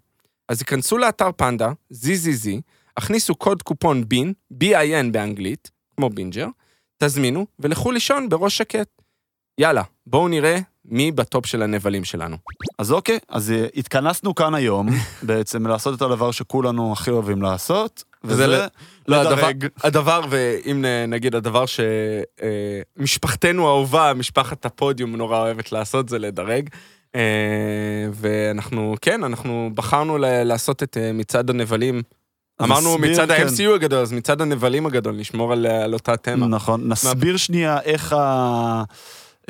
[0.50, 2.50] אז היכנסו לאתר פנדה, ZZZ,
[2.98, 6.48] הכניסו קוד קופון BIN, B-I-N באנגלית, כמו בינג'ר,
[6.98, 8.88] תזמינו ולכו לישון בראש שקט.
[9.60, 12.38] יאללה, בואו נראה מי בטופ של הנבלים שלנו.
[12.80, 14.88] אז אוקיי, אז אה, התכנסנו כאן היום,
[15.28, 18.68] בעצם לעשות את הדבר שכולנו הכי אוהבים לעשות, וזה ל-
[19.08, 19.68] לא, הדבר, לדרג.
[19.84, 21.66] הדבר, ואם נ- נגיד הדבר
[22.98, 26.70] שמשפחתנו האהובה, משפחת הפודיום נורא אוהבת לעשות, זה לדרג.
[27.16, 27.22] אה,
[28.14, 32.02] ואנחנו, כן, אנחנו בחרנו לעשות את אה, מצעד הנבלים.
[32.62, 33.48] אמרנו נסביר, מצעד כן.
[33.48, 36.48] ה-MCU הגדול, אז מצעד הנבלים הגדול, נשמור על, על אותה תמה.
[36.48, 38.84] נכון, נסביר שנייה איך ה...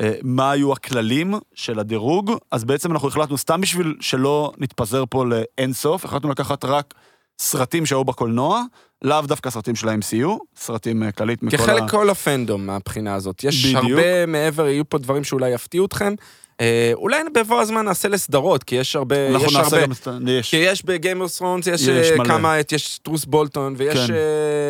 [0.00, 5.24] אה, מה היו הכללים של הדירוג, אז בעצם אנחנו החלטנו, סתם בשביל שלא נתפזר פה
[5.26, 6.94] לאין סוף, החלטנו לקחת רק
[7.38, 8.62] סרטים שהיו בקולנוע,
[9.02, 11.88] לאו דווקא סרטים של ה-MCU, סרטים כללית מכל כחלק ה...
[11.88, 13.44] כל הפנדום מהבחינה הזאת.
[13.44, 13.84] יש בדיוק.
[13.84, 16.14] הרבה מעבר, יהיו פה דברים שאולי יפתיעו אתכם.
[16.60, 19.92] אה, אולי בבוא הזמן נעשה לסדרות, כי יש הרבה, אנחנו יש נעשה הרבה, גם...
[19.92, 20.50] את- יש.
[20.50, 22.24] כי יש בגיימר סרונס, יש, יש מלא.
[22.24, 24.14] כמה, את- יש טרוס בולטון, ויש כן.
[24.14, 24.18] אה,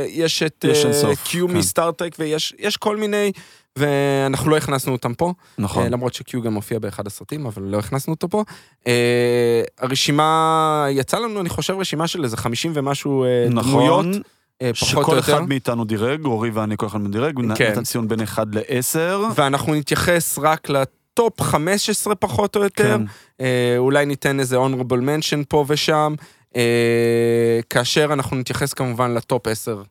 [0.09, 1.57] יש את יש אה, אינסוף, קיו כן.
[1.57, 3.32] מסטארטק, ויש יש כל מיני,
[3.76, 5.82] ואנחנו לא הכנסנו אותם פה, נכון.
[5.82, 8.45] אה, למרות שקיו גם מופיע באחד הסרטים, אבל לא הכנסנו אותו פה.
[8.86, 14.22] אה, הרשימה, יצא לנו, אני חושב, רשימה של איזה 50 ומשהו אה, דמויות, נכון,
[14.62, 15.18] אה, או שכל.
[15.18, 17.70] אחד מאיתנו דירג, אורי ואני כל אחד מדירג, כן.
[17.70, 18.99] נתן ציון בין 1 ל-10.
[19.34, 20.68] ואנחנו נתייחס רק
[21.19, 22.99] לטופ 15 פחות או יותר.
[22.99, 23.05] כן.
[23.41, 26.14] אה, אולי ניתן איזה honorable mention פה ושם,
[26.57, 29.83] אה, כאשר אנחנו נתייחס כמובן לטופ 10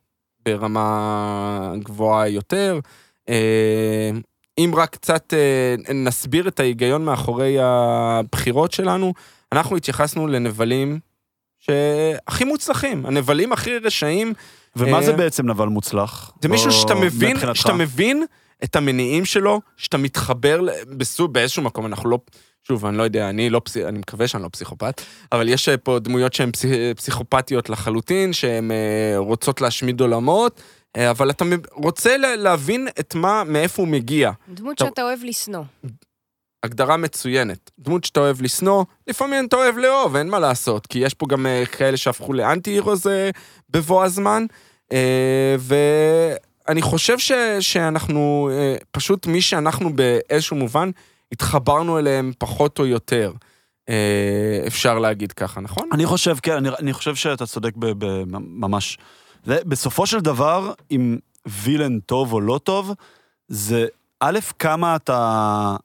[0.44, 2.80] ברמה גבוהה יותר.
[3.28, 4.10] אה,
[4.58, 9.12] אם רק קצת אה, נסביר את ההיגיון מאחורי הבחירות שלנו,
[9.52, 10.98] אנחנו התייחסנו לנבלים
[11.58, 14.32] שהכי מוצלחים, הנבלים הכי רשעים,
[14.76, 16.32] ומה אה, זה בעצם נבל מוצלח?
[16.42, 17.56] זה מישהו שאתה מבין, מבחינתך?
[17.56, 18.24] שאתה מבין
[18.64, 20.60] את המניעים שלו, שאתה מתחבר
[20.96, 22.18] בסוג, באיזשהו מקום, אנחנו לא,
[22.62, 25.00] שוב, אני לא יודע, אני לא פסיכופת, אני מקווה שאני לא פסיכופת,
[25.32, 26.70] אבל יש אה, פה דמויות שהן פסיכ...
[26.96, 30.60] פסיכופתיות לחלוטין, שהן אה, רוצות להשמיד עולמות,
[30.96, 34.30] אה, אבל אתה רוצה להבין את מה, מאיפה הוא מגיע.
[34.48, 34.84] דמות אתה...
[34.84, 35.64] שאתה אוהב לשנוא.
[36.62, 37.70] הגדרה מצוינת.
[37.78, 41.46] דמות שאתה אוהב לשנוא, לפעמים אתה אוהב לאהוב, אין מה לעשות, כי יש פה גם
[41.72, 43.06] כאלה שהפכו לאנטי הירוז
[43.70, 44.46] בבוא הזמן,
[46.68, 47.32] ואני חושב ש...
[47.60, 48.50] שאנחנו,
[48.90, 50.90] פשוט מי שאנחנו באיזשהו מובן,
[51.32, 53.32] התחברנו אליהם פחות או יותר.
[53.88, 55.88] אה, אפשר להגיד ככה, נכון?
[55.92, 57.72] אני חושב, כן, אני, אני חושב שאתה צודק
[58.36, 58.98] ממש.
[59.46, 62.92] בסופו של דבר, אם וילן טוב או לא טוב,
[63.48, 63.86] זה
[64.20, 65.76] א', כמה אתה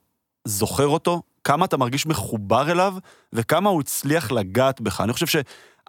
[0.45, 2.93] זוכר אותו, כמה אתה מרגיש מחובר אליו,
[3.33, 5.01] וכמה הוא הצליח לגעת בך.
[5.01, 5.35] אני חושב ש...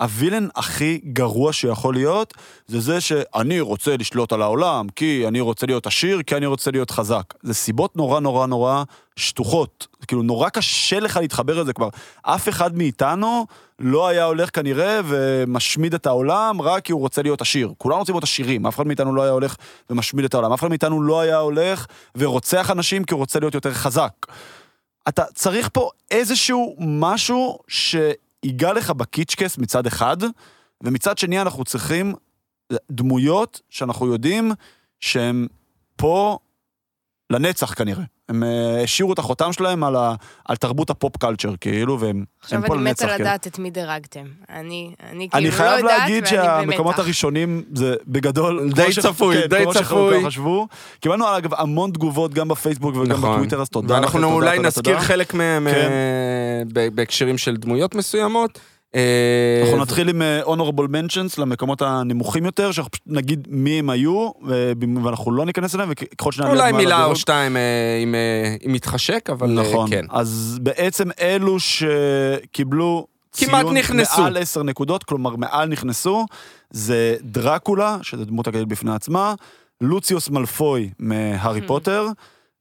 [0.01, 2.35] הווילן הכי גרוע שיכול להיות,
[2.67, 6.71] זה זה שאני רוצה לשלוט על העולם, כי אני רוצה להיות עשיר, כי אני רוצה
[6.71, 7.35] להיות חזק.
[7.43, 8.83] זה סיבות נורא נורא נורא
[9.17, 9.87] שטוחות.
[10.07, 11.89] כאילו, נורא קשה לך להתחבר לזה כבר.
[12.23, 13.47] אף אחד מאיתנו
[13.79, 17.73] לא היה הולך כנראה ומשמיד את העולם רק כי הוא רוצה להיות עשיר.
[17.79, 19.57] כולנו רוצים להיות עשירים, אף אחד מאיתנו לא היה הולך
[19.91, 20.53] ומשמיד את העולם.
[20.53, 21.87] אף אחד מאיתנו לא היה הולך
[22.17, 24.13] ורוצח אנשים כי הוא רוצה להיות יותר חזק.
[25.09, 27.97] אתה צריך פה איזשהו משהו ש...
[28.45, 30.17] ייגע לך בקיצ'קס מצד אחד,
[30.83, 32.15] ומצד שני אנחנו צריכים
[32.91, 34.53] דמויות שאנחנו יודעים
[35.01, 35.47] שהן
[35.97, 36.39] פה
[37.31, 38.05] לנצח כנראה.
[38.29, 40.15] הם uh, השאירו את החותם שלהם על, ה,
[40.45, 42.65] על תרבות הפופ קלצ'ר, כאילו, והם פה לנצח.
[42.65, 43.21] עכשיו אני מתה כן.
[43.21, 44.25] לדעת את מי דירגתם.
[44.51, 45.81] אני, אני כאילו לא יודעת, ואני במתח.
[45.81, 48.71] אני חייב להגיד שהמקומות הראשונים זה בגדול...
[48.75, 50.27] די צפוי, כן, די צפוי.
[50.27, 50.69] חשבו.
[51.01, 53.33] קיבלנו אגב המון תגובות גם בפייסבוק וגם נכון.
[53.33, 55.91] בטוויטר, אז תודה ואנחנו אולי נזכיר חלק מהם כן.
[56.77, 58.59] אה, בהקשרים של דמויות מסוימות.
[58.95, 63.91] אה, אנחנו נתחיל עם אה, honorable mentions למקומות הנמוכים יותר, שאנחנו פשוט נגיד מי הם
[63.91, 64.31] היו,
[65.05, 66.53] ואנחנו לא ניכנס אליהם, וככל שנעלה...
[66.53, 67.57] אולי מילה או שתיים
[68.67, 69.91] אם יתחשק, אבל נכון.
[69.91, 70.05] כן.
[70.11, 74.23] אז בעצם אלו שקיבלו כמעט נכנסו.
[74.23, 76.27] מעל עשר נקודות, כלומר מעל נכנסו,
[76.71, 79.35] זה דרקולה, שזו דמות הגדול בפני עצמה,
[79.81, 81.67] לוציוס מלפוי מהארי hmm.
[81.67, 82.09] פוטר,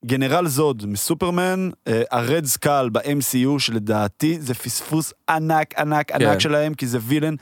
[0.06, 1.70] גנרל זוד מסופרמן,
[2.12, 6.26] הרד סקל ב-MCU, שלדעתי זה פספוס ענק ענק כן.
[6.26, 7.36] ענק שלהם, כי זה וילן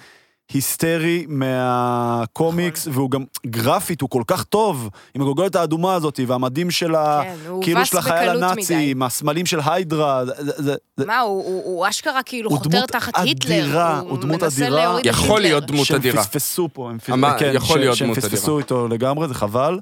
[0.54, 2.98] היסטרי מהקומיקס, נכון.
[2.98, 7.22] והוא גם גרפית, הוא כל כך טוב, עם הגולגולת האדומה הזאת, והמדים של ה...
[7.24, 10.26] כן, כאילו של החייל הנאצי, עם הסמלים של היידרה.
[10.26, 13.64] זה, זה, מה, הוא, הוא, הוא אשכרה כאילו חותר תחת היטלר.
[13.64, 15.00] אדירה, הוא, הוא דמות אדירה.
[15.04, 16.16] יכול להיות דמות אדירה.
[16.16, 17.10] שהם פספסו פה, הם פס...
[17.40, 18.30] כן, יכול להיות דמות אדירה.
[18.30, 19.80] שהם פספסו איתו לגמרי, זה חבל.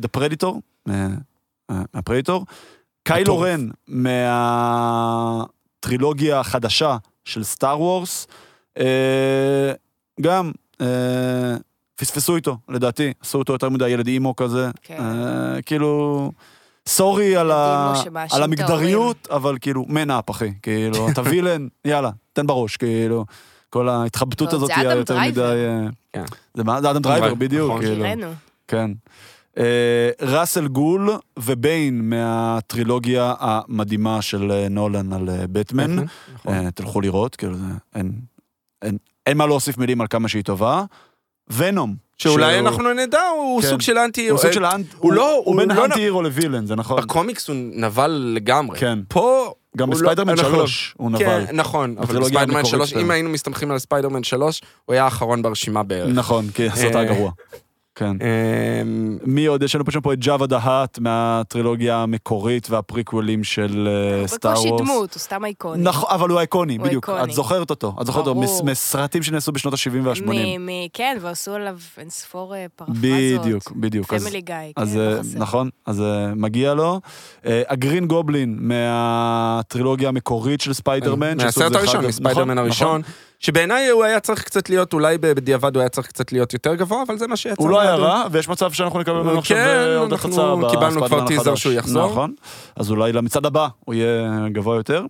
[0.00, 0.60] דה פרדיטור.
[0.88, 0.92] Uh,
[1.68, 2.46] הפרדיטור.
[3.06, 3.68] קיילו רן
[5.88, 8.26] מהטרילוגיה החדשה של סטאר וורס,
[8.78, 9.72] אה,
[10.20, 10.86] גם אה,
[11.94, 14.70] פספסו איתו, לדעתי, עשו אותו יותר מדי ילד emo כזה.
[14.82, 14.96] כן.
[15.00, 16.32] אה, כאילו,
[16.86, 17.94] sorry על, ה...
[18.30, 23.24] על המגדריות, אבל כאילו, man up אחי, כאילו, אתה villain, יאללה, תן בראש, כאילו.
[23.70, 25.66] כל ההתחבטות לא, הזאת היא יותר מדי...
[26.12, 26.24] כן.
[26.54, 27.82] זה אדם דרייבר, בדיוק, נכון.
[27.82, 28.28] כאילו.
[28.68, 28.90] כן.
[29.58, 35.98] אה, ראס אל גול וביין מהטרילוגיה המדהימה של אה, נולן על בטמן.
[35.98, 36.04] אה,
[36.34, 36.70] נכון.
[36.70, 37.56] תלכו לראות, כאילו,
[39.26, 40.84] אין מה להוסיף מילים על כמה שהיא טובה.
[41.50, 41.94] ונום.
[42.18, 43.68] שאולי אנחנו נדע, הוא כן.
[43.68, 44.28] סוג של אנטי...
[44.28, 44.96] הוא סוג של אנטי...
[44.98, 45.42] הוא לא...
[45.44, 47.02] הוא בין לא אנטי hero ל villain, זה נכון.
[47.02, 48.78] בקומיקס הוא נבל לגמרי.
[48.78, 48.98] כן.
[49.08, 49.52] פה...
[49.76, 51.18] גם לא- בספיידרמן 3 הוא נבל.
[51.18, 55.82] כן, נכון, אבל בספיידרמן 3, אם היינו מסתמכים על ספיידרמן 3, הוא היה האחרון ברשימה
[55.82, 56.10] בערך.
[56.14, 57.30] נכון, כי הסרט היה גרוע.
[57.96, 58.16] כן.
[58.20, 59.62] אמ, מי עוד?
[59.62, 63.88] יש לנו פשוט פה את ג'אבה דה האט מהטרילוגיה המקורית והפריקוולים של
[64.26, 64.64] סטאר וורס.
[64.64, 65.82] הוא בקושי דמות, הוא סתם איקוני.
[65.82, 67.10] נכון, אבל הוא איקוני, בדיוק.
[67.24, 67.94] את זוכרת אותו.
[68.00, 70.70] את זוכרת אותו מסרטים שנעשו בשנות ה-70 וה-80.
[70.92, 73.00] כן, ועשו עליו אין ספור אה, פרפרזות.
[73.00, 74.06] בדיוק, בדיוק.
[74.14, 77.00] פמילי גיא, כן, לא נכון, אז אה, מגיע לו.
[77.46, 81.36] אה, הגרין גובלין מהטרילוגיה המקורית של ספיידרמן.
[81.36, 83.02] מהסרט הראשון, מספיידרמן נכון, הראשון.
[83.40, 87.02] שבעיניי הוא היה צריך קצת להיות, אולי בדיעבד הוא היה צריך קצת להיות יותר גבוה,
[87.06, 87.62] אבל זה מה שיצא.
[87.62, 91.06] הוא לא היה רע, ויש מצב שאנחנו נקבל ממנו עכשיו אה, עוד החצה כן, קיבלנו
[91.06, 92.10] כבר טיזר שהוא יחזור.
[92.10, 92.34] נכון,
[92.76, 95.06] אז אולי למצעד הבא הוא יהיה גבוה יותר.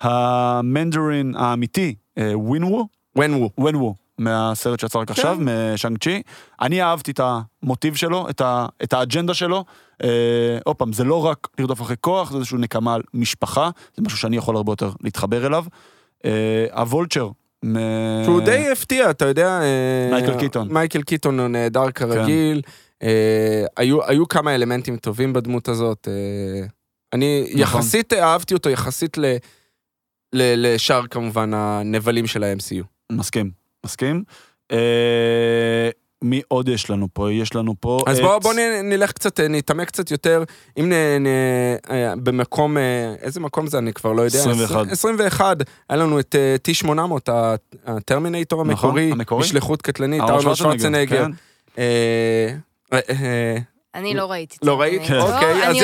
[0.00, 2.88] המנדרין האמיתי, ווינוו.
[3.16, 3.50] ווינוו.
[3.58, 4.06] ווינוו.
[4.18, 5.44] מהסרט שיצא רק עכשיו, כן.
[5.74, 6.22] משאנג צ'י.
[6.60, 7.20] אני אהבתי את
[7.62, 9.64] המוטיב שלו, את, ה, את האג'נדה שלו.
[10.04, 14.02] אה, עוד פעם, זה לא רק לרדוף אחרי כוח, זה איזשהו נקמה על משפחה, זה
[14.02, 15.64] משהו שאני יכול הרבה יותר להתחבר אליו.
[16.24, 17.30] אה, הוולצ'ר,
[18.24, 19.60] שהוא די הפתיע, אתה יודע...
[19.62, 20.72] אה, מייקל קיטון.
[20.72, 22.62] מייקל קיטון הוא נהדר כרגיל.
[22.64, 23.06] כן.
[23.06, 26.08] אה, היו, כמה אלמנטים טובים בדמות הזאת.
[26.10, 26.66] אה,
[27.12, 27.60] אני נכון.
[27.60, 29.24] יחסית אהבתי אותו, יחסית ל,
[30.32, 32.84] ל, לשאר כמובן הנבלים של ה-MCU.
[33.12, 33.50] מסכים,
[33.86, 34.24] מסכים.
[36.24, 37.32] מי עוד יש לנו פה?
[37.32, 38.22] יש לנו פה אז את...
[38.24, 38.52] בואו בוא
[38.84, 40.44] נלך קצת, נתעמק קצת יותר.
[40.78, 41.26] אם נ, נ,
[41.90, 42.82] אה, במקום, אה,
[43.22, 44.38] איזה מקום זה אני כבר לא יודע.
[44.38, 44.86] 21.
[44.90, 45.56] 21,
[45.90, 46.56] היה לנו את אה,
[46.88, 47.54] T800, ה-
[47.86, 49.42] הטרמינטור נכון, המקורי, המקורי.
[49.42, 51.24] בשליחות קטלנית, ארנולד שוורצנגר.
[51.24, 51.30] כן.
[51.78, 52.48] אה,
[52.92, 53.56] אה, אה,
[53.94, 54.56] אני לא ראיתי.
[54.62, 55.10] לא ראית?
[55.10, 55.78] אני- אוקיי, אז אני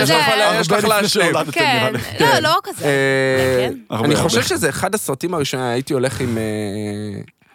[0.60, 1.34] יש לך להשלים.
[1.52, 1.92] כן.
[2.20, 2.84] לא, לא כזה.
[2.84, 3.94] אה, כן.
[4.04, 4.16] אני.
[4.16, 6.38] חושב שזה אחד הסרטים הראשונים, הייתי הולך עם,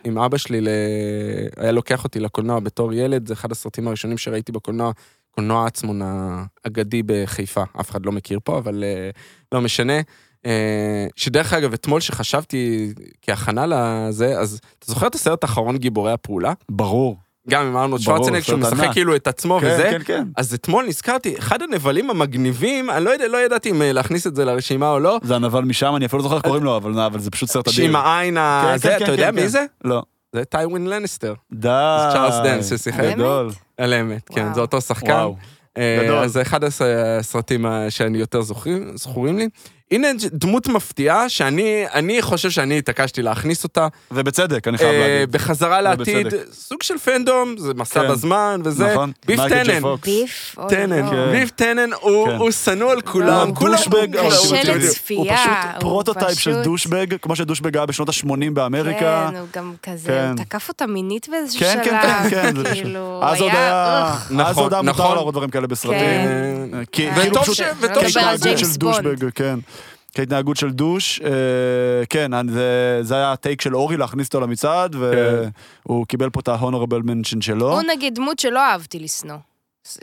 [0.04, 0.68] עם אבא שלי, ל...
[1.58, 4.92] היה לוקח אותי לקולנוע בתור ילד, זה אחד הסרטים הראשונים שראיתי בקולנוע,
[5.32, 9.10] קולנוע עצמון האגדי בחיפה, אף אחד לא מכיר פה, אבל אה,
[9.52, 10.02] לא משנה.
[10.46, 16.54] אה, שדרך אגב, אתמול שחשבתי כהכנה לזה, אז אתה זוכר את הסרט האחרון גיבורי הפעולה?
[16.72, 17.18] ברור.
[17.50, 18.92] גם עם ארנולד ברור, שוורצנגר, שהוא משחק.
[18.94, 19.84] כאילו את עצמו כן, וזה.
[19.84, 20.24] כן, כן.
[20.38, 24.36] אז אתמול נזכרתי, אחד הנבלים המגניבים, אני לא, יודע, לא ידעתי אם אה, להכניס את
[24.36, 27.00] זה לרשימה או לא, זה הנבל משם, אני אפילו לא זוכר איך קוראים לו, אבל
[27.00, 27.78] אבל זה פשוט סרט אדיר.
[27.86, 29.48] שעם העין כן, הזה, כן, אתה כן, יודע כן, מי כן.
[29.48, 29.66] זה?
[29.84, 30.02] לא.
[30.34, 31.34] זה טייווין לאניסטר.
[31.54, 31.68] די.
[32.14, 33.04] צ'ארלס דנס ששיחק.
[33.16, 33.50] גדול.
[33.78, 34.54] על האמת, כן.
[34.54, 35.12] זה אותו שחקן.
[35.12, 35.36] וואו.
[35.78, 36.18] אה, גדול.
[36.18, 36.82] אז זה אחד הס-
[37.20, 39.50] הסרטים אה, שאני יותר זוכרים- זכורים לי.
[39.92, 43.88] הנה דמות מפתיעה שאני אני חושב שאני התעקשתי להכניס אותה.
[44.12, 45.32] ובצדק, אני חייב אה, להגיד.
[45.32, 46.54] בחזרה לעתיד, ובצדק.
[46.54, 48.12] סוג של fandom, זה מסע כן.
[48.12, 48.92] בזמן וזה.
[48.92, 49.12] נכון.
[49.26, 49.82] ביף טנן.
[50.06, 50.56] ביף?
[50.58, 51.10] אוי, טנן, לא.
[51.12, 51.32] כן.
[51.32, 52.36] ביף טנן הוא כן.
[52.36, 56.62] הוא שנוא על כולם, הוא כולם douchebag, הוא קשה כאילו, לצפייה, הוא פשוט prototype של
[56.64, 59.30] דושבג, כמו שדושבג היה בשנות ה-80 באמריקה.
[59.32, 60.34] כן, הוא גם כזה, כן.
[60.38, 61.94] הוא תקף אותה מינית באיזשהו כן, שלב.
[61.94, 64.04] כן, כן, כן, כאילו, אז עוד היה.
[64.14, 65.16] אז נכון, עוד היה מותר נכון.
[65.16, 66.00] להראות דברים כאלה בסרטים.
[66.00, 66.70] כן.
[66.74, 68.20] אה, אה, כאילו וטוב ש- וטוב של.
[68.78, 69.60] דושבג, כן.
[70.18, 71.30] כהתנהגות של דוש, אה,
[72.10, 74.96] כן, זה- זה היה הטייק של אורי להכניס אותו למצעד,
[75.86, 77.72] והוא קיבל פה את ה-honorable mention שלו.
[77.74, 79.38] הוא נגיד דמות שלא אהבתי לשנוא.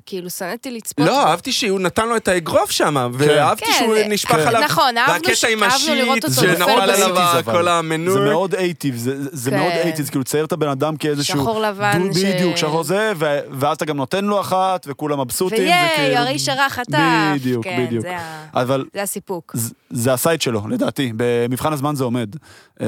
[0.06, 1.06] כאילו, שנאתי לצפות.
[1.06, 1.26] לא.
[1.26, 4.46] אהבתי שהוא נתן לו את האגרוף שם, ואהבתי כן, שהוא נשפך כן.
[4.48, 4.60] עליו.
[4.64, 7.42] נכון, אהבנו והקטע ש- עם אהבנו לראות השיט אותו נופל שנפל עליו.
[7.44, 8.14] כל המנוי.
[8.14, 9.56] זה מאוד eighties, זה, זה כן.
[9.58, 11.38] מאוד eighties, זה כאילו לצייר את הבן אדם כאיזשהו...
[11.40, 15.20] שחור לבן דו- ש- בדיוק, שחור זה, ו- ואז אתה גם נותן לו אחת, וכולם
[15.20, 15.58] מבסוטים.
[15.58, 16.98] וייי, כאילו- האיש הרע חטף.
[17.34, 18.02] בדיוק, כן, בדיוק.
[18.02, 19.56] זה ה- אבל זה הסיפוק.
[19.90, 21.12] זה הסייט שלו, לדעתי.
[21.16, 22.36] במבחן הזמן זה עומד.
[22.80, 22.86] אה,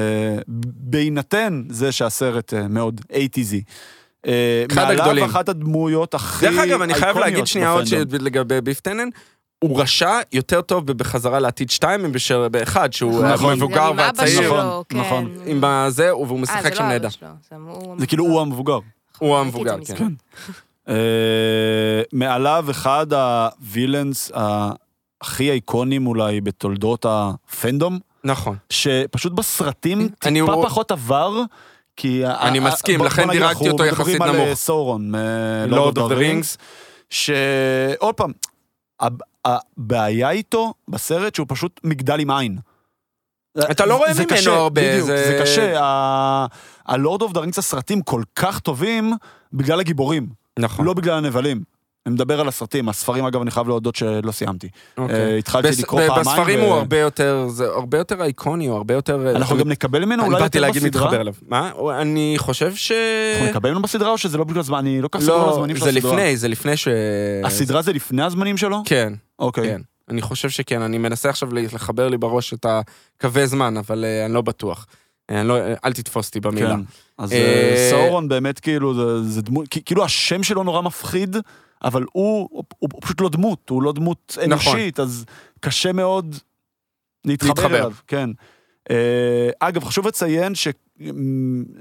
[0.79, 3.61] בהינתן זה שהסרט אה, מאוד eighties י.
[4.25, 5.23] אה, אחד הגדולים.
[5.23, 7.83] מעליו אחת הדמויות הכי דרך אגב, אני חייב להגיד שנייה עוד.
[8.19, 9.09] לגבי ביף טנן,
[9.63, 13.53] הוא רשע יותר טוב בחזרה לעתיד 2 מאשר באחד, שהוא נכון.
[13.55, 14.53] מבוגר והצעיר.
[14.63, 14.97] נכון, כן.
[14.99, 15.35] נכון.
[15.45, 17.07] עם הזה, והוא אה, משחק זה שם לא נהדר.
[17.09, 18.79] זה הוא זה כאילו הוא המבוגר.
[19.17, 19.77] הוא את זה המבוגר.
[19.97, 20.13] כן.
[20.89, 20.93] אה,
[22.13, 24.31] מעליו אחד ה villains
[25.21, 28.57] הכי אייקונים אולי בתולדות ה fandom, נכון.
[28.69, 31.41] שפשוט בסרטים אני- טיפה הוא- פחות עבר.
[31.97, 32.25] כי...
[32.25, 34.47] אני מסכים, לכן דירגתי אנחנו אותו יחסית מדברים על נמוך.
[34.47, 35.17] אה, סאורון, Lord
[35.67, 36.57] מ Lord of of the the Rings,
[37.09, 38.31] שעוד פעם,
[38.99, 42.57] הב- הבעיה איתו בסרט שהוא פשוט מגדל עם עין.
[43.71, 46.45] אתה לא רואה ממנו הרבה, בדיוק, זה- זה קשה.
[46.85, 49.13] ה Lord of the Rings הסרטים כל כך טובים
[49.53, 50.27] בגלל הגיבורים,
[50.59, 50.85] נכון.
[50.85, 51.61] לא בגלל הנבלים.
[52.07, 54.69] אני מדבר על הסרטים, הספרים אגב אני חייב להודות שלא סיימתי.
[54.97, 55.15] אוקיי.
[55.15, 56.21] אה, התחלתי בס- לקרוא פעמיים.
[56.25, 59.35] בספרים ו- הוא הרבה יותר, זה הרבה יותר אייקוני, הוא הרבה יותר...
[59.35, 61.01] אנחנו גם נקבל ממנו אני אולי באתי יותר להגיד בסדרה?
[61.05, 61.33] מתחבר אליו.
[61.47, 61.71] מה?
[62.01, 62.91] אני חושב ש...
[63.33, 64.77] אנחנו נקבל ממנו בסדרה או שזה לא בגלל זמן?
[64.77, 66.11] אני לא כל כך סגור על לא, הזמנים של זה הסדרה.
[66.13, 66.87] לפני, זה לפני ש...
[67.43, 68.81] הסדרה זה לפני הזמנים שלו?
[68.85, 69.63] כן, אוקיי.
[69.63, 69.81] כן.
[70.09, 72.65] אני חושב שכן, אני מנסה עכשיו לחבר לי בראש את
[73.19, 74.85] הקווי זמן, אבל אה, אני לא בטוח.
[75.31, 75.55] אה, אני לא,
[75.85, 76.75] אל תתפוס אותי במילה.
[76.75, 76.81] כן.
[77.17, 81.37] אז אה, אה, סאורון באמת כאילו, זה- זה דמות, כאילו השם שלו נורא מפחיד,
[81.83, 84.51] אבל הוא הוא- הוא פשוט לא דמות, הוא לא דמות נכון.
[84.73, 85.25] אנושית, אז
[85.59, 86.35] קשה מאוד
[87.25, 87.77] להתחבר להתחבר.
[87.77, 87.91] אליו.
[88.07, 88.29] כן.
[88.91, 90.67] אה, אגב, חשוב לציין ש...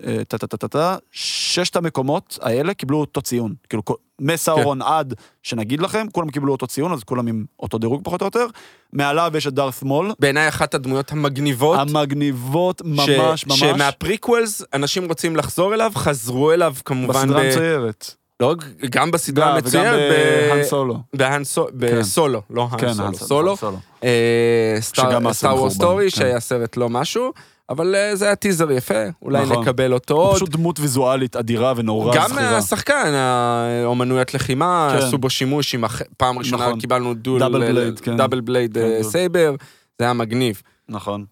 [0.06, 3.55] אה, טה-טה-טה-טה, ששת המקומות האלה קיבלו אותו ציון.
[3.68, 3.82] כאילו,
[4.20, 4.89] מסאורון כן.
[4.89, 8.47] עד שנגיד לכם, כולם קיבלו אותו ציון, אז כולם עם אותו דירוג פחות או יותר.
[8.93, 13.59] מעליו יש את דארת מול, בעיניי אחת הדמויות המגניבות, המגניבות ממש ממש.
[13.60, 18.14] שמה prequels אנשים רוצים לחזור אליו, חזרו אליו כמובן, בסדרה ב- המצוירת.
[18.40, 18.54] לא,
[18.90, 20.98] גם בסדרה גם, המצוירת, וגם ב- בהאן סולו.
[21.14, 23.78] בהאן סו- בסולו, לא כן, האן סולו, האן סולו, סולו.
[24.04, 25.18] אה, Star
[25.56, 26.16] Wars Story, כן.
[26.16, 27.32] שהיה סרט לא משהו,
[27.70, 29.62] אבל אה, זה היה טיזר יפה, אולי נכון.
[29.62, 30.36] נקבל אותו עוד.
[30.36, 32.56] פשוט דמות ויזואלית אדירה ונורא גם זכירה.
[32.56, 35.06] השחקן, האומנויות לחימה, כן.
[35.06, 36.02] עשו בו שימוש עם הח...
[36.16, 36.80] פעם ראשונה נכון.
[36.80, 38.16] קיבלנו דול, double blade, כן.
[38.16, 39.02] double blade כן.
[39.02, 39.55] saber,
[39.98, 40.62] זה היה מגניב.
[40.88, 41.24] נכון.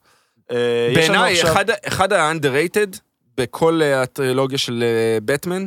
[0.51, 0.57] אה,
[0.95, 2.99] בעיניי, עכשיו- אחד, אחד ה-underrated
[3.39, 4.85] בכל הטרילוגיה של
[5.25, 5.67] בטמן,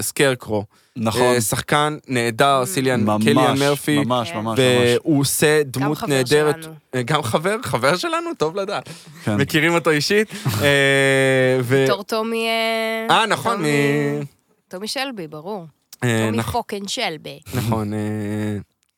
[0.00, 0.64] סקרקרו.
[0.96, 1.40] נכון.
[1.40, 2.66] שחקן נהדר, Mm.
[2.66, 4.08] סיליאן, קיליאן מרפי, ממש.
[4.32, 4.58] ממש, ממש.
[4.58, 6.62] והוא עושה גם דמות חבר נהדרת.
[6.62, 6.74] שלנו.
[6.94, 8.88] אה, גם חבר, חבר שלנו, טוב לדעת.
[9.24, 9.36] כן.
[9.36, 10.28] מכירים אותו אישית.
[10.62, 12.46] אה, ו- בתור טומי...
[12.48, 14.24] אה, אה, נכון, טומי- מ...
[14.68, 15.66] טומי שלבי, ברור.
[16.04, 16.52] אה, טומי נכון.
[16.52, 17.38] fucking שלבי.
[17.54, 17.98] נכון, אה,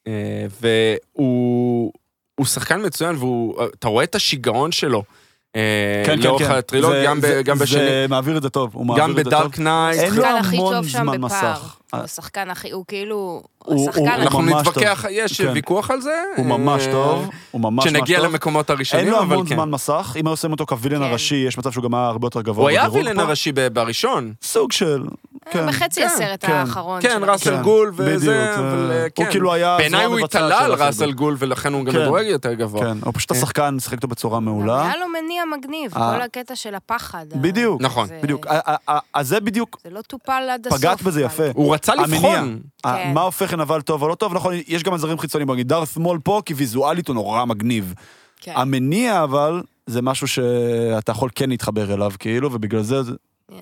[0.06, 1.92] אה, והוא
[2.34, 5.02] הוא שחקן מצוין, ואתה רואה את השיגעון שלו
[6.06, 6.54] כן, לאורך כן, כן.
[6.54, 9.10] הטרילוגיה, זה- גם ב- זה- גם בשני, זה מעביר את זה טוב, הוא מעביר גם
[9.10, 9.32] את זה טוב.
[9.32, 10.00] בדארק נייט.
[10.00, 11.20] אין לו המון זמן.
[11.20, 11.76] מסך.
[11.92, 14.08] הוא השחקן הכי, הוא כאילו, הוא- השחקן.
[14.08, 15.04] אנחנו נתווכח.
[15.10, 15.50] יש כן.
[15.54, 16.22] ויכוח על זה.
[16.36, 17.94] הוא ממש אה, טוב, הוא ממש ממש טוב.
[17.94, 19.54] כשנגיע למקומות אין הראשונים, לו אבל המון כן.
[19.54, 21.02] זמן מסך, אם היו עושים אותו כווילן כן.
[21.02, 23.18] הראשי, יש מצב שהוא גם היה הרבה יותר גבוה הוא היה הווילן.
[23.18, 24.32] הראשי בראשון.
[24.42, 25.02] סוג של...
[25.50, 25.66] כן.
[25.68, 26.52] בחצי כן, הסרט כן.
[26.52, 27.02] האחרון.
[27.02, 29.30] כן, ראסל כן, גול וזה, אה, אבל אה, הוא כן.
[29.30, 32.02] כאילו היה בעיניי הוא התעלה על ראסל גול, ולכן הוא גם כן.
[32.02, 32.80] מדורג יותר גבוה.
[32.82, 33.36] כן, הוא פשוט אה.
[33.36, 34.82] השחקן, שיחק אותו בצורה מעולה.
[34.82, 36.14] היה לו מניע מגניב, אה.
[36.16, 37.26] כל הקטע של הפחד.
[37.34, 38.08] בדיוק, נכון.
[38.22, 38.46] בדיוק.
[39.14, 40.78] אז זה בדיוק, זה לא טופל עד הסוף.
[40.78, 41.22] פגעת בזה.
[41.22, 41.44] יפה.
[41.54, 42.06] הוא רצה המניע.
[42.18, 42.60] לבחון.
[42.84, 43.12] ה- כן.
[43.14, 46.18] מה הופך לנבל טוב או לא טוב, נכון, יש גם עזרים חיצוניים, נגיד דארת שמאל
[46.18, 47.94] פה, כי ויזואלית הוא נורא מגניב.
[48.40, 48.52] כן.
[48.56, 53.12] המניע אבל, זה משהו שאתה יכול כן להתחבר אליו, כאילו, ובגלל זה, זה-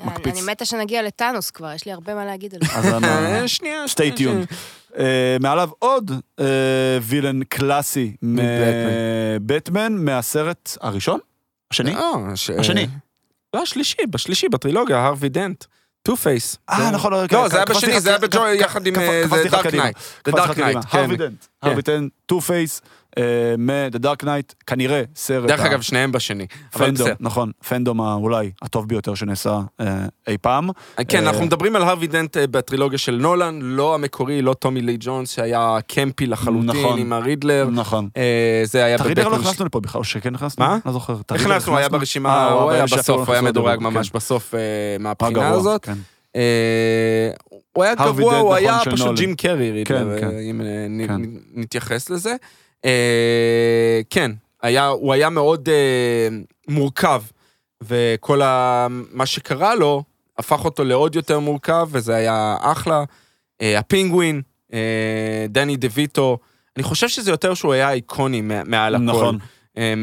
[0.04, 0.36] מקפיץ.
[0.38, 2.74] אני מת שנגיע לת׳אנוס כבר, יש לי הרבה מה להגיד על זה.
[2.78, 3.06] אז אני...
[3.42, 3.88] אה, שנייה.
[3.88, 4.05] שנייה.
[4.05, 4.54] Stay tuned.
[4.98, 6.10] אה, מעליו עוד
[6.40, 6.44] אה,
[7.02, 11.18] וילן קלאסי מבטמן, מהסרט הראשון?
[11.70, 11.94] השני?
[12.58, 12.86] השני.
[13.54, 15.64] לא, השלישי, בשלישי, בטרילוגיה, הרווי דנט.
[16.04, 16.56] טו פייס.
[16.70, 18.94] אה, נכון, לא, לא, זה היה בשני, זה היה בג'וקר יחד עם
[19.50, 19.66] דארק.
[19.74, 19.96] נייט.
[20.28, 20.58] דארק.
[20.58, 20.98] נייט, כן.
[20.98, 22.80] הרווי דנט, הרווי דנט, טו פייס,
[23.58, 25.48] מ-The Dark Knight, כנראה סרט.
[25.48, 26.46] דרך ה- אגב, שניהם בשני.
[26.72, 27.08] פנדום.
[27.20, 29.86] נכון, פנדום אולי הטוב ביותר שנעשה אה,
[30.28, 30.68] אי פעם.
[31.08, 34.80] כן, אה, אנחנו מדברים על הרווי דנט אה, בטרילוגיה של נולן, לא המקורי, לא טומי
[34.80, 36.98] לי ג'ונס, שהיה קמפי לחלוטין נכון.
[36.98, 37.68] עם הרידלר.
[37.72, 38.08] נכון.
[38.16, 40.64] אה, זה היה את הרידר לא הכנסנו לפה בכלל, או שכן הכנסנו?
[40.64, 40.78] מה?
[40.86, 41.16] לא זוכר.
[41.30, 41.88] הכנסנו, היה?
[41.88, 44.18] ברשימה, אה, הוא היה בסוף, הוא היה נכנסנו מדורג ממש כן.
[44.18, 45.84] בסוף אה, אה, מהבחינה הזאת.
[45.84, 45.94] כן.
[46.36, 47.30] אה,
[47.72, 49.16] הוא היה דנט, הוא נכון, היה פשוט.
[49.16, 50.30] ג'ים קרי, כן, אה, כן.
[50.50, 51.20] אם אה, כן.
[51.54, 52.34] נתייחס לזה.
[52.84, 52.90] אה,
[54.10, 54.30] כן,
[54.62, 56.28] היה- הוא היה מאוד אה,
[56.68, 57.22] מורכב,
[57.82, 60.02] וכל ה- מה שקרה לו
[60.38, 63.04] הפך אותו לעוד יותר מורכב, וזה היה אחלה.
[63.62, 64.42] אה, הפינגווין,
[64.72, 64.78] אה,
[65.48, 66.38] דני דה ויטו,
[66.76, 69.04] אני חושב שזה יותר שהוא היה איקוני מעל הכל.
[69.04, 69.38] נכון.
[69.78, 69.94] אה,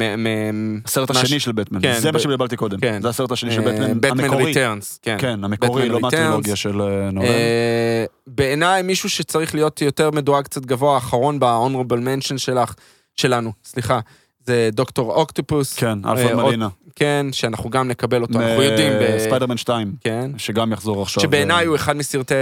[0.85, 2.80] הסרט השני של בטמן, כן, זה מה שדיברתי קודם.
[2.80, 3.02] כן.
[3.02, 4.43] זה הסרט השני של אה, בטמן בטמן המקורי.
[4.43, 5.15] ריטרנס, כן.
[5.19, 5.99] כן, המקורי, לא.
[5.99, 7.27] מהטרילוגיה של אה, נולן.
[7.27, 12.73] אה, בעיניי מישהו שצריך להיות יותר מדורג קצת גבוה, האחרון ב-honorable mention שלך,
[13.15, 13.99] שלנו, סליחה,
[14.45, 15.73] זה דוקטור אוקטופוס.
[15.73, 16.68] כן, אלפרד- מולינה.
[16.95, 18.93] כן, שאנחנו גם נקבל אותו, אנחנו יודעים.
[19.02, 20.31] ב- ספיידרמן 2, כן.
[20.38, 21.23] שגם יחזור עכשיו.
[21.23, 22.34] שבעיניי הוא אחד מסרטי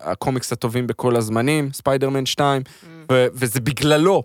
[0.00, 2.62] הקומיקס הטובים בכל הזמנים, ספיידרמן 2,
[3.12, 4.22] ו- וזה בגללו.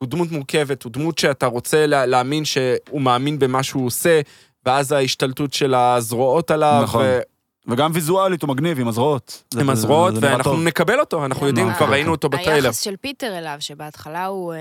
[0.00, 4.20] הוא דמות מורכבת, הוא דמות שאתה רוצה לה- להאמין שהוא מאמין במה שהוא עושה,
[4.66, 7.04] ואז ההשתלטות של הזרועות עליו, נכון.
[7.04, 7.20] ו-
[7.68, 9.42] וגם ויזואלית הוא מגניב, עם הזרועות.
[9.54, 10.60] עם זה- הזרועות, ואנחנו טוב.
[10.62, 12.66] נקבל אותו, אנחנו יודעים, גם כבר ה- ראינו אותו בטריילר.
[12.68, 14.54] היחס של פיטר אליו, שבהתחלה הוא...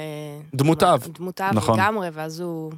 [0.56, 1.08] דמות אב.
[1.18, 1.80] דמות אב נכון.
[1.80, 2.72] לגמרי, ואז הוא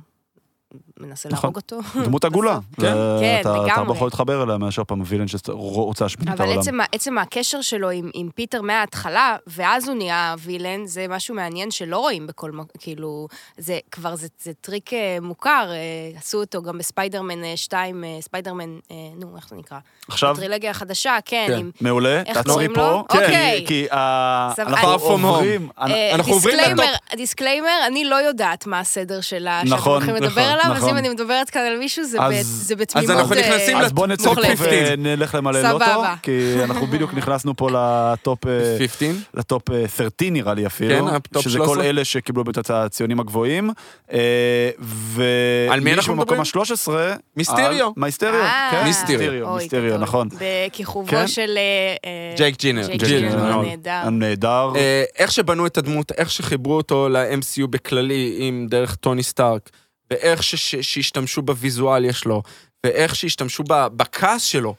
[0.99, 1.47] מנסה נכון.
[1.47, 1.79] להרוג אותו.
[2.05, 2.59] דמות עגולה.
[2.75, 2.81] כן.
[2.81, 3.87] זה- כן, אתה- אתה לגמרי.
[3.87, 6.81] לא יכול להתחבר אליה מאשר פעם וילן שרוצה להשמיד את אבל העולם.
[6.81, 11.71] ה- עצם הקשר שלו עם, עם פיטר מההתחלה, ואז הוא נהיה וילן, זה משהו מעניין
[11.71, 13.27] שלא רואים בכל מקום, כאילו,
[13.57, 15.77] זה כבר, זה, זה טריק אה, מוכר, אה,
[16.19, 19.77] עשו אותו גם בספיידרמן אה, 2, אה, ספיידרמן, אה, נו, איך זה נקרא?
[20.07, 21.57] עכשיו, הטרילוגיה החדשה, כן, כן.
[21.57, 21.71] עם...
[21.81, 22.91] מעולה, תעצרי פה.
[22.91, 23.63] אוקיי.
[23.67, 24.53] כי אה.
[24.59, 24.89] אנחנו.
[24.91, 25.69] עוברים...
[25.79, 30.29] אה, אנחנו עוברים דיסקליימר, דיסקליימר, אני לא יודעת מה הסדר שלה, שאנחנו נכון, הולכים לדבר
[30.29, 30.89] נכון, עליו, אז נכון.
[30.89, 33.09] אם אני מדברת כאן על מישהו, זה אז- ב- זה בתמימות.
[33.11, 34.55] אנחנו אה, נכנסים אז בוא נצא מוחלטת.
[34.59, 36.15] ונלך למלא לוטו, סבבה.
[36.23, 38.47] כי אנחנו בדיוק נכנסנו פה לטופ...
[38.47, 39.09] אה, 15.
[39.33, 41.75] לטופ אה, 13 נראה לי אפילו, כן, הטופ שזה 13.
[41.75, 43.69] כל אלה שקיבלו את הציונים הגבוהים.
[44.13, 45.23] אה, ו...
[45.69, 46.63] על מי אנחנו במקום מדברים?
[46.63, 46.91] ה-13...
[47.37, 47.91] מיסטריו.
[47.97, 49.55] מיסטריו, אה, כן, מיסטריו.
[49.55, 49.97] מיסטריו.
[49.97, 50.29] נכון.
[50.39, 51.27] בכיכובו כן.
[51.27, 51.57] של...
[51.57, 52.87] אה, אה, ג'ייק ג'ינר.
[52.87, 53.61] ג'ייק ג'ינר.
[53.85, 54.71] הנהדר.
[54.75, 59.69] אה, איך שבנו את הדמות, איך שחיברו אותו ל-MCU בכללי, עם דרך טוני סטארק,
[60.11, 62.43] ואיך ש- ש- שהשתמשו בוויזואליה שלו,
[62.85, 64.75] ואיך שהשתמשו בכעס שלו,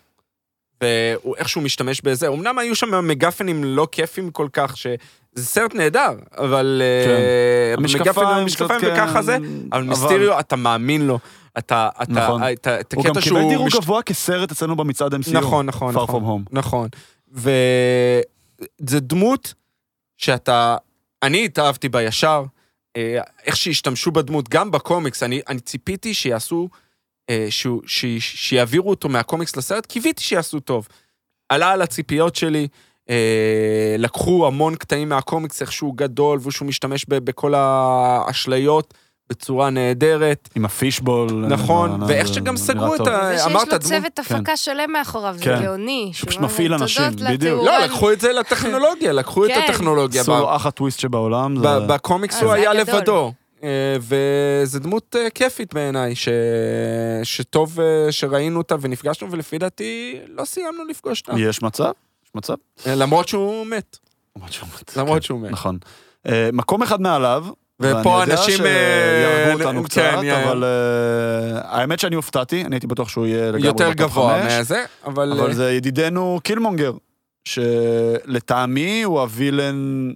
[0.80, 2.28] ואיך שהוא משתמש בזה.
[2.28, 4.96] אמנם היו שם מגפנים לא כיפים כל כך, שזה
[5.38, 6.82] סרט נהדר, אבל...
[6.84, 9.38] אה, המשקפיים, מגפנים, המשקפיים קצת, וככה כן, זה,
[9.72, 11.18] אבל מיסטריו, אתה מאמין לו.
[11.58, 12.42] אתה, אתה, נכון.
[12.52, 13.50] את, ה- את הוא גם הקטע קיבל שהוא...
[13.50, 15.32] דירוג מש- גבוה כסרט אצלנו במצעד MCU.
[15.32, 16.22] נכון, נכון, Far נכון.
[16.22, 16.48] From Home.
[16.52, 16.88] נכון.
[17.32, 19.54] וזה דמות
[20.18, 20.76] שאתה,
[21.22, 22.42] אני התאהבתי בה ישר,
[23.46, 26.68] איך שהשתמשו בדמות, גם בקומיקס, אני, אני ציפיתי שיעשו,
[27.30, 30.88] אה, שהוא- ש- שיעבירו אותו מהקומיקס לסרט, קיוויתי שיעשו טוב.
[31.48, 32.68] עלה על הציפיות שלי,
[33.10, 38.94] אה, לקחו המון קטעים מהקומיקס, איך שהוא גדול, ושהוא משתמש ב- בכל האשליות
[39.32, 40.48] בצורה נהדרת.
[40.54, 41.46] עם הפישבול.
[41.48, 43.00] נכון, אה, ואיך שגם סגרו את.
[43.00, 45.62] ה- זה שיש אמרת לו צוות הפקה שלם מאחוריו, זה כן.
[45.62, 46.10] גאוני.
[46.14, 47.64] שפשוט מפעיל אנשים, בדיוק.
[47.66, 49.60] לא, לקחו את זה לטכנולוגיה, לקחו את כן.
[49.64, 50.20] הטכנולוגיה.
[50.20, 51.54] עשו ב- לו אחת טוויסט שבעולם.
[51.62, 52.72] בקומיקס הוא היה.
[52.72, 53.32] לבדו.
[53.62, 56.28] אה, וזו דמות אה, כיפית בעיניי, ש...
[57.22, 57.78] שטוב
[58.10, 61.40] שראינו אותה ונפגשנו, ולפי דעתי לא סיימנו לפגוש אותה.
[61.40, 61.90] יש מצב?
[62.24, 62.54] יש מצב?
[62.86, 63.96] למרות שהוא מת.
[64.36, 64.96] למרות שהוא מת.
[64.96, 65.50] למרות שהוא מת.
[65.50, 65.78] נכון.
[66.52, 67.44] מקום אחד מעליו,
[67.80, 72.64] ופה ואני אנשים, יודע שיהרגו אה, אותנו כן, קצת, יא- אבל אה, האמת שאני הופתעתי,
[72.64, 75.32] אני הייתי בטוח שהוא יהיה לגמרי יותר גבוה מזה, אבל...
[75.32, 76.92] אבל אה, זה ידידנו קילמונגר,
[77.44, 80.10] שלטעמי הוא הווילן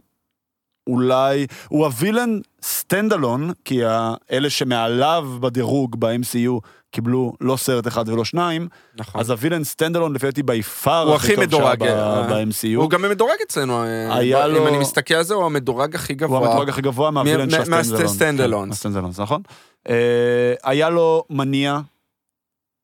[0.86, 3.80] אולי, הוא הווילן standalone, כי
[4.32, 6.60] אלה שמעליו בדירוג ב-MCU
[6.90, 9.20] קיבלו לא סרט אחד ולא שניים, נכון.
[9.20, 12.76] אז הווילן standalone לפי דעתי by far הוא הכי מדורג, ב- אה, ב-MCU.
[12.76, 16.12] הוא גם מדורג אצלנו, אה, היה אם לו- אני מסתכל על זה, הוא המדורג הכי
[16.12, 16.48] הוא גבוה.
[16.48, 18.70] המדורג הכי גבוה מהווילן של הסטנדלון.
[18.70, 19.42] הסטנדלונס, נכון.
[19.88, 19.94] אה,
[20.64, 21.80] היה לו מניע,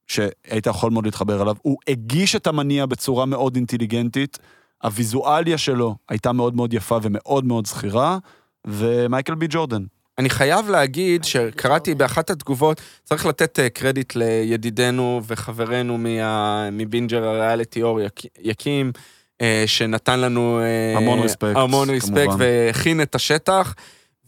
[0.07, 4.39] שהיית יכול מאוד להתחבר אליו, הוא הגיש את המניע בצורה מאוד אינטליגנטית,
[4.83, 8.19] הוויזואליה שלו הייתה מאוד מאוד יפה ומאוד מאוד זכירה,
[8.67, 9.83] ומייקל בי ג'ורדן.
[10.19, 17.83] אני חייב להגיד שקראתי באחת התגובות, צריך לתת אה, קרדיט לידידנו וחברנו מה- מבינג'ר הריאליטי
[17.83, 18.93] אור יק- יקים,
[19.41, 20.61] אה, שנתן לנו...
[20.61, 22.33] אה, המון רספקט, המון רספקט.
[22.39, 23.75] והכין את השטח.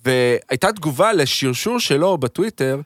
[0.05, 2.81] והייתה תגובה לשרשור שלו בטוויטר,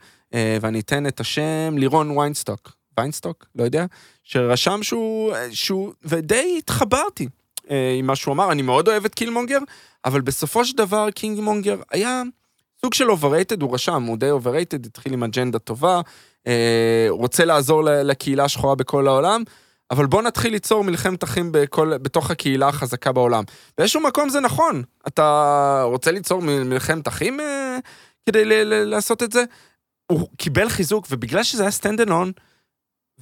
[0.61, 3.47] ואני אתן את השם לירון ויינסטוק, ויינסטוק?
[3.57, 3.87] לא יודע,
[4.25, 7.29] שרשם שהוא, שהוא ודי התחברתי
[7.71, 9.59] אה, עם מה שהוא אמר, אני מאוד אוהב את קילמונגר,
[10.05, 12.23] אבל בסופו של דבר קילמונגר היה
[12.81, 16.01] סוג של overrated, הוא רשם, הוא די overrated, התחיל עם אג'נדה טובה,
[16.47, 19.43] אה, רוצה לעזור לקהילה השחורה בכל העולם,
[19.91, 23.45] אבל בוא נתחיל ליצור מלחמת אחים בכל, בתוך הקהילה החזקה בעולם.
[23.79, 27.79] באיזשהו מקום זה נכון, אתה רוצה ליצור מלחמת אחים אה,
[28.27, 29.45] כדי ל- ל- לעשות את זה?
[30.13, 32.33] הוא קיבל חיזוק, ובגלל שזה היה סטנדלון,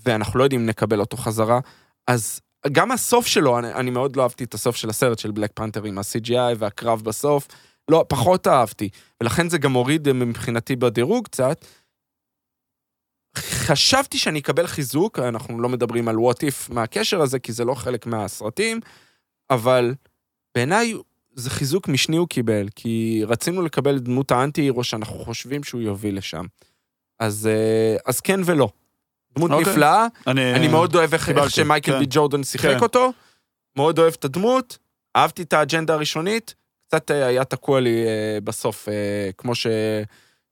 [0.05, 1.61] ואנחנו לא יודעים אם נקבל אותו חזרה,
[2.07, 2.41] אז
[2.73, 5.85] גם הסוף שלו, אני, אני מאוד לא אהבתי את הסוף של הסרט של בלק פנתר
[5.85, 7.49] עם ה-CGI והקרב בסוף,
[7.91, 8.89] לא, פחות אהבתי,
[9.23, 11.65] ולכן זה גם הוריד אה, מבחינתי בדירוג קצת.
[13.37, 17.75] חשבתי שאני אקבל חיזוק, אנחנו לא מדברים על what if מהקשר הזה, כי זה לא
[17.75, 18.81] חלק מהסרטים,
[19.51, 19.95] אבל
[20.55, 20.95] בעיניי
[21.35, 26.19] זה חיזוק משני הוא קיבל, כי רצינו לקבל את דמות האנטי-הירו שאנחנו חושבים שהוא יוביל
[26.19, 26.45] לשם.
[27.21, 28.69] אז, אה, אז כן ולא.
[29.37, 29.73] דמות אוקיי.
[29.73, 31.99] נפלאה, אני מאוד אוהב איך, איך שמייקל כן.
[31.99, 32.83] בי ג'ורדן שיחק כן.
[32.83, 33.13] אותו,
[33.77, 34.79] מאוד אוהב את הדמות,
[35.17, 36.55] אהבתי את האג'נדה הראשונית,
[36.89, 38.95] קצת אה, היה תקוע לי אה, בסוף, אה,
[39.39, 39.67] כמו ש...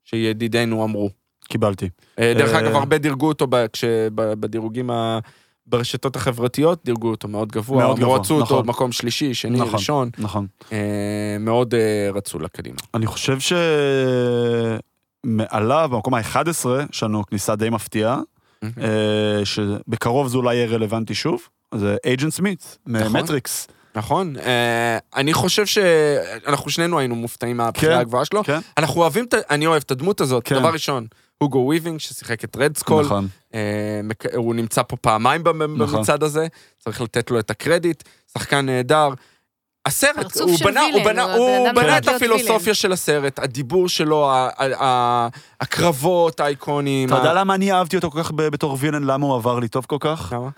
[0.03, 1.09] שידידינו אמרו.
[1.47, 1.89] קיבלתי.
[2.19, 3.83] אה, דרך אה, אגב, הרבה דירגו אותו ב- כש-
[4.15, 5.19] ב- בדירוגים ה...
[5.67, 8.67] ברשתות החברתיות, דירגו אותו מאוד גבוה, מאוד גבוה, רצו אותו נכון.
[8.67, 9.73] מקום שלישי, שני, נכון.
[9.73, 10.47] ראשון, נכון.
[10.71, 12.77] אה, מאוד אה, רצו לקדימה.
[12.93, 13.37] אני חושב
[15.25, 16.39] שמעליו, במקום ה-11,
[16.91, 18.19] יש לנו כניסה די מפתיעה,
[19.43, 21.41] שבקרוב זה אולי יהיה רלוונטי שוב,
[21.75, 23.07] זה אייג'נט סמית, נכון.
[23.17, 23.67] ממטריקס.
[23.95, 24.35] נכון?
[24.37, 28.43] אה, אני חושב שאנחנו שנינו היינו מופתעים מהבחירה כן, הגבוהה שלו.
[28.43, 30.43] כן, אנחנו אוהבים, אני אוהב את הדמות הזאת.
[30.47, 30.55] כן.
[30.59, 33.27] דבר ראשון, הוגו וויבינג, ששיחק את רד סקול, נכון.
[33.53, 33.99] אה,
[34.35, 36.03] הוא נמצא פה פעמיים במ- נכון.
[36.23, 36.47] הזה,
[36.79, 39.09] צריך לתת לו את הקרדיט, שחקן נהדר.
[39.85, 42.73] הסרט, הוא של בנה, הוא וילן, בנה, הוא הוא הבן אדם בנה את הפילוסופיה וילן.
[42.73, 45.27] של הסרט, הדיבור שלו, ה- ה- ה-
[45.61, 47.09] הקרבות האיקוניים.
[47.09, 49.59] אתה יודע ה- למה אני אהבתי אותו כל כך ב- בתור וילן, למה הוא עבר
[49.59, 50.33] לי טוב כל כך?
[50.35, 50.49] למה?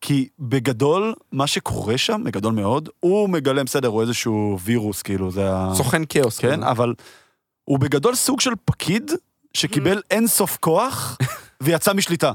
[0.00, 5.50] כי בגדול, מה שקורה שם, בגדול מאוד, הוא מגלם, בסדר, הוא איזשהו וירוס, כאילו, זה
[5.52, 5.72] ה...
[5.74, 6.38] סוכן כאוס.
[6.38, 6.70] כן, כאילו.
[6.70, 6.94] אבל
[7.64, 9.10] הוא בגדול סוג של פקיד
[9.54, 11.18] שקיבל אין סוף כוח
[11.62, 12.32] ויצא משליטה.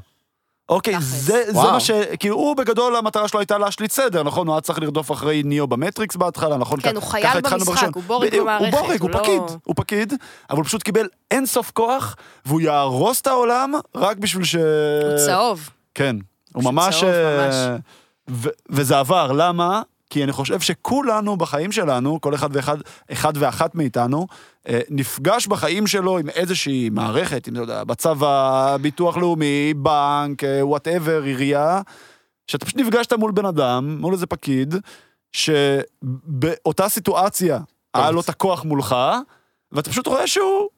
[0.72, 0.95] אוקיי.
[0.99, 1.53] זה, זה.
[1.53, 1.91] מה ש...
[2.19, 4.48] כאילו, הוא בגדול, המטרה שלו הייתה להשליט סדר, נכון?
[4.48, 6.80] הוא היה צריך לרדוף אחרי ניאו במטריקס בהתחלה, נכון?
[6.81, 7.95] כן, כ- הוא חייל במשחק.
[7.95, 10.14] הוא בורג במערכת, הוא בורג, הוא לא- פקיד, הוא פקיד,
[10.49, 12.15] אבל הוא פשוט קיבל אין סוף כוח,
[12.45, 14.56] והוא יהרוס את העולם רק בשביל ש...
[14.56, 15.69] הוא צהוב.
[15.95, 16.15] כן,
[16.53, 16.95] הוא ממש...
[16.99, 17.56] צהוב, אה, ממש.
[18.30, 19.81] ו- וזה עבר, למה?
[20.11, 22.77] כי אני חושב שכולנו בחיים שלנו, כל אחד ואחד
[23.11, 24.27] אחד ואחת מאיתנו,
[24.67, 31.23] אה, נפגש בחיים שלו עם איזושהי מערכת, אם אתה יודע, בצבא, ביטוח לאומי, בנק, וואטאבר,
[31.23, 31.81] עירייה,
[32.47, 34.75] שאתה פשוט נפגשת מול בן אדם, מול איזה פקיד,
[35.31, 37.59] שבאותה סיטואציה
[37.93, 38.95] היה לו את הכוח מולך,
[39.71, 40.69] ואתה פשוט רואה שהוא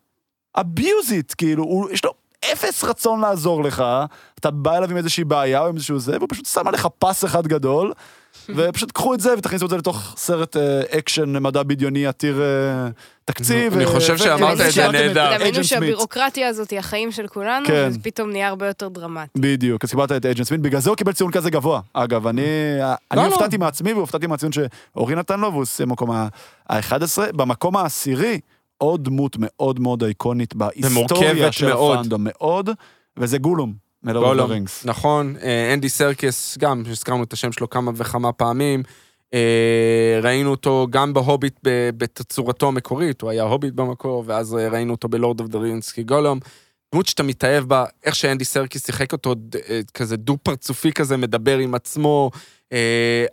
[0.58, 2.14] abuse it, כאילו, הוא, יש לו
[2.52, 3.84] אפס רצון לעזור לך,
[4.40, 7.26] אתה בא אליו עם איזושהי בעיה או עם איזשהו זה, והוא פשוט שם עליך פס
[7.26, 7.94] אחד גדול,
[8.50, 12.90] ופשוט קחו את זה ותכניסו את זה לתוך סרט אה, אקשן מדע בדיוני עתיר אה,
[13.26, 13.74] תקציב.
[13.74, 15.38] אני אה, חושב שאמרת את זה נהדר.
[15.38, 15.64] דמיינו Smith.
[15.64, 17.86] שהבירוקרטיה הזאת היא החיים של כולנו, כן.
[17.88, 19.40] וזה פתאום נהיה הרבה יותר דרמטי.
[19.40, 21.82] בדיוק, אז קיבלת את אייג'נט סמית, בגלל זה הוא קיבל ציון כזה גבוה.
[21.94, 22.42] אגב, אני,
[23.12, 23.26] אני לא.
[23.26, 27.32] הופתעתי מעצמי והופתעתי מהציון שאורי נתן לו, והוא סיים במקום ה-11.
[27.36, 28.40] במקום העשירי,
[28.78, 31.98] עוד דמות מאוד מאוד איקונית בהיסטוריה של מאוד.
[31.98, 32.70] ה fandom, מאוד,
[33.18, 34.86] וזה גולום, מ Lord of the Rings.
[34.86, 38.84] נכון, אה, אנדי סרקיס, גם, שהזכרנו את השם שלו כמה וכמה פעמים.
[39.34, 41.60] אה, ראינו אותו גם בהוביט
[41.98, 45.92] בתצורתו המקורית, הוא היה הוביט במקור, ואז אה, ראינו אותו ב Lord of the Rings
[45.92, 46.40] כגולום.
[46.94, 49.36] דמות שאתה מתאהב בה, איך שאנדי סרקיס שיחק אותו,
[49.94, 52.32] כזה דו-פרצופי כזה, מדבר עם עצמו,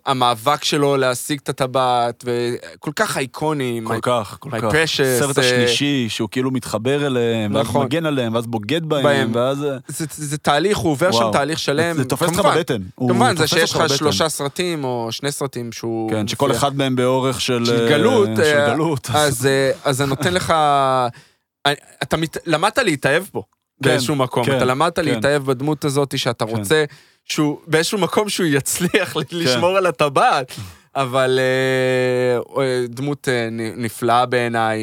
[0.07, 3.81] המאבק שלו להשיג את הטבעת, וכל כך אייקוני.
[3.85, 4.73] כל my- כך, כל My כך.
[4.73, 7.87] Precious, הסרט אה, השלישי, שהוא כאילו מתחבר אליהם, ואז נכון.
[7.87, 9.31] מגן עליהם, ואז בוגד בהם, בהם.
[9.35, 9.65] ואז...
[9.65, 11.27] אה, זה, זה תהליך, הוא עובר וואו.
[11.27, 11.97] שם תהליך שלם.
[11.97, 12.83] זה תופס אותך כמובן, בבטן.
[12.97, 13.97] כמובן, זה תופס שיש לך.
[13.97, 16.11] שלושה סרטים או שני סרטים שהוא...
[16.11, 16.53] כן, שכל.
[16.53, 17.65] אחד מהם באורך של...
[17.65, 19.11] של אה, גלות, של אה, גלות.
[19.15, 19.47] אז,
[19.87, 20.51] אה, זה נותן לך...
[20.51, 21.73] אה,
[22.03, 23.45] אתה מת, למדת להתאהב בו
[23.83, 24.45] כן, באיזשהו מקום.
[24.45, 25.05] כן, אתה למדת כן.
[25.05, 26.51] להתאהב בדמות הזאת שאתה כן.
[26.51, 26.85] רוצה,
[27.25, 30.55] שהוא באיזשהו מקום שהוא יצליח לשמור על הטבעת.
[30.95, 34.83] אבל אה, אה, דמות אה, נפלאה בעיניי,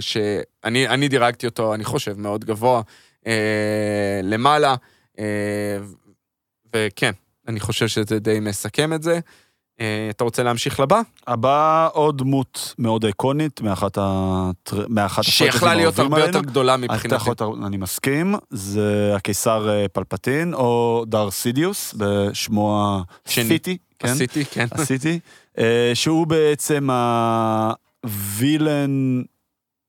[0.00, 2.82] שאני אני דירגתי אותו, אני חושב, מאוד גבוה,
[4.22, 4.74] למעלה,
[6.74, 7.12] וכן,
[7.48, 9.20] אני חושב שזה די מסכם את זה.
[9.80, 11.00] אה, אתה רוצה להמשיך לבא?
[11.26, 16.40] הבא עוד דמות מאוד איקונית, מאחת הטר- מאחת שיכלה להיות הרבה יותר.
[16.40, 17.16] גדולה מבחינתי.
[17.66, 22.98] אני מסכים, זה הקיסר אה, פלפטין, או דר סידיוס, בשמו.
[23.26, 24.08] הסיטי, כן?
[24.08, 24.66] עשיתי, כן.
[24.72, 25.18] הסיטי,
[25.58, 26.88] אה, שהוא בעצם
[28.04, 29.22] הווילן,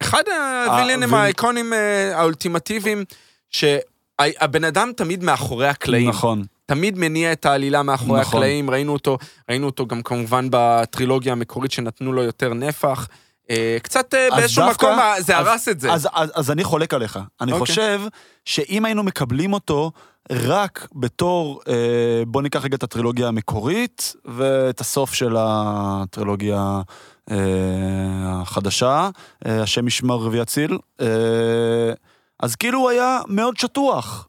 [0.02, 0.24] אחד
[0.68, 1.74] הווילנים ויל- האיקונים
[2.14, 3.03] האולטימטיביים,
[3.49, 6.10] שהבן אדם תמיד מאחורי הקלעים.
[6.10, 8.34] נכון, תמיד מניע את העלילה מאחורי נכון.
[8.38, 9.18] הקלעים, ראינו אותו,
[9.50, 13.08] ראינו אותו גם כמובן בטרילוגיה המקורית שנתנו לו יותר נפח.
[13.50, 15.94] אה, קצת אה, אז באיזשהו דווקא- מקום זה אז- הרס את זה.
[15.94, 17.20] אז, אז, אז אני חולק עליך.
[17.42, 17.60] אני אוקיי.
[17.68, 18.02] חושב
[18.46, 19.92] שאם היינו מקבלים אותו
[20.32, 21.74] רק בתור, אה,
[22.28, 26.82] בוא ניקח רגע את הטרילוגיה המקורית ואת הסוף של הטרילוגיה
[27.32, 27.38] אה,
[28.42, 29.10] החדשה,
[29.46, 31.08] אה, השם ישמר ויציל, אה,
[32.40, 34.28] אז כאילו הוא היה מאוד שטוח.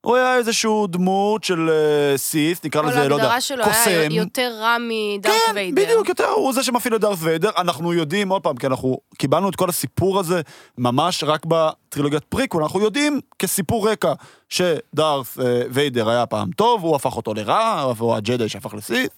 [0.00, 3.74] הוא היה איזשהו דמות של אה, סיס, נקרא כל לזה, לא יודע, ההגדרה שלו היה
[3.74, 4.10] קוסם.
[4.10, 5.82] יותר רע מדארק כן, ויידר.
[5.82, 7.50] בדיוק, יותר, הוא זה שמפעיל את דארת ויידר.
[7.58, 10.40] אנחנו יודעים, עוד פעם, כי אנחנו קיבלנו את כל הסיפור הזה
[10.78, 14.12] ממש רק בטרילוגיית פריקול, אנחנו יודעים כסיפור רקע
[14.48, 19.08] שדארת אה, ויידר היה פעם טוב, הוא הפך אותו לרע, והוא הג'די שהפך לסית',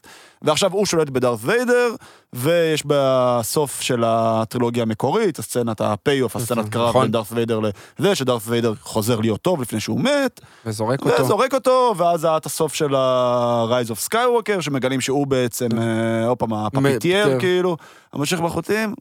[0.42, 1.94] ועכשיו הוא שולט בדארת ויידר,
[2.32, 7.02] ויש בסוף של הטרילוגיה המקורית, הסצנת ה payoff, הסצנת קרב נכון.
[7.02, 7.60] בין דארת ויידר
[7.98, 11.24] לזה, שדארת ויידר חוזר להיות טוב לפני שהוא מת, וזורק אותו.
[11.24, 16.52] וזורק אותו, ואז את הסוף של ה-Rise of Skywalker, שמגלים שהוא בעצם, אה, עוד פעם,
[16.52, 17.40] ה puppeteer, puppeteer.
[17.40, 17.76] כאילו,
[18.12, 18.94] המשיך בחוטים,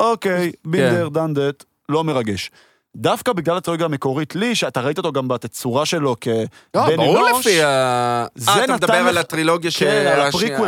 [0.00, 2.50] אוקיי, בינדר, דנדט, לא מרגש.
[2.96, 6.34] דווקא בגלל הטריגה המקורית לי, שאתה ראית אותו גם בתצורה שלו כבן
[6.74, 7.66] לא, אנוש, ברור לפי ה...
[8.48, 9.82] אה, אתה מדבר על הטרילוגיה ש...
[9.82, 10.06] כן,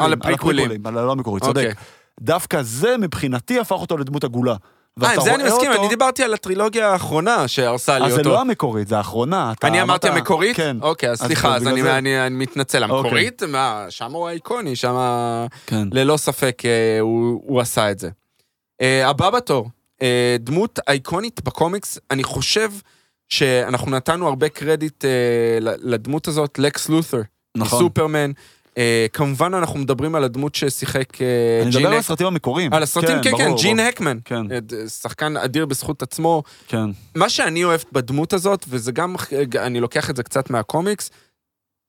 [0.01, 1.65] על הפריקוולים, על הלא המקורית, אוקיי.
[1.65, 1.77] צודק.
[2.21, 4.55] דווקא זה מבחינתי הפך אותו לדמות עגולה.
[5.03, 8.19] אה, עם זה אני מסכים, אותו- אני דיברתי על הטרילוגיה האחרונה שהרסה לי אז זה
[8.19, 8.31] אותו.
[8.31, 9.53] לא המקורית, זה האחרונה.
[9.65, 10.57] אני אמרתי אמרת- המקורית?
[10.57, 10.77] כן.
[10.83, 12.85] אוקיי, אז סליחה, אז אני- זה- אני אני מתנצל.
[12.85, 12.97] אוקיי.
[12.99, 14.95] המקורית, מה, שם הוא האיקוני, שם
[15.67, 15.89] כן.
[15.93, 18.09] ללא ספק אה, הוא הוא עשה את זה.
[18.81, 19.71] אה, הבא בתור, אה,
[20.41, 22.71] דמות אייקונית בקומיקס, אני חושב
[23.29, 25.11] שאנחנו נתנו הרבה קרדיט אה,
[25.61, 27.23] לדמות הזאת, לקס לותר,
[27.57, 27.79] נכון.
[27.79, 28.31] מסופרמן.
[28.79, 31.27] אה, כמובן אנחנו מדברים על הדמות ששיחק אה,
[31.63, 32.73] אני ג'ין מדבר על הסרטים המקוריים.
[32.73, 33.81] על הסרטים, כן, כן, ברור, ג'ין.
[33.81, 34.19] הקמן.
[34.25, 34.53] כן.
[34.53, 36.43] אה, שחקן אדיר בזכות עצמו.
[36.69, 36.91] כן.
[37.15, 39.17] מה שאני אוהב בדמות הזאת, וזה גם,
[39.59, 41.11] אני לוקח את זה קצת מהקומיקס,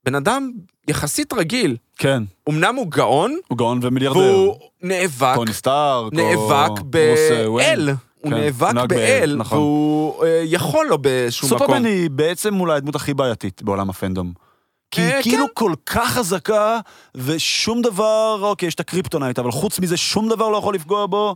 [0.05, 0.51] בן אדם
[0.87, 1.77] יחסית רגיל.
[1.97, 2.23] כן.
[2.49, 4.19] אמנם הוא גאון, הוא גאון ומיליארדר.
[4.19, 6.13] והוא נאבק, טוני סטארק.
[6.13, 7.85] או נאבק אה, וויין.
[7.85, 7.89] באל.
[8.21, 9.57] הוא כן, נאבק באל, נכון.
[9.57, 11.59] והוא אה, יכול לו באיזשהו מקום.
[11.59, 14.33] סופרמן היא בעצם אולי הדמות הכי בעייתית בעולם ה fandom.
[14.91, 15.51] כי אה, היא כאילו כן.
[15.53, 16.79] כל כך חזקה,
[17.15, 21.35] ושום דבר, אוקיי, יש את הקריפטונייט, אבל חוץ מזה שום דבר לא יכול לפגוע בו.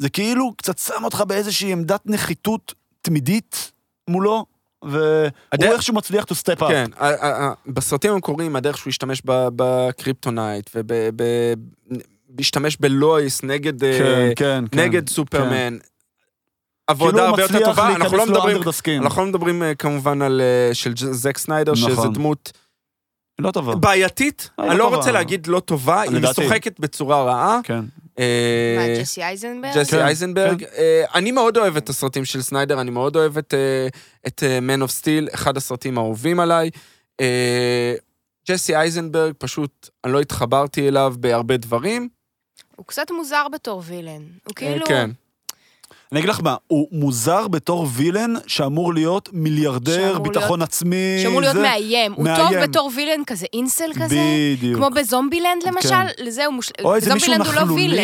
[0.00, 3.72] זה כאילו קצת שם אותך באיזושהי עמדת נחיתות תמידית
[4.08, 4.46] מולו,
[4.82, 6.68] והוא הדרך- איכשהו מצליח to step up.
[6.68, 6.90] כן,
[7.66, 10.70] בסרטים המקוריים, הדרך שהוא השתמש בקריפטונייט,
[12.38, 14.78] והשתמש בלואיס נגד אה, כן, כן, כן.
[14.80, 15.76] נגד סופרמן.
[16.86, 18.56] עבודה כאילו הוא הרבה יותר טובה, אנחנו לא מדברים.
[19.02, 21.90] אנחנו לא מדברים אה, כמובן על אה, של זק סניידר, נכון.
[21.90, 22.52] שזה דמות
[23.38, 23.74] לא טובה.
[23.74, 24.96] בעייתית, אני לא לא.
[24.96, 26.10] רוצה להגיד לא טובה, היא.
[26.30, 27.60] משוחקת בצורה רעה.
[27.64, 27.84] כן.
[28.18, 29.74] אה, מה, ג'סי אייזנברג?
[29.74, 30.64] ג'סי כן, אייזנברג.
[30.64, 33.88] אה, אני מאוד אוהב את הסרטים של סניידר, אני מאוד אוהב את, אה,
[34.26, 36.70] את Man of Steel, אחד הסרטים האהובים עליי.
[38.48, 42.08] ג'סי אייזנברג, פשוט, אני לא התחברתי אליו בהרבה דברים.
[42.76, 44.22] הוא קצת מוזר בתור וילן.
[44.46, 44.86] הוא כאילו...
[44.86, 45.10] כן.
[46.12, 51.18] אני אגיד לך מה, הוא מוזר בתור וילן שאמור להיות מיליארדר, שאמור ביטחון להיות- עצמי.
[51.22, 52.12] שאמור להיות זה- מאיים.
[52.12, 52.62] הוא טוב מאיים.
[52.70, 54.16] בתור וילן כזה, אינסל כזה.
[54.56, 54.76] בדיוק.
[54.78, 56.06] כמו בזומבילנד למשל, כן.
[56.18, 56.84] לזה הוא מושלם.
[56.84, 57.44] או איזה מישהו הוא לא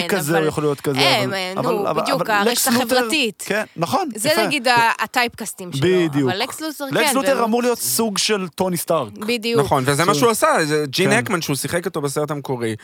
[0.08, 0.40] כזה, אבל...
[0.40, 0.98] הוא יכול להיות כזה.
[0.98, 3.42] אה, אבל- נו, אבל- אבל- בדיוק, אבל הרשת החברתית.
[3.46, 4.46] כן, נכון, זה יפה.
[4.46, 5.88] נגיד ה- הטייפקסטים שלו.
[5.88, 6.30] בדיוק.
[6.30, 6.94] אבל לקס לותר כן.
[6.94, 9.12] לקס לותר אמור להיות סוג של טוני סטארק.
[9.12, 9.60] בדיוק.
[9.60, 10.18] נכון, וזה מה כן.
[10.18, 11.16] שהוא עשה, זה ג'ין כן.
[11.16, 12.74] הקמן שהוא שיחק אותו בסרט המקורי.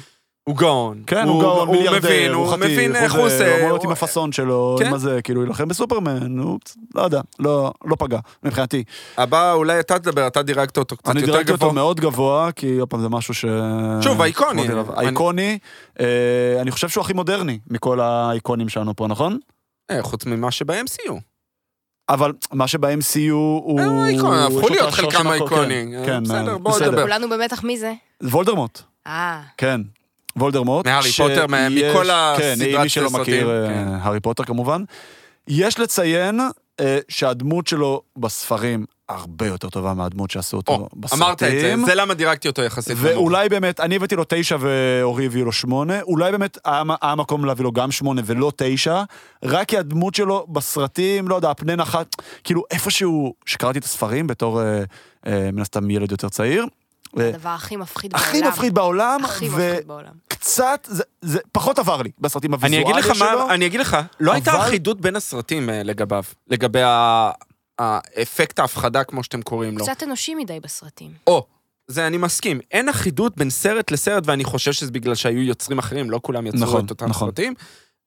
[0.48, 1.02] הוא גאון.
[1.06, 3.48] כן, הוא גאון, הוא מיליארדר, מבין, הוא חתיך, מבין איך הוא עושה.
[3.48, 4.86] הוא אמור להיות הוא- עם הפאסון שלו, כן.
[4.86, 6.58] עם הזה, כאילו, להילחם בסופרמן, הוא,
[6.94, 8.84] לא יודע, לא לא פגע, מבחינתי.
[9.16, 11.66] הבא, אולי אתה תדבר, אתה דירגת אותו קצת אני יותר דירגתי גבוה.
[11.68, 13.44] אותו מאוד גבוה, כי עוד פעם זה משהו ש...
[14.00, 14.20] שוב.
[14.20, 14.68] אני-
[15.08, 15.58] איקוני,
[16.00, 16.06] אה,
[16.60, 19.38] אני חושב שהוא הכי מודרני מכל האיקונים שלנו פה, נכון?
[19.90, 21.12] אה, חוץ ממה שב-MCU.
[22.08, 23.80] אבל מה שב-MCU הוא...
[23.80, 25.90] אה, איקון, יש הפכו להיות חלקם איקונים.
[25.92, 26.88] כן, כן, בסדר, אה, בוא בסדר.
[26.90, 27.02] נדבר.
[27.02, 27.92] כולנו במתח מי זה?
[28.22, 29.80] וולדרמוט, אה, כן.
[30.36, 30.86] וולדרמוט.
[30.86, 32.04] מהארי שיש- פוטר, מה- מכל
[32.38, 33.88] כן, הסדרת מי שלא מכיר, אה, כן.
[34.00, 34.84] הארי פוטר כמובן.
[35.48, 36.40] יש לציין
[36.80, 41.22] אה, שהדמות שלו בספרים הרבה יותר טובה מהדמות שעשו אותו או, בסרטים.
[41.24, 42.96] אמרת את זה, זה למה דירגתי אותו יחסית.
[43.00, 47.44] ואולי באמת, אני הבאתי לו תשע ואורי הביא לו שמונה, אולי באמת היה היה מקום
[47.44, 49.02] להביא לו גם שמונה ולא תשע,
[49.44, 52.06] רק כי הדמות שלו בסרטים, לא יודע, הפני נחת,
[52.44, 54.82] כאילו איפשהו, שקראתי את הספרים בתור אה,
[55.26, 56.66] אה, מן הסתם ילד יותר צעיר,
[57.22, 58.24] הדבר הכי מפחיד בעולם.
[58.28, 60.12] הכי מפחיד בעולם, הכי מפחיד בעולם.
[60.26, 63.46] וקצת, זה, זה פחות עבר לי בסרטים אני אגיד הוויזואליים לך שלו.
[63.46, 67.30] מה, אני אגיד לך, לא הייתה אבל- אחידות בין הסרטים אה, לגביו, לגבי ה-
[67.78, 69.84] האפקט ההפחדה, כמו שאתם קוראים לו.
[69.84, 71.10] קצת אנושי מדי בסרטים.
[71.26, 71.46] או,
[71.88, 76.10] זה אני מסכים, אין אחידות בין סרט לסרט, ואני חושב שזה בגלל שהיו יוצרים אחרים,
[76.10, 77.28] לא כולם יצרו נכון, את אותם נכון.
[77.28, 77.54] סרטים.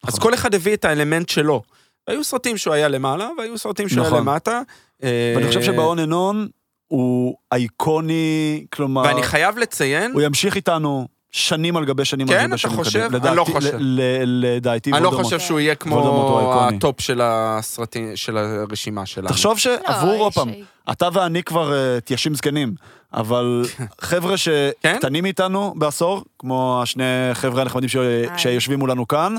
[0.03, 0.19] אז נכון.
[0.29, 1.61] כל אחד הביא את האלמנט שלו.
[2.07, 4.19] היו סרטים שהוא היה למעלה, והיו סרטים שהוא היה נכון.
[4.21, 4.61] למטה.
[5.03, 6.47] אה, ואני חושב שבהון אנון
[6.87, 12.39] הוא אייקוני, כלומר, ואני חייב לציין, הוא ימשיך איתנו שנים על גבי שנים כן, על
[12.39, 12.75] גבי אתה שנים.
[12.75, 13.07] חושב?
[13.09, 13.27] קדימה.
[13.29, 13.77] אני לא לדעתי- חושב.
[13.79, 15.09] ל- ל- לדעתי אני לא.
[15.11, 16.53] חושב שהוא יהיה הוא כמו.
[16.77, 19.27] הטופ של הסרטים, של הרשימה שלנו.
[19.27, 19.83] תחשוב שעבור,
[20.13, 20.49] לא, עוד יש- פעם,
[20.91, 22.73] אתה ואני כבר אה, תיישים זקנים,
[23.13, 23.63] אבל
[24.01, 24.37] חבר'ה כן?
[24.95, 27.03] שקטנים מאיתנו בעשור, כמו השני
[27.33, 27.97] חבר'ה הנחמדים ש-
[28.37, 29.35] שיושבים מולנו כאן,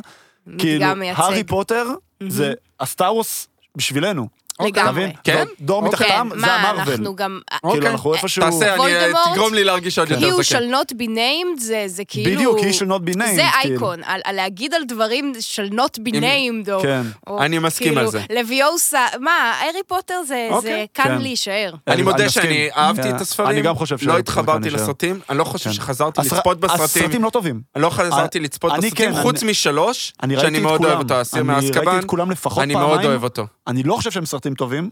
[0.58, 0.84] כאילו.
[1.16, 1.86] הארי פוטר.
[2.28, 4.28] זה ה Star Wars בשבילנו.
[4.60, 5.12] אתה לגמרי.
[5.24, 5.44] כן?
[5.60, 5.88] דור- אוקיי.
[6.06, 6.94] מתחתם, כן, זה מה, המארוול.
[6.94, 7.40] אנחנו גם...
[7.50, 7.90] כאילו, אוקיי.
[7.90, 8.42] אנחנו איפשהו...
[8.42, 8.92] תעשה, אני?
[9.32, 10.58] תגרום לי להרגיש עוד יותר he who זקן.
[10.58, 12.30] shall not be named זה, זה כאילו...
[12.36, 13.34] בדיוק, he shall not be named.
[13.34, 13.74] זה כאילו.
[13.74, 16.80] אייקון, על, על להגיד על דברים shall not be named, או...
[16.82, 17.02] כן.
[17.40, 18.22] אני מסכים כאילו, על זה.
[18.30, 20.86] לביוסה, מה, הארי פוטר זה, זה אוקיי.
[20.94, 21.18] כאן כן.
[21.22, 21.74] להישאר.
[21.88, 22.28] אני מודה.
[22.28, 23.16] שאני אהבתי כן.
[23.16, 24.70] את הספרים, אני גם חושב לא שהארי התחברתי.
[24.70, 25.72] לסרטים, אני לא חושב כן.
[25.76, 27.60] שחזרתי לצפות בסרטים, הסרטים לא טובים.
[27.76, 30.84] אני לא חזרתי לצפות אני בסרטים, כן, חוץ אני- משלוש, אני שאני מאוד.
[30.84, 32.90] אוהב אותו, האסיר אני ראיתי את כולם לפחות אני פעמיים.
[32.92, 33.46] מאוד אוהב אותו.
[33.66, 34.90] אני לא חושב שהם סרטים טובים,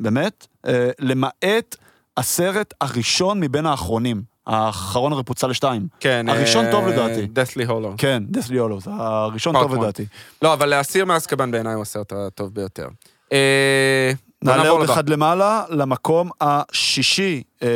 [0.00, 1.76] באמת, אה, למעט
[2.16, 4.22] הסרט הראשון מבין האחרונים.
[4.46, 5.86] האחרון הרי פוצל לשתיים.
[6.00, 7.24] כן, הראשון אה, טוב לדעתי.
[7.34, 7.96] Deathly Hollow.
[7.98, 9.74] כן, דסלי הולו, זה הראשון טוב.
[9.74, 10.04] לדעתי.
[10.42, 12.88] לא, אבל האסיר מאזקבאן בעיניי הוא הסרט הטוב ביותר.
[13.32, 14.12] אה,
[14.42, 14.90] נעלה עוד.
[14.90, 17.68] אחד למעלה, למקום השישי, אה,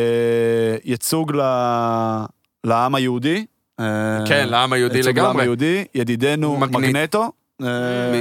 [0.84, 2.24] ייצוג ל-
[2.64, 3.46] לעם היהודי.
[3.80, 3.84] אה,
[4.28, 5.42] כן, לעם היהודי ייצוג לעם לגמרי.
[5.42, 6.56] היהודי, ידידנו.
[6.56, 7.32] מגנטו.
[7.62, 7.68] אה,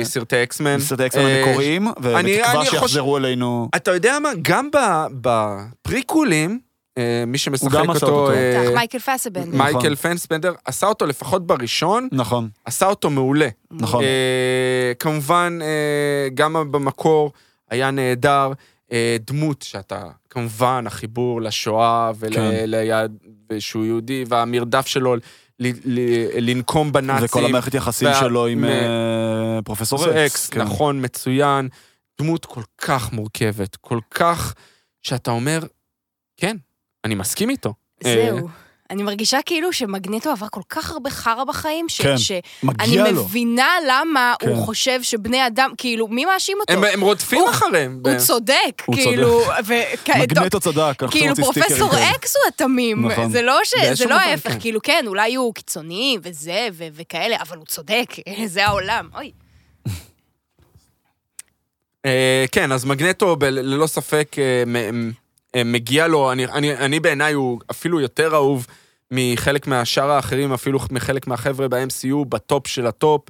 [0.01, 0.75] מסרטי אקסמן.
[0.75, 3.69] מסרטי אקסמן אה, המקוריים, אני- ובתקווה שיחזרו אלינו.
[3.75, 6.59] אתה יודע מה, גם ב- בפריקולים,
[6.97, 8.31] אה, מי שמשחק גם עשה אותו, אותו.
[8.35, 9.47] בטח, מייקל פסבנדר.
[9.57, 9.57] נכון.
[9.73, 13.47] מייקל פנסבנדר, עשה אותו לפחות בראשון, נכון, עשה אותו מעולה.
[13.71, 14.03] נכון.
[14.99, 15.59] כמובן,
[16.33, 17.31] גם במקור
[17.69, 18.51] היה נהדר.
[19.27, 22.49] דמות שאתה, כמובן, החיבור לשואה כן.
[22.63, 23.11] וליד,
[23.51, 25.15] ושהוא יהודי, והמרדף שלו
[26.39, 27.25] לנקום בנאצים.
[27.25, 30.15] וכל המערכת יחסים וה- שלו עם מ- אה, פרופסור אקס.
[30.15, 30.61] אקס, כן.
[30.61, 31.69] נכון, מצוין.
[32.21, 34.53] דמות כל כך מורכבת, כל כך,
[35.01, 35.59] שאתה אומר,
[36.37, 36.57] כן,
[37.05, 37.73] אני מסכים איתו.
[38.03, 38.47] זהו.
[38.91, 43.23] אני מרגישה כאילו שמגנטו עבר כל כך הרבה חרא בחיים, ש- כן, שאני מגיע לו.
[43.25, 44.47] מבינה למה כן.
[44.49, 46.73] הוא חושב שבני אדם, כאילו, מי מאשים אותו?
[46.73, 48.01] הם, הם רודפים הוא- אחריהם.
[48.05, 52.11] הוא צודק, הוא כאילו, וכ- מגנטו צדק, אנחנו כאילו פרופסור כאלה.
[52.11, 53.29] אקס הוא התמים, נכון.
[53.31, 53.73] זה לא ש...
[53.93, 54.59] זה לא ההפך, כן.
[54.59, 58.05] כאילו כן, אולי הוא קיצוני וזה ו- וכאלה, אבל הוא צודק,
[58.45, 59.31] זה העולם, אוי.
[62.05, 64.63] אה, כן, אז מגנטו ללא ספק אה,
[65.65, 68.67] מגיע לו, אני, אני, אני בעיניי הוא אפילו יותר אהוב
[69.11, 73.21] מחלק מהשאר האחרים, אפילו מחלק מהחבר'ה ב-MCU, בטופ של הטופ.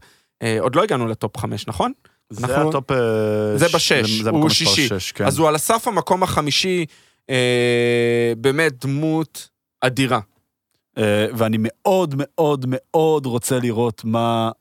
[0.42, 1.92] אה, עוד לא הגענו לטופ חמש, נכון?
[2.30, 2.92] זה אנחנו- הטופ...
[2.92, 4.88] אה, זה בשש, זה הוא מקום מספר שישי.
[4.88, 5.26] שש, כן.
[5.26, 6.86] אז הוא על הסף המקום החמישי,
[7.30, 9.50] אה, באמת דמות
[9.82, 10.20] אדירה.
[10.98, 14.52] אה, ואני מאוד מאוד מאוד רוצה לראות מה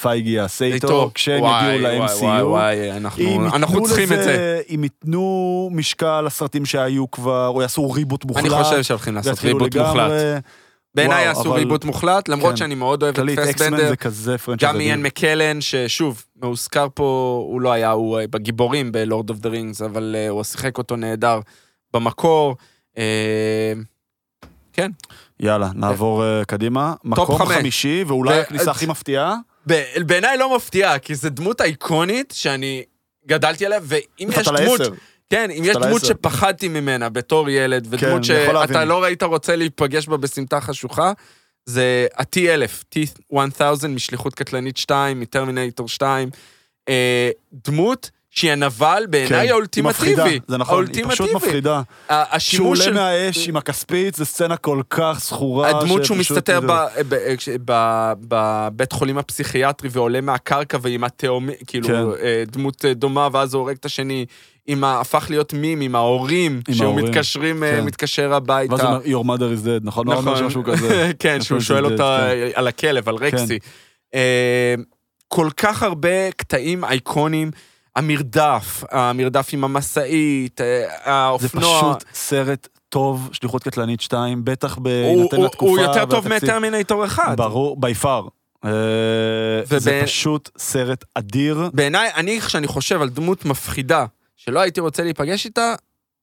[0.00, 2.44] פייגי יעשה איתו כשהם יגיעו וואי, וואי, ל-MCU.
[2.44, 4.60] וואי, אנחנו, אנחנו צריכים את זה.
[4.74, 8.44] אם ייתנו משקל לסרטים שהיו כבר, או יעשו reboot מוחלט.
[8.44, 9.76] אני חושב שהולכים לעשות reboot.
[9.76, 10.12] מוחלט.
[10.94, 12.56] בעיניי יעשו reboot מוחלט, למרות כן.
[12.56, 13.92] שאני מאוד אוהב את פסבנדר.
[14.58, 19.38] גם איאן מקלן, ששוב, מאוזכר פה, הוא לא היה, הוא אה, בגיבורים ב Lord of
[19.38, 21.40] the Rings, אבל אה, הוא שיחק אותו נהדר
[21.94, 22.56] במקור.
[22.98, 23.72] אה,
[24.72, 24.90] כן.
[25.40, 26.94] יאללה, נעבור אה, קדימה.
[27.04, 27.56] מקום חמש.
[27.56, 29.36] חמישי, ואולי הכניסה הכי מפתיעה.
[30.06, 32.84] בעיניי לא מפתיע, כי זו דמות אייקונית שאני
[33.26, 34.80] גדלתי עליה, ואם יש דמות...
[35.30, 36.04] כן, אם יש דמות.
[36.04, 38.84] שפחדתי ממנה בתור ילד, ודמות כן, יכול שאתה.
[38.84, 41.12] לא היית רוצה להיפגש בה בסמטה חשוכה,
[41.66, 42.98] זה ה-T1000,
[43.34, 46.30] T1000 משליחות קטלנית 2, מטרמינטור 2.
[46.88, 49.90] אה, דמות שהיא הנבל בעיניי כן, היא האולטימטיבי.
[49.90, 51.34] מפחידה, זה נכון, היא פשוט.
[51.34, 51.82] מפחידה.
[52.08, 52.94] השימוש עולה של...
[52.94, 55.78] מהאש עם הכספית, זו סצנה כל כך זכורה.
[55.78, 56.60] הדמות שהוא מסתתר
[58.28, 62.24] בבית חולים הפסיכיאטרי ועולה מהקרקע ועם התאומי, כאילו, כן.
[62.24, 64.26] אה, דמות אה, דומה, ואז הוא הורג את השני,
[64.66, 65.00] עם ה...
[65.00, 67.84] הפך להיות מים עם ההורים, עם שהוא ההורים, מתקשרים, אה, כן.
[67.84, 68.74] מתקשר הביתה.
[68.74, 70.06] ואז הוא אומר, your mother is dead, נכון?
[70.06, 71.10] הוא אומר משהו כזה.
[71.18, 73.58] כן, שהוא שואל אותה dead, על הכלב, על רקסי.
[74.14, 74.74] אה,
[75.28, 77.50] כל כך הרבה קטעים אייקונים,
[77.98, 81.78] המרדף, המרדף עם המשאית, אה, זה האופנוע.
[81.78, 85.70] פשוט סרט טוב, שליחות קטלנית 2, בטח בהינתן לתקופה.
[85.70, 86.28] הוא יותר טוב.
[86.28, 87.36] מטרמינטור 1.
[87.36, 88.28] ברור, בי פאר.
[89.62, 91.70] זה פשוט סרט אדיר.
[91.72, 94.04] בעיניי, אני, כשאני חושב על דמות מפחידה,
[94.36, 95.74] שלא הייתי רוצה להיפגש איתה,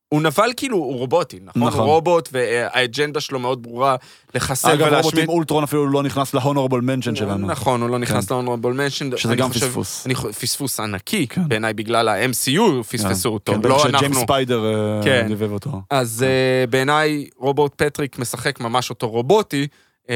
[0.10, 1.64] הוא נבל כאילו, הוא רובוטי, נכון?
[1.64, 1.80] נכון.
[1.80, 3.96] הוא רובוט, והאג'נדה שלו מאוד ברורה,
[4.36, 5.04] לחסל אגב, ולהשמיד.
[5.04, 7.48] רובוטים אולטרון אפילו לא נכנס להונורבול מנשן שלנו.
[7.48, 8.36] נכון, הוא לא נכנס כן.
[8.36, 9.18] ל honorable mention.
[9.18, 10.06] שזה גם פספוס.
[10.06, 11.48] אני חושב, פספוס ענקי, כן.
[11.48, 13.98] בעיניי בגלל ה-MCU פספסו אותו, כן, לא אנחנו.
[13.98, 15.28] שג'יימס ספיידר אה, כן.
[15.28, 15.82] דיבב אותו.
[15.90, 19.68] אז אה, בעיניי רובוט פטריק משחק ממש אותו רובוטי,
[20.10, 20.16] אה,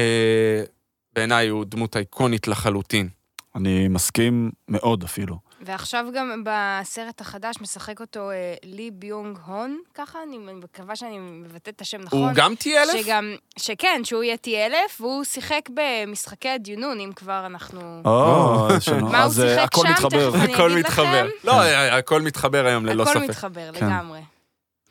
[1.14, 3.08] בעיניי הוא דמות אייקונית לחלוטין.
[3.54, 5.49] אני מסכים מאוד אפילו.
[5.60, 11.68] ועכשיו גם בסרט החדש משחק אותו אה, לי ביונג הון, ככה, אני מקווה שאני מבטא
[11.68, 12.18] את השם נכון.
[12.18, 13.02] הוא גם T1000?
[13.02, 18.02] שגם, שכן, שהוא יהיה T1000, והוא שיחק במשחקי הדיונון, אם כבר אנחנו...
[18.04, 19.08] או, שלנו.
[19.08, 19.92] מה הוא אה, שיחק הכל שם?
[19.92, 20.30] מתחבר.
[20.30, 21.24] תכף אני הכל אגיד מתחבר.
[21.24, 21.28] לכם.
[21.44, 21.62] לא,
[21.98, 23.30] הכל מתחבר היום ללא הכל ספק.
[23.30, 23.86] מתחבר כן.
[23.86, 24.20] לגמרי.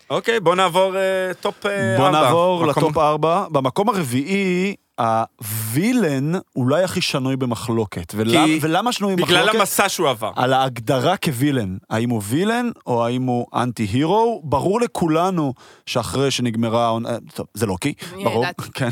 [0.09, 2.21] אוקיי, בוא נעבור אה, טופ אה, בוא ארבע.
[2.21, 3.45] נעבור לטופ 4.
[3.51, 8.13] במקום הרביעי, ה villain אולי הכי שנוי במחלוקת.
[8.15, 9.43] ולמה- כי- ולמה שנוי במחלוקת?
[9.43, 10.31] בגלל המסע שהוא עבר.
[10.35, 15.53] על ההגדרה כ villain, האם הוא villain או האם הוא anti-hero, ברור לכולנו
[15.85, 18.45] שאחרי שנגמרה העונה, טוב, זה לוקי, אני ברור.
[18.73, 18.89] כן,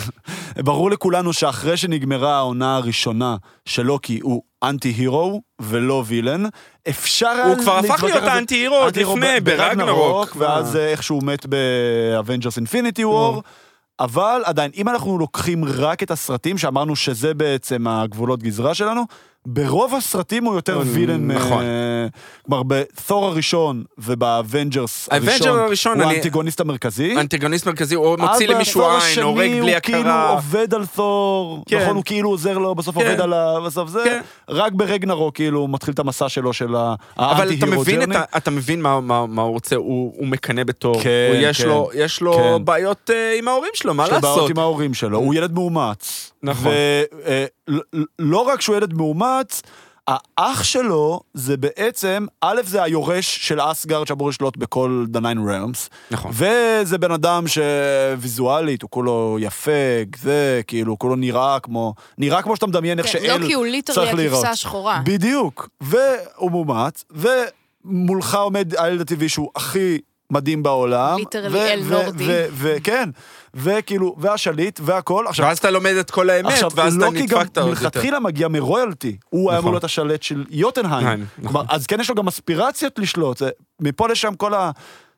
[0.58, 3.36] ברור לכולנו שאחרי שנגמרה העונה הראשונה
[3.66, 6.44] של לוקי הוא anti-hero ולא villain,
[6.90, 10.36] אפשר היה הוא כבר הפך להיות על זה- ה anti-hero עוד לפני, ברגנרוק.
[10.40, 13.42] ואז אה, איך שהוא מת ב Avengers Infinity War.
[14.00, 19.02] אבל עדיין, אם אנחנו לוקחים רק את הסרטים, שאמרנו שזה בעצם הגבולות גזרה שלנו,
[19.50, 21.32] ברוב הסרטים הוא יותר villain...
[21.32, 21.64] נכון.
[21.64, 22.08] אה,
[22.46, 27.16] כלומר, בתור הראשון וב Avengers הראשון, הראשון, הוא האנטיגוניסט המרכזי.
[27.20, 30.30] אנטיגוניסט מרכזי, הוא מוציא למישהו בתור עין, הורג השני בלי הוא כאילו הכרה.
[30.30, 31.82] עובד על תור, כן.
[31.82, 31.96] נכון?
[31.96, 33.02] הוא כאילו עוזר לו, בסוף כן.
[33.06, 33.60] עובד על ה...
[33.66, 34.02] בסוף זה.
[34.06, 34.22] כן.
[34.50, 36.76] רק ברגנרו, כאילו, הוא מתחיל את המסע שלו של
[37.18, 38.16] אבל אתה מבין, את ג'רני.
[38.16, 41.02] ה- אתה מבין מה- מה מה הוא רוצה, הוא הוא מקנא בתור.
[41.04, 41.68] כן, הוא- יש כן.
[41.68, 42.66] לו- יש לו כן.
[42.66, 44.50] בעיות אה, עם ההורים שלו, מה יש לו בעיות לעשות?
[44.50, 46.32] עם ההורים שלו, הוא ילד מאומץ.
[46.44, 46.72] נכון.
[47.68, 49.62] ולא רק שהוא ילד מאומץ,
[50.08, 55.90] האח שלו זה בעצם, א', זה היורש של אסגרד שאמור לשלוט בכל The Nine Realms,
[56.12, 56.32] נכון.
[56.34, 59.72] וזה בן אדם שוויזואלית, הוא כולו יפה,
[60.18, 63.66] זה, כאילו, הוא כולו נראה כמו, נראה כמו שאתה מדמיין איך כן, שאל לוקי הוא
[63.66, 64.40] literally צריך להיראות.
[64.40, 65.02] הכבשה השחורה.
[65.06, 69.98] בדיוק, והוא מאומץ, ומולך עומד הילד הטבעי שהוא הכי
[70.32, 71.18] מדהים בעולם.
[71.18, 72.28] literally אל נורדי.
[72.54, 73.10] וכן,
[73.54, 75.26] וכאילו, והשליט והכל.
[75.28, 77.84] עכשיו, ואז אתה לומד את כל האמת, עכשיו, ואז אתה לוקי גם נדפקת עוד יותר.
[77.84, 79.64] מלכתחילה מגיע מ royalty, הוא היה נכון.
[79.64, 81.08] אמור להיות השליט של יוטנהיים.
[81.08, 81.52] נכון, נכון.
[81.52, 83.50] כלומר, אז כן יש לו גם אספירציות לשלוט, זה-
[83.82, 84.52] מפה לשם כל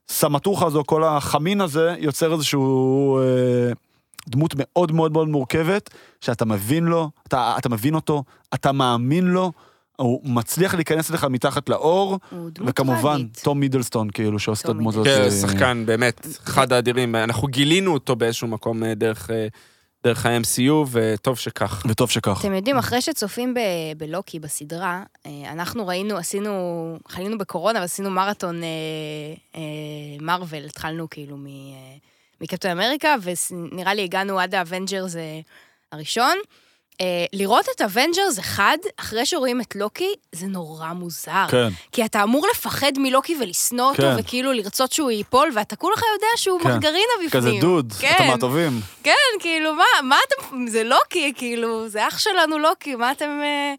[0.10, 3.24] הסמטוחה הזו, כל החמין הזה, יוצר איזשהו אה,
[4.28, 5.90] דמות מאוד מאוד מאוד מורכבת,
[6.22, 8.24] שאתה מבין לו, אתה, אתה מבין אותו,
[8.54, 9.52] אתה מאמין לו,
[10.00, 12.18] הוא מצליח להיכנס לך מתחת לאור,
[12.66, 13.22] וכמובן.
[13.44, 15.06] תום מידלסטון, כאילו, שעושה את הדמות הזאת.
[15.08, 17.16] כן, אה, שחקן באמת, אחד האדירים.
[17.16, 19.30] אנחנו גילינו אותו באיזשהו מקום אה, דרך...
[19.32, 19.48] אה,
[20.04, 21.84] דרך ה-MCU, וטוב שכך.
[21.90, 22.40] וטוב שכך.
[22.42, 23.60] אתם יודעים, אחרי שצופים ב-
[23.98, 26.52] בלוקי, בסדרה, אה, אנחנו ראינו, עשינו,
[27.08, 28.68] חלינו בקורונה, ועשינו מרתון אה,
[29.56, 29.62] אה,
[30.22, 31.96] מארוול, התחלנו כאילו מ- אה,
[32.42, 33.16] מקפטן אמריקה,
[33.52, 35.40] ונראה לי הגענו עד ה Avengers אה,
[35.92, 36.38] הראשון.
[37.02, 41.48] אה, לראות את Avengers אחד, אחרי שרואים את לוקי, זה נורא מוזר.
[41.52, 41.70] כן.
[41.92, 44.16] כי אתה אמור לפחד מלוקי ולשנוא אותו, כן.
[44.20, 46.70] וכאילו לרצות שהוא ייפול, ואתה כולך יודע שהוא כן.
[46.70, 47.30] מרגרינה בפנים.
[47.32, 48.14] כזה דוד, כן.
[48.16, 48.82] אתה מהטובים.
[49.04, 53.74] כן, כאילו, מה, מה אתם, זה לוקי, כאילו, זה אח שלנו לוקי, מה אתם אה,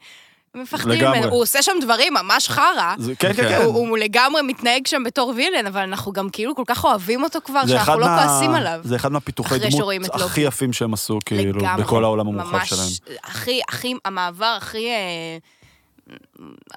[0.57, 1.19] מפחדים לגמרי.
[1.21, 1.33] ממנו?
[1.33, 2.95] הוא עושה שם דברים ממש חרא.
[2.99, 3.49] זה- כן, כן, כן.
[3.49, 3.63] כן.
[3.65, 7.39] הוא, הוא לגמרי מתנהג שם בתור villain, אבל אנחנו גם כאילו כל כך אוהבים אותו
[7.45, 8.81] כבר, שאנחנו לא מה- כועסים עליו.
[8.85, 10.41] זה אחד מהפיתוחי דמות הכי.
[10.41, 11.83] יפים שהם עשו, כאילו, לגמרי.
[11.83, 13.17] בכל העולם המורחב ממש, שלהם.
[13.25, 14.87] הכי, הכי, המעבר הכי...
[14.89, 15.39] אה,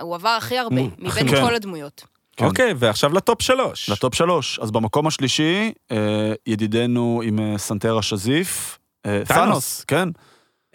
[0.01, 1.41] הוא עבר הכי הרבה, מו- מבין כן.
[1.47, 2.03] כל הדמויות.
[2.37, 2.45] כן.
[2.45, 3.89] אוקיי, ועכשיו לטופ שלוש.
[3.89, 4.59] לטופ שלוש.
[4.59, 5.97] אז במקום השלישי, אה,
[6.47, 9.21] ידידנו עם אה, סנטרה שזיף, אה.
[9.27, 10.09] תאנוס, כן.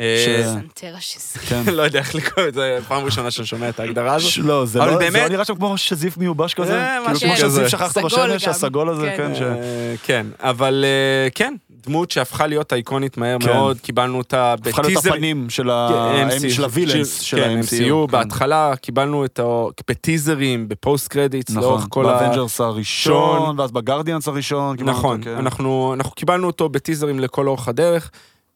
[0.01, 1.39] אה, סנטר השזיף...
[1.39, 1.62] כן.
[1.77, 4.37] לא יודע איך לקרוא את זה, פעם ראשונה שאני שומע את ההגדרה הזאת.
[4.37, 6.81] לא, זה לא, זה לא נראה שם כמו שזיף מיובש כזה?
[6.81, 7.37] אה, כאילו כמו.
[7.37, 8.49] שזיף שכחת בשמש.
[8.49, 9.35] הסגול הזה, כן.
[9.39, 9.45] כן.
[9.45, 13.53] אה, כן, אבל אה, כן, דמות שהפכה להיות אייקונית מהר כן.
[13.53, 15.15] מאוד, קיבלנו אותה הפכה להיות בטיזר...
[15.15, 18.07] הפנים של כן, ה villains של כן, ה-MCU.
[18.07, 22.12] MCU, בהתחלה קיבלנו אותו בטיזרים, ב post credits, לאורך נכון, כל ה...
[22.12, 24.77] באבנג'רס הראשון, ואז בגרדיאנס הראשון.
[24.81, 25.37] נכון, כן.
[25.37, 28.11] אנחנו קיבלנו אותו בטיזרים לכל אורך הדרך,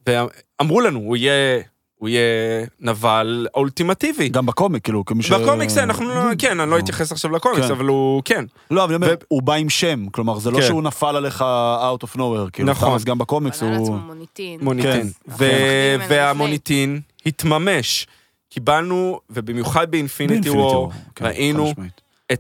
[0.07, 1.63] ואמרו לנו, הוא יהיה,
[1.95, 4.29] הוא יהיה נבל אולטימטיבי.
[4.29, 5.33] גם בקומיק, כאילו, כמי ש...
[5.33, 6.79] בקומיקס, אנחנו לא, כן, אני לא.
[6.79, 7.73] אתייחס עכשיו לקומיקס, כן.
[7.73, 8.45] אבל הוא, כן.
[8.71, 10.67] לא, אבל אני אומר, הוא בא עם שם, כלומר, זה לא כן.
[10.67, 11.45] שהוא נפל עליך
[11.81, 12.89] out of nowhere, כאילו, נכון.
[12.95, 12.99] נכון.
[13.05, 13.81] גם בקומיקס בנה הוא...
[13.81, 14.61] לעצמו מוניטין.
[14.63, 15.11] מוניטין.
[15.39, 15.99] כן.
[16.09, 18.07] והמוניטין התממש.
[18.55, 21.73] קיבלנו, ובמיוחד באינפיניטי וור, כן, ראינו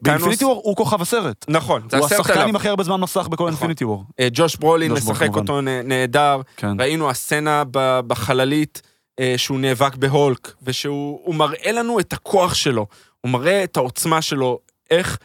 [0.03, 1.45] באינפיניטי וור הוא כוכב הסרט.
[1.49, 2.49] נכון, זה הוא הסרט השחקן עליו.
[2.49, 3.49] עם הכי הרבה זמן מסך בכל נכון.
[3.49, 4.05] אינפיניטי וור.
[4.21, 5.41] אה, ג'וש ברולין משחק כמובן.
[5.41, 6.41] אותו נהדר.
[6.57, 6.81] כן.
[6.81, 7.63] ראינו הסצנה
[8.07, 8.83] בחללית
[9.21, 12.87] אה, שהוא נאבק בהולק, ושהוא הוא מראה לנו את הכוח שלו,
[13.21, 14.59] הוא מראה את העוצמה שלו,
[14.91, 15.19] איך...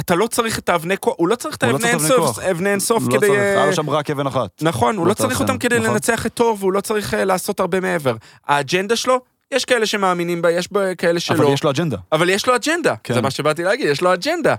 [0.00, 2.70] אתה לא צריך את האבני כוח, הוא לא צריך את הוא לא האבני אינסוף, אבני
[2.70, 3.26] אינסוף לא כדי...
[3.26, 4.62] צריך, אה, היה לו שם רק אבן אחת.
[4.62, 5.90] נכון, הוא לא לא צריך אותם כדי נכון.
[5.90, 8.16] לנצח את תור, והוא לא צריך לעשות הרבה מעבר.
[8.46, 9.20] האג'נדה שלו,
[9.50, 11.36] יש כאלה שמאמינים בה, יש בה כאלה שלא.
[11.36, 11.96] אבל יש לו אג'נדה.
[12.12, 13.14] אבל יש לו אג'נדה, כן.
[13.14, 14.54] זה מה שבאתי להגיד, יש לו אג'נדה.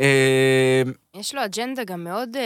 [0.00, 0.82] אה,
[1.14, 2.42] יש לו אג'נדה גם מאוד אה,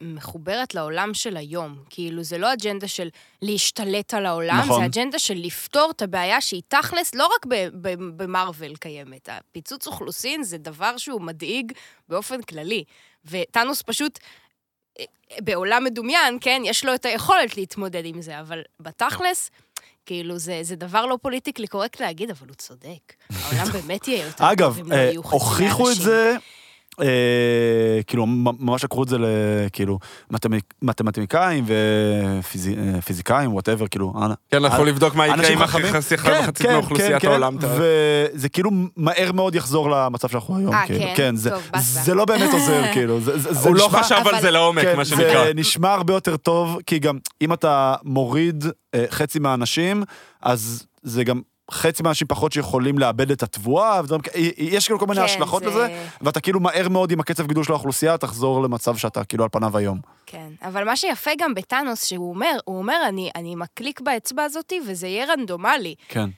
[0.00, 1.76] מחוברת לעולם של היום.
[1.90, 3.08] כאילו, זה לא אג'נדה של
[3.42, 4.80] להשתלט על העולם, נכון.
[4.80, 7.46] זה אג'נדה של לפתור את הבעיה שהיא תכלס לא רק
[8.16, 9.28] במרוויל קיימת.
[9.28, 11.72] הפיצוץ אוכלוסין זה דבר שהוא מדאיג
[12.08, 12.84] באופן כללי.
[13.24, 14.18] וטאנוס פשוט,
[15.00, 15.04] אה,
[15.40, 19.50] בעולם מדומיין, כן, יש לו את היכולת להתמודד עם זה, אבל בתכלס...
[20.10, 23.14] כאילו, זה, זה דבר לא politically correct להגיד, אבל הוא צודק.
[23.42, 25.96] העולם באמת יהיה יותר אגב, טוב אם לא אה, יהיו חצי הוכיחו את.
[25.96, 26.36] זה,
[27.00, 27.06] אה,
[28.06, 28.26] כאילו,
[28.60, 29.98] ממש לקחו את זה לכאילו,
[30.32, 31.64] מתמט- מתמטיקאים
[32.98, 34.34] ופיזיקאים, וואטאבר, כאילו, אנא.
[34.50, 35.92] כן, אנחנו לבדוק מה יקרה עם חכמים.
[35.92, 37.58] חצי כן, מחצית כן, מאוכלוסיית כן, העולם.
[37.58, 37.66] כן,
[38.34, 41.04] וזה כאילו מהר מאוד יחזור למצב שאנחנו היום, אה, כאילו.
[41.16, 41.36] כן?
[41.36, 42.00] זה- טוב, באסה.
[42.00, 43.20] זה לא באמת עוזר, כאילו.
[43.20, 45.44] זה- זה- זה הוא לא נשמע- חשב על זה לעומק, כן, מה שנקרא.
[45.44, 48.64] זה נשמע הרבה יותר טוב, כי גם אם אתה מוריד
[48.94, 50.02] אה, חצי מהאנשים,
[50.42, 51.40] אז זה גם
[51.70, 54.20] חצי מהאנשים פחות שיכולים לאבד את התבואה, ודברים.
[54.56, 55.88] יש כאילו כל מיני כן, השלכות זה- לזה,
[56.20, 59.76] ואתה כאילו מהר מאוד עם הקצב גידול של האוכלוסייה, תחזור למצב שאתה כאילו על פניו
[59.76, 59.98] היום.
[60.26, 64.80] כן, אבל מה שיפה גם בטאנוס, שהוא אומר, הוא אומר, אני, אני מקליק באצבע הזאתי
[64.88, 65.94] וזה יהיה רנדומלי.
[66.08, 66.28] כן.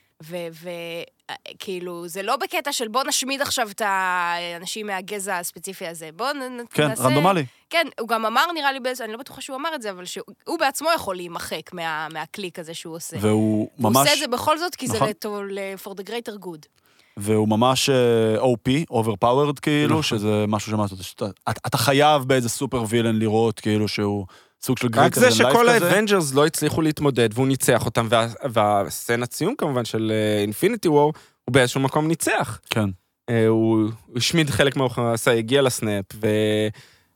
[1.54, 6.10] וכאילו, זה לא בקטע של בוא נשמיד עכשיו את האנשים מהגזע הספציפי הזה.
[6.16, 7.02] בוא נ, כן, נעשה...
[7.02, 7.44] רנדומלי.
[7.70, 10.04] כן, הוא גם אמר, נראה לי, באיזה, אני לא בטוחה שהוא אמר את זה, אבל
[10.04, 10.24] שהוא
[10.58, 13.16] בעצמו יכול להימחק מה, מהקליק הזה שהוא עושה.
[13.20, 14.98] והוא הוא ממש, עושה את זה בכל זאת, כי נכון.
[14.98, 16.66] זה לטוב, ל- for the greater good.
[17.16, 20.02] והוא ממש אה, OP, overpowered כאילו, נכון.
[20.02, 24.26] שזה משהו שאתה אתה- אתה חייב באיזה super villain לראות כאילו שהוא
[24.64, 25.68] סוג של רק greater זה שכל.
[25.68, 31.12] האבנג'רס לא הצליחו להתמודד והוא ניצח אותם, וה- והסצנת סיום כמובן של אינפיניטי וור,
[31.44, 32.60] הוא באיזשהו מקום ניצח.
[32.70, 32.88] כן.
[33.30, 36.04] אה, הוא השמיד חלק מהאוכלוסיה, הגיע ל snap,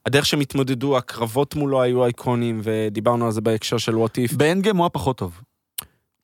[0.05, 4.33] והדרך שהם התמודדו, הקרבות מולו היו אייקונים, ודיברנו על זה בהקשר של וואט איף.
[4.33, 5.41] באנד גיים הוא היה פחות טוב.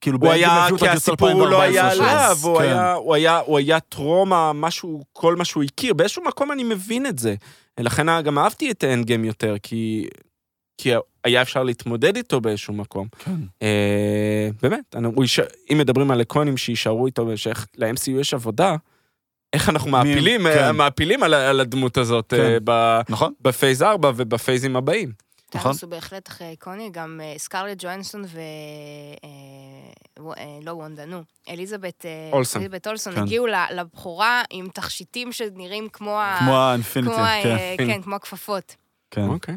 [0.02, 1.92] כאילו הוא היה, כי הסיפור לא 2014 היה.
[1.92, 2.64] עליו, הוא כן.
[2.64, 5.94] היה- הוא היה- הוא היה טרומה, משהו, כל מה שהוא הכיר.
[5.94, 7.36] באיזשהו מקום אני מבין את זה.
[7.80, 10.08] לכן גם אהבתי את האנד גיים יותר, כי
[10.78, 10.92] כי
[11.24, 13.08] היה אפשר להתמודד איתו באיזשהו מקום.
[13.20, 13.32] כן.
[13.62, 18.76] אה, באמת, אני- יישאר- אם מדברים על אקונים שיישארו איתו, שאיך ל-MCU יש עבודה,
[19.54, 20.76] איך אנחנו מעפילים, אה, כן.
[20.76, 22.42] מעפילים על על הדמות הזאת כן.
[22.42, 23.34] אה, ב- נכון?
[23.42, 25.12] ב phase 4 וב phase ים הבאים.
[25.56, 25.62] נכון.
[25.72, 28.40] טאנוס הוא בהחלט הכי איקוני, גם סקרלט ג'ואנסון ו...
[30.64, 31.24] לא וונדה, נו.
[31.50, 32.62] אליזבת אולסון.
[32.62, 33.22] אליזבת אולסון כן.
[33.22, 36.38] הגיעו ל- לבכורה עם תכשיטים שנראים כמו ה...
[36.40, 37.58] כמו האינפיניטי, כן.
[37.88, 38.76] כן, כמו הכפפות.
[39.12, 39.28] כן.
[39.28, 39.56] אוקיי.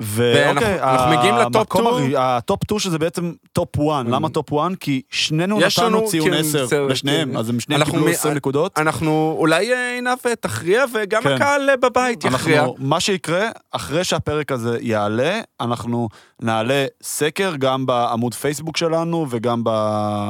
[0.00, 1.98] ואנחנו אנחנו מגיעים לטופ two.
[2.18, 4.04] הטופ 2 שזה בעצם טופ 1.
[4.08, 4.70] למה טופ 1?
[4.80, 7.36] כי שנינו נתנו ציון כן, 10 בסדר, לשניהם, כן.
[7.36, 8.78] אז הם שניהם קיבלו מ- 20 נקודות.
[8.78, 11.32] אנחנו, אולי אה, עינב תכריע, וגם כן.
[11.32, 12.66] הקהל אה, בבית יכריע.
[12.78, 16.08] מה שיקרה, אחרי שהפרק הזה יעלה, אנחנו
[16.42, 19.70] נעלה סקר גם בעמוד פייסבוק שלנו וגם ב...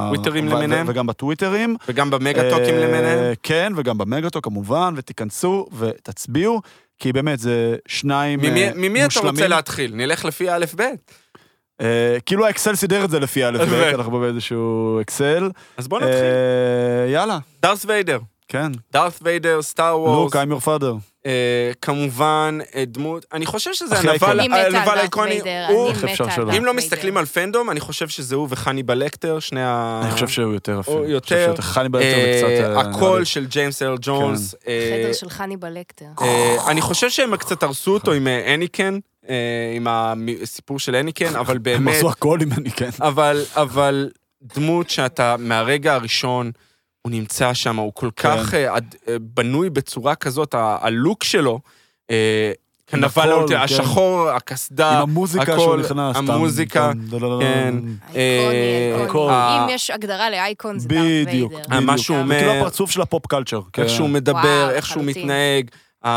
[0.06, 0.86] טוויטרים ו- למיניהם?
[0.88, 1.76] וגם בטוויטרים.
[1.88, 3.34] וגם במגה-טוקים אה, למיניהם.
[3.42, 6.60] כן, וגם במגאטוק כמובן, ותיכנסו ותצביעו,
[7.00, 9.30] כי באמת זה שניים ממי- אה, ממי אתה מושלמים.
[9.30, 9.94] רוצה להתחיל?
[9.94, 10.80] נלך לפי א'-ב'.
[11.80, 15.50] אה, כאילו האקסל סידר את זה לפי א' ב', אנחנו באיזשהו אקסל.
[15.76, 16.14] אז בוא נתחיל.
[16.14, 18.18] אה, יאללה, דארת' ויידר.
[18.48, 18.72] כן.
[18.92, 20.34] דארת' ויידר, סטאר וורס.
[20.34, 21.09] לוק, I'm your father.
[21.26, 21.30] אה,
[21.82, 24.40] כמובן, אה, דמות, אני חושב שזה הנבל
[24.98, 25.32] האיקוני.
[25.32, 25.92] ויידר, הוא-
[26.56, 26.74] אם לא.
[26.74, 30.00] מסתכלים על fandom, אני חושב שזה הוא וחניבל לקטר, שני ה...
[30.04, 30.96] אני חושב שהוא יותר אפילו.
[30.96, 31.38] הוא יותר.
[31.48, 32.64] יותר אה, וקצת...
[32.64, 33.24] אה, נראה הקול.
[33.24, 34.54] של ג'יימס ארל ג'ונס.
[34.68, 36.04] אה, חדר של חניבל לקטר.
[36.22, 38.98] אה, אני חושב שהם קצת הרסו אותו עם אה, אניקן,
[39.28, 39.34] אה,
[39.76, 39.86] עם
[40.42, 42.90] הסיפור של אניקן, אבל הם באמת, עשו הכל עם אני, כן.
[43.00, 44.10] אבל, אבל
[44.42, 46.50] דמות שאתה מהרגע הראשון,
[47.02, 48.78] הוא נמצא שם, הוא כל כך אה, אה,
[49.20, 51.60] בנוי בצורה כזאת, ה- הלוק שלו,
[52.10, 52.52] אה,
[52.92, 53.60] נבל הכל, אותי, כן.
[53.60, 56.16] השחור, הקסדה, עם המוזיקה הכל, שהוא נכנס.
[56.16, 57.40] טם, המוזיקה, טם, דלללם.
[58.12, 58.16] כן.
[58.16, 59.32] אה, איקוני.
[59.34, 61.66] אה, אם יש הגדרה לאייקון זה דארט בדיוק, ויידר.
[61.68, 61.82] בדיוק.
[61.82, 63.60] מה שהוא זה אומר- כאילו הפרצוף של הפופ קלצ'ר.
[63.72, 63.82] כן.
[63.82, 65.22] איך שהוא מדבר, וואו, איך שהוא לחלוטין.
[65.22, 65.68] מתנהג,
[66.04, 66.08] ה-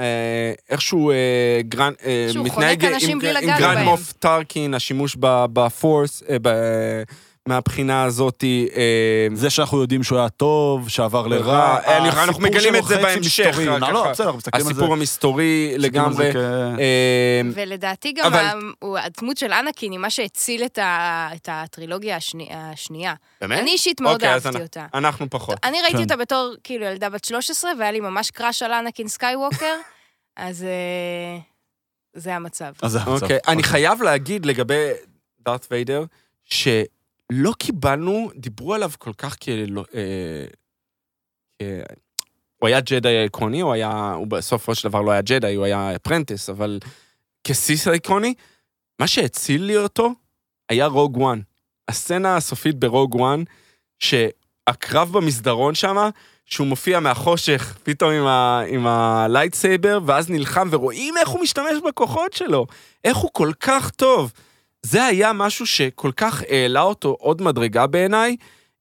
[0.00, 1.16] אה, איך שהוא אה,
[1.74, 3.84] גרנ- אה, שהוא מתנהג אנשים עם בלי עם לגעת גרנד בהם.
[3.84, 7.02] מוף טרקין, השימוש ב- ב force, אה, ב-
[7.48, 8.44] מהבחינה הזאת,
[8.76, 11.52] אה, זה שאנחנו יודעים שהוא היה טוב, שעבר לרע.
[11.58, 11.78] רע.
[11.86, 14.10] אה, אני- אנחנו מגלים את זה בהמשך, לא, לא, ככה.
[14.10, 14.80] בסדר, אנחנו מסתכלים על זה.
[14.80, 16.30] הסיפור המסתורי לגמרי.
[16.36, 18.32] אה, ולדעתי גם
[18.96, 23.14] הדמות של אנקין היא מה שהציל את הטרילוגיה השני- השנייה.
[23.40, 23.58] באמת?
[23.58, 24.86] אני אישית מאוד אוקיי, אהבתי אותה.
[24.94, 25.58] אנחנו פחות.
[25.64, 26.02] אני ראיתי כן.
[26.02, 29.74] אותה בתור כאילו ילדה בת 13, והיה לי ממש crush על אנקין סקייווקר,
[30.36, 30.66] אז
[32.14, 32.72] זה המצב.
[32.82, 33.22] אז זה המצב.
[33.22, 34.88] אוקיי, אני חייב להגיד לגבי
[35.40, 36.04] דארט ויידר,
[37.32, 39.36] שלא קיבלנו, דיברו עליו כל כך.
[39.94, 40.46] אה,
[41.62, 41.62] כ-
[42.56, 45.96] הוא היה ג'די איקוני, הוא היה, הוא בסופו של דבר לא היה ג'די, הוא היה
[45.96, 46.78] apprentice, אבל
[47.44, 48.34] כסית' איקוני,
[49.00, 50.14] מה שהציל לי אותו
[50.68, 51.40] היה רוג וואן.
[51.88, 53.42] הסצנה הסופית ברוג וואן,
[53.98, 55.96] שהקרב במסדרון שם,
[56.44, 61.72] שהוא מופיע מהחושך, פתאום עם, ה, עם ה lightsaber, ואז נלחם, ורואים איך הוא משתמש
[61.88, 62.66] בכוחות שלו,
[63.04, 64.32] איך הוא כל כך טוב.
[64.82, 68.36] זה היה משהו שכל כך העלה אותו עוד מדרגה בעיניי.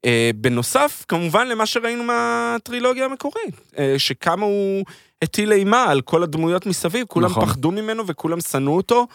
[0.05, 4.85] אה, בנוסף, כמובן, למה שראינו מהטרילוגיה המקורית, אה, שכמה הוא
[5.21, 7.45] הטיל אימה על כל הדמויות מסביב, כולם נכון.
[7.45, 9.07] פחדו ממנו וכולם שנאו אותו.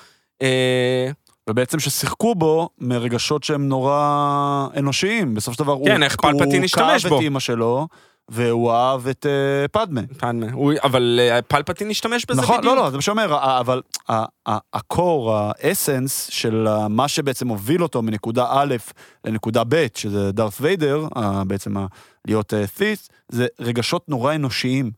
[0.42, 1.10] אה,
[1.50, 3.98] ובעצם ששיחקו בו מרגשות שהם נורא
[4.78, 5.34] אנושיים.
[5.34, 6.42] בסופו של דבר, הוא- כן, הוא
[7.08, 7.08] בו.
[7.10, 7.88] כאב את אימא שלו,
[8.30, 10.00] והוא אהב את אה, פדמה.
[10.18, 12.74] פדמה, הוא- אבל אה, פלפטין השתמש בזה נכון, בדיוק.
[12.76, 13.82] לא, לא, זה מה שאומר, אבל
[14.72, 18.76] הקור, האסנס של מה שבעצם הוביל אותו מנקודה א'
[19.24, 21.06] לנקודה ב', שזה דארת ויידר,
[21.46, 21.74] בעצם
[22.26, 24.90] להיות ת'יס, זה רגשות נורא אנושיים.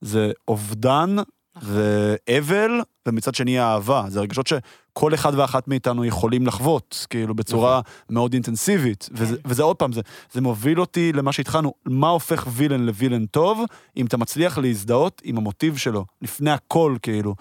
[0.00, 1.16] זה אובדן
[1.62, 4.04] ואבל, ומצד שני אהבה.
[4.08, 7.80] זה רגשות שכל אחד ואחת מאיתנו יכולים לחוות, כאילו בצורה
[8.10, 9.08] מאוד אינטנסיבית.
[9.12, 10.00] וזה, וזה עוד פעם, זה,
[10.32, 13.64] זה מוביל אותי למה שהתחלנו, מה הופך וילן לווילן טוב,
[13.96, 17.34] אם אתה מצליח להזדהות עם המוטיב שלו, לפני הכל, כאילו.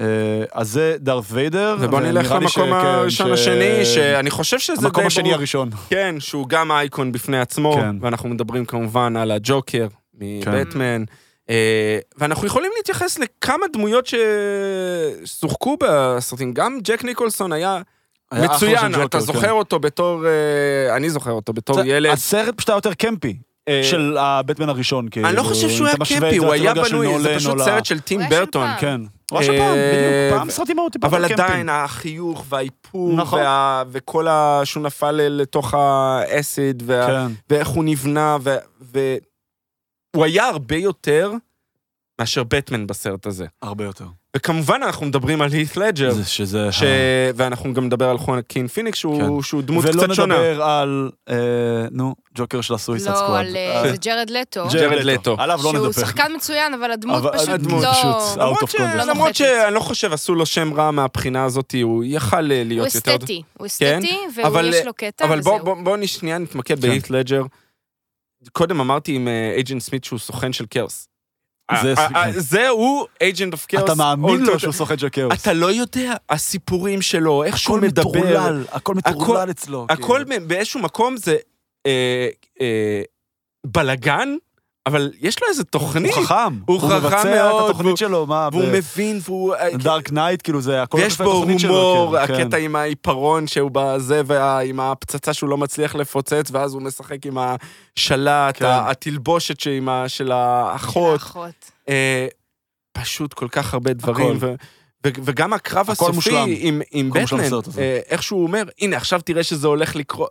[0.00, 1.76] אה, אז זה דארת ויידר.
[1.80, 5.34] ובוא נלך למקום שכן, הראשון השני, שאני חושב שזה די המקום השני ברור.
[5.34, 5.70] הראשון.
[5.88, 7.96] כן, שהוא גם אייקון בפני עצמו, כן.
[8.00, 11.14] ואנחנו מדברים כמובן על הג'וקר מבטמן, אה,
[12.18, 14.08] ואנחנו יכולים להתייחס לכמה דמויות
[15.24, 17.80] ששוחקו בסרטים, גם ג'ק ניקולסון היה
[18.32, 19.24] היה מצוין, ג'וקר, אתה כן.
[19.24, 22.10] זוכר אותו בתור, אה, אני זוכר אותו בתור זה- ילד.
[22.10, 23.36] הסרט פשוט היה יותר קמפי,
[23.68, 25.28] אה, של הבטמן הראשון, כאילו.
[25.28, 28.68] אני לא חושב שהוא היה קמפי, הוא היה בנוי, זה פשוט סרט של טים ברטון.
[28.78, 29.00] כן.
[29.30, 30.38] הוא היה של אה, פעם, בדיוק.
[30.40, 31.24] פעם סרטים היו טיפה אבל.
[31.24, 33.40] עדיין, החיוך והאיפור, נכון.
[33.90, 34.60] וכל ה...
[34.64, 36.82] שהוא נפל לתוך האסיד.
[37.06, 37.26] כן.
[37.50, 38.36] ואיך הוא נבנה,
[40.18, 40.20] ו...
[40.20, 41.32] והוא היה הרבה יותר
[42.20, 43.46] מאשר בטמן בסרט הזה.
[43.62, 44.04] הרבה יותר.
[44.36, 46.72] וכמובן אנחנו מדברים על הית' לג'ר, זה- שזה...
[46.72, 46.82] ש...
[47.36, 49.42] ואנחנו גם נדבר על חואקין פיניקס, שהוא, כן.
[49.42, 50.34] שהוא דמות ולא קצת שונה.
[50.34, 51.34] נדבר על, אה,
[51.90, 53.46] נו, ג'וקר של הסוויסד לא, סקוואד.
[53.46, 55.36] על אה, אה, זה ג'רד לטו, ג'רד לטו.
[55.38, 55.92] עליו לא נדבר.
[55.92, 57.92] שהוא שחקן מצוין, אבל הדמות אבל פשוט הדמות לא...
[57.92, 58.74] פשוט, out למרות, of ש...
[58.74, 58.96] context.
[58.96, 59.34] לא למרות.
[59.34, 63.16] שאני לא חושב, עשו לו שם רע מהבחינה הזאת, הוא יכל אה, הוא להיות יותר...
[63.16, 65.58] אסתטי, הוא אסתטי, אבל- ויש לו קטע, אבל וזהו.
[65.64, 66.88] בוא, בוא שנייה נתמקד כן.
[66.88, 67.42] בהיט לג'ר.
[68.52, 71.08] קודם אמרתי עם אייג'נט סמית שהוא סוכן של כאוס.
[71.82, 73.84] זה- אה, אה, זה הוא agent of chaos.
[73.84, 75.42] אתה מאמין לו שהוא סוכן של כאוס.
[75.42, 79.86] אתה לא יודע, הסיפורים שלו, איך שהוא הכל מדבר, מטורלל, הכל מטורלל אצלו.
[79.90, 80.48] הכל כאילו.
[80.48, 81.36] באיזשהו מקום זה
[81.86, 82.28] אה,
[82.60, 83.02] אה,
[83.66, 84.28] בלגן,
[84.88, 86.58] אבל יש לו איזה תוכנית, הוא חכם.
[86.66, 88.48] הוא חכם מבצע מאוד, את והוא- התוכנית שלו, מה?
[88.52, 89.54] והוא מבין, והוא...
[89.54, 92.42] אה, דארק נייט, כאילו זה הכל ויש לפי בו הומור, כן, כן.
[92.42, 97.38] הקטע עם העיפרון שהוא בזה, ועם הפצצה שהוא לא מצליח לפוצץ, ואז הוא משחק עם
[97.38, 98.66] השלט, כן.
[98.68, 101.12] התלבושת שעם ה- של האחות.
[101.20, 101.70] האחות.
[101.88, 102.26] אה,
[102.92, 104.36] פשוט כל כך הרבה דברים.
[104.36, 104.46] הכל.
[104.46, 104.54] ו-
[105.06, 106.46] ו- וגם הקרב הסופי מושלם.
[106.48, 107.38] עם, עם בטמן.
[107.78, 110.30] אה, איך שהוא אומר, הנה עכשיו תראה שזה הולך לקרות.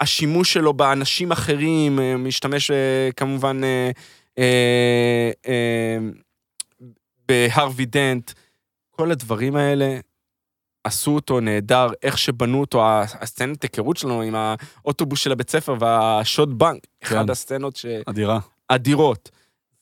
[0.00, 3.60] השימוש שלו באנשים אחרים, אה, משתמש אה, כמובן
[4.38, 5.30] אה,
[7.28, 8.32] בהרווי דנט,
[8.90, 9.98] כל הדברים האלה
[10.84, 16.58] עשו אותו נהדר, איך שבנו אותו, הסצנת היכרות שלנו עם האוטובוס של הבית ספר והשוד
[16.58, 17.06] בנק, כן.
[17.06, 17.86] אחד הסצנות ש...
[18.06, 18.38] אדירה.
[18.68, 19.30] אדירות.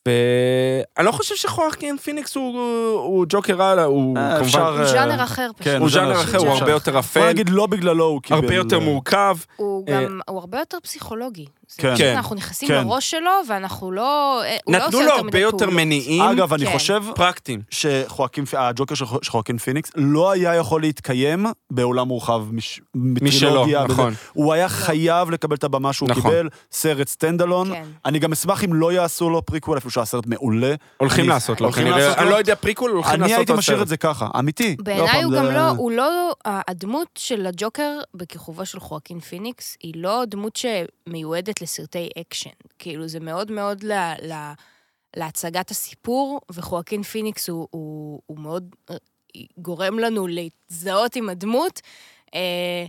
[0.06, 2.60] ואני לא חושב שחואקין פיניקס הוא,
[2.92, 4.44] הוא ג'וקר הלאה, הוא אה, כמובן...
[4.44, 5.72] אפשר, הוא אה, ז'אנר אחר פשוט.
[5.72, 6.70] כן, הוא ז'אנר אחר, הוא הרבה.
[6.70, 8.38] יותר בוא אפל, נגיד לא בגללו הוא קיבל...
[8.38, 9.36] הרבה יותר אה, מורכב.
[9.56, 11.46] הוא גם, הוא הרבה יותר פסיכולוגי.
[11.78, 11.94] כן.
[11.98, 12.14] כן.
[12.16, 12.74] אנחנו נכנסים כן.
[12.74, 14.43] לראש שלו, ואנחנו לא...
[14.44, 15.70] אה, לא נתנו עושה לו הרבה יותר.
[15.70, 16.72] מניעים אגב, אני כן.
[16.72, 17.60] חושב פרקטיים.
[17.70, 22.80] שחואקין, הג'וקר של חואקין פיניקס לא היה יכול להתקיים בעולם מורחב מש-
[23.22, 23.66] משלו.
[23.88, 24.14] נכון.
[24.32, 26.22] הוא היה חייב לקבל את הבמה שהוא נכון.
[26.22, 27.72] קיבל, סרט standalone.
[27.74, 27.84] כן.
[28.05, 30.74] אני גם אשמח אם לא יעשו לו פריקוול, אפילו שהוא היה סרט מעולה.
[30.97, 32.14] הולכים אני- לעשות לו, כנראה.
[32.14, 32.30] אני?
[32.30, 33.82] לא יודע פריקול, הולכים לעשות אני לו הייתי משאיר סרט.
[33.82, 34.76] את זה ככה, אמיתי.
[34.82, 39.93] בעיניי פעם, הוא גם לא, הוא לא, הדמות של הג'וקר בכיכובו של חואקין פיניקס, היא
[39.97, 42.50] לא דמות שמיועדת לסרטי אקשן.
[42.78, 43.92] כאילו, זה מאוד מאוד ל,
[44.22, 44.52] ל,
[45.16, 48.96] להצגת הסיפור, וחואקין פיניקס הוא, הוא, הוא מאוד אה,
[49.58, 51.80] גורם לנו להזדהות עם הדמות.
[52.34, 52.86] אה,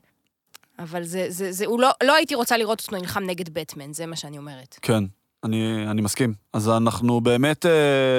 [0.80, 4.06] אבל זה, זה, זה, הוא לא, לא הייתי רוצה לראות אותו נלחם נגד בטמן, זה
[4.06, 4.80] מה שאני אומרת.
[4.82, 5.04] כן,
[5.44, 6.34] אני, אני מסכים.
[6.54, 7.72] אז אנחנו באמת, אה,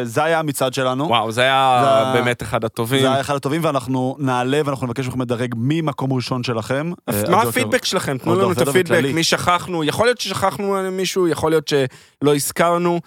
[0.05, 1.09] זה היה המצעד שלנו.
[1.09, 1.85] וואו, זה היה
[2.15, 3.01] זה- באמת אחד הטובים.
[3.01, 6.93] זה היה אחד הטובים, ואנחנו נעלה ואנחנו נבקש מכם לדרג ממקום ראשון שלכם.
[7.09, 8.19] אה, מה הפידבק שלכם?
[8.19, 9.15] תנו עוד לנו לא, את לא הפידבק.
[9.15, 13.01] מי שכחנו, יכול להיות ששכחנו מישהו, יכול להיות שלא הזכרנו.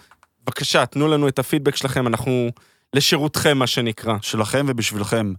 [0.46, 2.48] בבקשה, תנו לנו את הפידבק שלכם, אנחנו
[2.94, 4.14] לשירותכם, מה שנקרא.
[4.22, 5.32] שלכם ובשבילכם.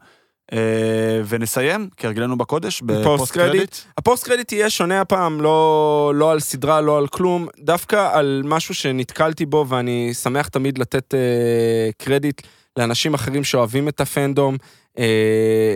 [0.54, 3.54] אה, ונסיים, כהרגלנו בקודש, post ב post credit.
[3.54, 3.76] credit.
[3.98, 8.42] ה post credit יהיה שונה הפעם, לא, לא על סדרה, לא על כלום, דווקא על
[8.46, 12.42] משהו שנתקלתי בו, ואני שמח תמיד לתת אה, קרדיט
[12.78, 14.58] לאנשים אחרים שאוהבים את הפנדום.
[15.00, 15.76] אה,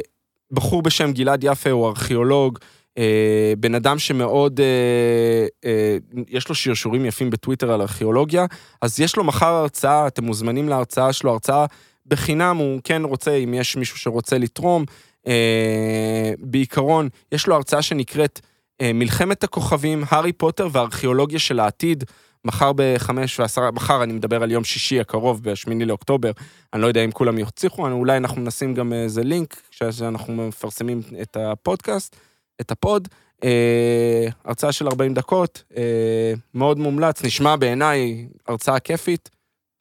[0.52, 2.60] בחור בשם גלעד יפה הוא ארכיאולוג,
[2.98, 5.98] אה, בן אדם שמאוד, אה, אה,
[6.28, 8.46] יש לו שרשורים יפים בטוויטר על ארכיאולוגיה,
[8.82, 11.66] אז יש לו מחר הרצאה, אתם מוזמנים להרצאה שלו, הרצאה
[12.08, 14.86] בחינם, הוא כן רוצה, אם יש מישהו שרוצה לתרום.
[15.28, 18.40] אה, בעיקרון, יש לו הרצאה שנקראת
[18.82, 22.04] אה, מלחמת הכוכבים, הארי פוטר והארכיאולוגיה של העתיד.
[22.46, 26.32] מחר בחמש ועשרה, מחר אני מדבר על יום שישי הקרוב, בשמיני לאוקטובר.
[26.74, 31.38] אני לא יודע אם כולם יצליחו, אולי אנחנו נשים גם איזה לינק, שאנחנו מפרסמים את
[31.38, 32.16] הפודקאסט,
[32.62, 33.08] את הפוד.
[33.44, 39.30] אה, הרצאה של 40 דקות, אה, מאוד מומלץ, נשמע בעיניי הרצאה כיפית,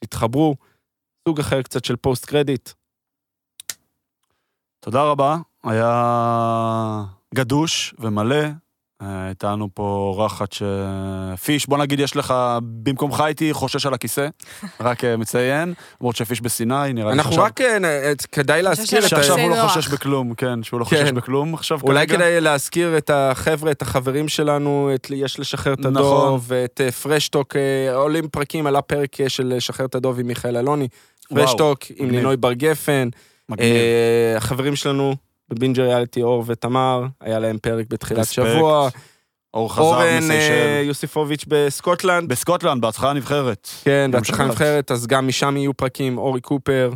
[0.05, 0.57] תתחברו,
[1.29, 2.71] סוג אחר קצת של post credit.
[4.81, 7.05] תודה רבה, היה
[7.35, 8.37] גדוש ומלא.
[9.03, 10.63] אה, הייתה לנו פה אורחת ש...
[11.45, 14.29] פיש, בוא נגיד, יש לך, במקומך הייתי חושש על הכיסא,
[14.81, 18.99] רק אה, מציין, למרות שפיש בסיני, נראה לי אנחנו שעכשיו- רק, אה, אה, כדאי להזכיר
[18.99, 19.09] את ה...
[19.09, 19.73] שעכשיו הוא לא נוח.
[19.73, 20.97] חושש בכלום, כן, שהוא לא כן.
[20.97, 22.19] חושש בכלום עכשיו אולי כרגע.
[22.19, 25.97] כדאי להזכיר את החבר'ה, את החברים שלנו, את יש לשחרר את נכון.
[25.97, 30.27] הדוב, ואת אה, פרשטוק, אה, עולים פרקים, עלה פרק אה, של לשחרר את הדוב עם
[30.27, 30.89] מיכאל אלוני,
[31.35, 32.11] פרשטוק עם.
[32.11, 33.09] לינוי בר גפן.
[33.61, 35.15] אה, החברים שלנו
[35.49, 38.35] בבינג' ריאליטי, אור ותמר, היה להם פרק בתחילת רספקט.
[38.35, 38.89] שבוע,
[39.55, 40.83] אור חזר אורן אה.
[40.85, 43.69] יוסיפוביץ' בסקוטלנד, בסקוטלנד, בהצלחה הנבחרת.
[43.85, 44.51] כן, בהצלחה ירושלים.
[44.51, 46.93] נבחרת, אז גם משם יהיו פרקים, אורי קופר,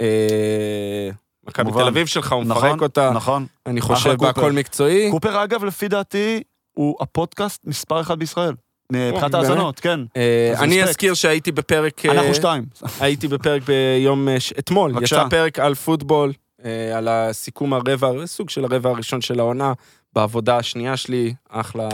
[0.00, 1.10] אה,
[1.46, 1.72] מכבי.
[1.72, 3.46] תל אביב שלך, הוא נכון, מפרק אותה, נכון.
[3.66, 4.14] אני חושב.
[4.14, 5.10] בהכל מקצועי.
[5.10, 6.42] קופר, אגב, לפי דעתי,
[6.72, 8.54] הוא הפודקאסט מספר אחד בישראל.
[8.92, 9.34] מבחינת באמת?
[9.34, 10.00] האזנות, כן.
[10.16, 10.82] אה, אני.
[10.82, 12.06] אזכיר שהייתי בפרק...
[12.06, 12.64] אה, אנחנו שתיים.
[13.00, 14.28] הייתי בפרק ביום...
[14.28, 14.92] אה, אתמול.
[15.02, 16.32] יצא פרק על פוטבול,
[16.64, 19.72] אה, על הסיכום הרבע, סוג של הרבע הראשון של העונה,
[20.12, 21.88] בעבודה השנייה שלי, אחלה...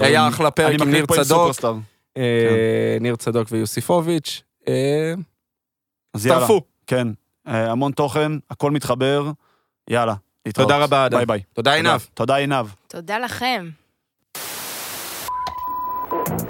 [0.00, 1.50] היה אחלה פרק אני עם ניר צדוק.
[2.16, 4.42] אה, ניר צדוק ויוסיפוביץ'.
[4.68, 5.14] אה,
[6.14, 6.40] אז יאללה.
[6.40, 6.60] הצטרפו.
[6.86, 7.08] כן.
[7.48, 9.30] אה, המון תוכן, הכל מתחבר.
[9.90, 10.14] יאללה.
[10.54, 11.18] תודה רבה, אדם.
[11.18, 11.42] ביי ביי.
[11.52, 12.00] תודה, עינב.
[12.14, 12.66] תודה עינב.
[12.88, 13.68] תודה לכם.
[16.24, 16.45] Cool.